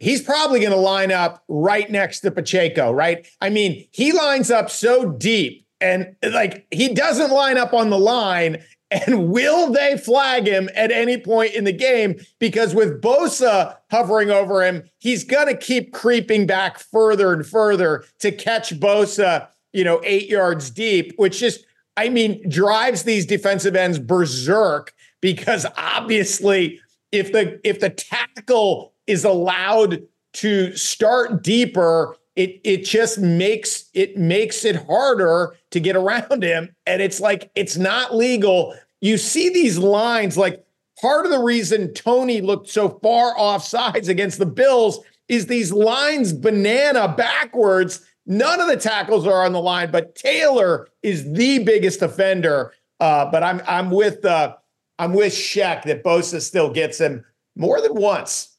he's 0.00 0.22
probably 0.22 0.58
going 0.58 0.72
to 0.72 0.78
line 0.78 1.12
up 1.12 1.44
right 1.46 1.88
next 1.88 2.20
to 2.20 2.30
Pacheco, 2.32 2.90
right? 2.90 3.26
I 3.40 3.50
mean, 3.50 3.86
he 3.92 4.12
lines 4.12 4.50
up 4.50 4.70
so 4.70 5.10
deep 5.10 5.64
and 5.80 6.16
like 6.22 6.66
he 6.72 6.92
doesn't 6.92 7.30
line 7.30 7.56
up 7.56 7.72
on 7.72 7.90
the 7.90 7.98
line. 7.98 8.64
And 8.92 9.30
will 9.30 9.70
they 9.70 9.96
flag 9.96 10.48
him 10.48 10.68
at 10.74 10.90
any 10.90 11.16
point 11.16 11.54
in 11.54 11.62
the 11.62 11.72
game? 11.72 12.18
Because 12.40 12.74
with 12.74 13.00
Bosa 13.00 13.76
hovering 13.88 14.32
over 14.32 14.64
him, 14.64 14.82
he's 14.98 15.22
going 15.22 15.46
to 15.46 15.56
keep 15.56 15.92
creeping 15.92 16.44
back 16.44 16.80
further 16.80 17.32
and 17.32 17.46
further 17.46 18.04
to 18.18 18.32
catch 18.32 18.70
Bosa, 18.80 19.46
you 19.72 19.84
know, 19.84 20.00
eight 20.02 20.28
yards 20.28 20.70
deep, 20.70 21.12
which 21.18 21.38
just, 21.38 21.64
I 21.96 22.08
mean, 22.08 22.42
drives 22.48 23.04
these 23.04 23.26
defensive 23.26 23.76
ends 23.76 24.00
berserk 24.00 24.92
because 25.20 25.66
obviously 25.76 26.80
if 27.12 27.32
the 27.32 27.60
if 27.62 27.80
the 27.80 27.90
tackle 27.90 28.92
is 29.10 29.24
allowed 29.24 30.02
to 30.34 30.74
start 30.76 31.42
deeper, 31.42 32.16
it 32.36 32.60
it 32.62 32.84
just 32.84 33.18
makes 33.18 33.90
it 33.92 34.16
makes 34.16 34.64
it 34.64 34.76
harder 34.86 35.56
to 35.72 35.80
get 35.80 35.96
around 35.96 36.42
him. 36.42 36.74
And 36.86 37.02
it's 37.02 37.20
like 37.20 37.50
it's 37.56 37.76
not 37.76 38.14
legal. 38.14 38.74
You 39.00 39.18
see 39.18 39.48
these 39.48 39.78
lines 39.78 40.38
like 40.38 40.64
part 41.00 41.24
of 41.24 41.32
the 41.32 41.40
reason 41.40 41.92
Toney 41.92 42.40
looked 42.40 42.68
so 42.68 43.00
far 43.02 43.36
off 43.36 43.64
sides 43.64 44.08
against 44.08 44.38
the 44.38 44.46
Bills 44.46 45.00
is 45.28 45.46
these 45.46 45.72
lines 45.72 46.32
banana 46.32 47.08
backwards. 47.08 48.06
None 48.26 48.60
of 48.60 48.68
the 48.68 48.76
tackles 48.76 49.26
are 49.26 49.44
on 49.44 49.52
the 49.52 49.60
line, 49.60 49.90
but 49.90 50.14
Taylor 50.14 50.88
is 51.02 51.30
the 51.32 51.64
biggest 51.64 52.00
offender. 52.00 52.72
Uh, 53.00 53.28
but 53.30 53.42
I'm 53.42 53.60
I'm 53.66 53.90
with 53.90 54.24
uh, 54.24 54.54
I'm 55.00 55.14
with 55.14 55.32
Sheck 55.32 55.82
that 55.84 56.04
Bosa 56.04 56.40
still 56.40 56.70
gets 56.70 56.98
him 56.98 57.24
more 57.56 57.80
than 57.80 57.94
once. 57.94 58.56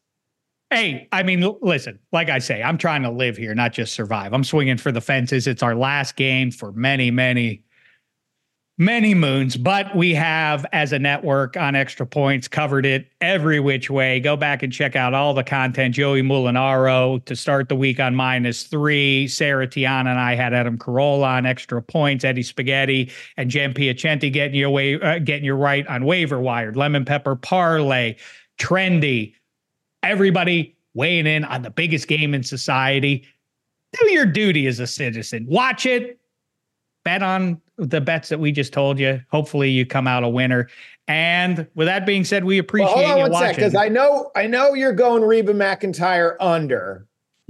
Hey, 0.72 1.09
I 1.11 1.22
mean, 1.24 1.45
listen, 1.61 1.99
like 2.13 2.30
I 2.30 2.39
say, 2.39 2.63
I'm 2.63 2.78
trying 2.78 3.03
to 3.03 3.09
live 3.09 3.36
here, 3.36 3.53
not 3.53 3.74
just 3.74 3.93
survive. 3.93 4.34
I'm 4.34 4.45
swinging 4.45 4.78
for 4.78 4.89
the 4.89 5.01
fences. 5.01 5.45
It's 5.45 5.61
our 5.61 5.76
last 5.76 6.15
game 6.15 6.49
for 6.49 6.72
many, 6.72 7.11
many, 7.11 7.65
many 8.78 9.13
moons, 9.13 9.57
but 9.57 9.93
we 9.93 10.13
have, 10.13 10.65
as 10.72 10.93
a 10.93 10.97
network 10.97 11.57
on 11.57 11.76
Extra 11.76 12.05
Points, 12.07 12.47
covered 12.47 12.86
it 12.86 13.11
every 13.19 13.59
which 13.59 13.89
way. 13.89 14.22
Go 14.22 14.38
back 14.38 14.63
and 14.63 14.72
check 14.72 14.95
out 14.95 15.13
all 15.13 15.34
the 15.34 15.43
content. 15.43 15.93
Joey 15.93 16.22
Mulinaro 16.22 17.24
to 17.26 17.36
start 17.36 17.67
the 17.67 17.76
week 17.76 17.99
on 17.99 18.15
minus 18.15 18.63
three. 18.63 19.28
Sarah 19.28 19.67
Tiana 19.67 20.11
and 20.11 20.19
I 20.22 20.36
had 20.36 20.53
Adam 20.53 20.78
Carolla 20.78 21.38
on 21.38 21.45
Extra 21.45 21.82
Points. 21.82 22.24
Eddie 22.24 22.43
Spaghetti 22.43 23.11
and 23.36 23.49
Jen 23.51 23.74
Piacenti 23.74 24.32
getting 24.32 24.55
you 24.55 24.67
away, 24.67 25.01
uh, 25.01 25.19
getting 25.19 25.43
you 25.43 25.53
right 25.53 25.86
on 25.88 26.05
waiver 26.05 26.39
wired. 26.39 26.78
Lemon 26.78 27.03
pepper 27.03 27.36
parlay, 27.36 28.15
trendy 28.57 29.34
everybody 30.04 30.76
weighing 30.93 31.28
in 31.28 31.43
on 31.45 31.62
the 31.62 31.70
biggest 31.70 32.08
game 32.08 32.34
in 32.34 32.43
society. 32.43 33.26
Do 33.93 34.12
your 34.12 34.26
duty 34.26 34.68
as 34.68 34.80
a 34.80 34.88
citizen. 34.88 35.45
Watch 35.47 35.86
it. 35.86 36.20
Bet 37.04 37.24
on 37.24 37.60
the 37.78 37.99
bets 37.99 38.30
that 38.30 38.39
we 38.39 38.52
just 38.52 38.74
told 38.74 38.99
you. 38.99 39.22
Hopefully, 39.30 39.70
you 39.70 39.86
come 39.86 40.08
out 40.08 40.24
a 40.24 40.30
winner. 40.30 40.70
And 41.08 41.68
with 41.74 41.88
that 41.88 42.06
being 42.06 42.24
said, 42.24 42.43
we 42.43 42.58
appreciate 42.58 42.95
well, 42.95 43.08
hold 43.08 43.12
on 43.12 43.18
you 43.18 43.22
one 43.24 43.32
watching. 43.32 43.56
Because 43.56 43.76
I 43.76 43.89
know, 43.89 44.32
I 44.36 44.47
know 44.47 44.74
you're 44.74 44.93
going 44.93 45.24
Reba 45.24 45.54
McEntire 45.54 46.36
under. 46.39 47.08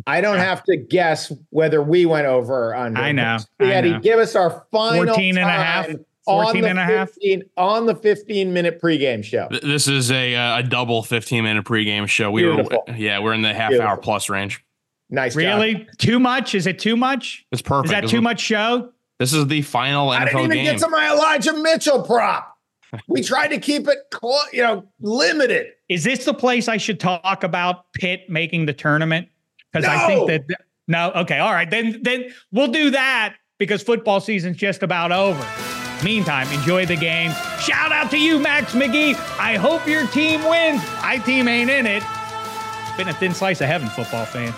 I 0.07 0.21
don't 0.21 0.37
have 0.37 0.63
to 0.63 0.77
guess 0.77 1.31
whether 1.49 1.83
we 1.83 2.05
went 2.05 2.25
over 2.25 2.69
or 2.69 2.75
under. 2.75 2.99
I 2.99 3.11
know. 3.11 3.37
Eddie, 3.59 3.99
give 3.99 4.19
us 4.19 4.35
our 4.35 4.65
final 4.71 5.05
14 5.05 5.37
and 5.37 5.47
a 5.47 5.51
half. 5.51 5.89
14 6.31 6.65
and 6.65 6.79
a 6.79 6.83
half 6.83 7.09
on 7.57 7.85
the 7.85 7.95
15 7.95 8.53
minute 8.53 8.81
pregame 8.81 9.23
show. 9.23 9.47
This 9.49 9.87
is 9.87 10.11
a 10.11 10.35
uh, 10.35 10.59
a 10.59 10.63
double 10.63 11.03
15 11.03 11.43
minute 11.43 11.65
pregame 11.65 12.07
show. 12.07 12.31
We 12.31 12.43
Beautiful. 12.43 12.83
were 12.87 12.95
yeah, 12.95 13.19
we're 13.19 13.33
in 13.33 13.41
the 13.41 13.53
half 13.53 13.69
Beautiful. 13.69 13.89
hour 13.91 13.97
plus 13.97 14.29
range. 14.29 14.63
Nice. 15.09 15.35
Really? 15.35 15.75
Job. 15.75 15.87
Too 15.97 16.19
much? 16.19 16.55
Is 16.55 16.65
it 16.67 16.79
too 16.79 16.95
much? 16.95 17.45
It's 17.51 17.61
perfect. 17.61 17.93
Is 17.93 18.01
that 18.01 18.07
too 18.07 18.21
much 18.21 18.39
show? 18.39 18.91
This 19.19 19.33
is 19.33 19.45
the 19.47 19.61
final 19.61 20.09
NFL 20.09 20.13
I 20.13 20.25
didn't 20.25 20.39
even 20.39 20.49
game. 20.51 20.65
get 20.65 20.79
to 20.79 20.89
my 20.89 21.11
Elijah 21.11 21.53
Mitchell 21.53 22.01
prop. 22.01 22.57
we 23.07 23.21
tried 23.23 23.49
to 23.49 23.59
keep 23.59 23.87
it, 23.87 23.97
you 24.51 24.63
know, 24.63 24.87
limited. 24.99 25.73
Is 25.89 26.03
this 26.03 26.25
the 26.25 26.33
place 26.33 26.67
I 26.67 26.77
should 26.77 26.99
talk 26.99 27.43
about 27.43 27.91
Pitt 27.93 28.29
making 28.29 28.65
the 28.65 28.73
tournament? 28.73 29.27
Because 29.71 29.85
no. 29.85 29.93
I 29.93 30.07
think 30.07 30.27
that 30.27 30.57
no. 30.87 31.11
Okay, 31.11 31.39
all 31.39 31.51
right. 31.51 31.69
Then 31.69 31.99
then 32.01 32.33
we'll 32.51 32.71
do 32.71 32.89
that 32.91 33.35
because 33.59 33.83
football 33.83 34.19
season's 34.19 34.57
just 34.57 34.81
about 34.81 35.11
over. 35.11 35.70
Meantime, 36.03 36.47
enjoy 36.51 36.85
the 36.85 36.95
game. 36.95 37.31
Shout 37.59 37.91
out 37.91 38.09
to 38.11 38.17
you, 38.17 38.39
Max 38.39 38.73
McGee. 38.73 39.15
I 39.39 39.57
hope 39.57 39.87
your 39.87 40.07
team 40.07 40.41
wins. 40.43 40.81
My 41.01 41.17
team 41.19 41.47
ain't 41.47 41.69
in 41.69 41.85
it. 41.85 42.03
It's 42.03 42.97
been 42.97 43.07
a 43.07 43.13
thin 43.13 43.33
slice 43.33 43.61
of 43.61 43.67
heaven, 43.67 43.87
football 43.89 44.25
fans. 44.25 44.55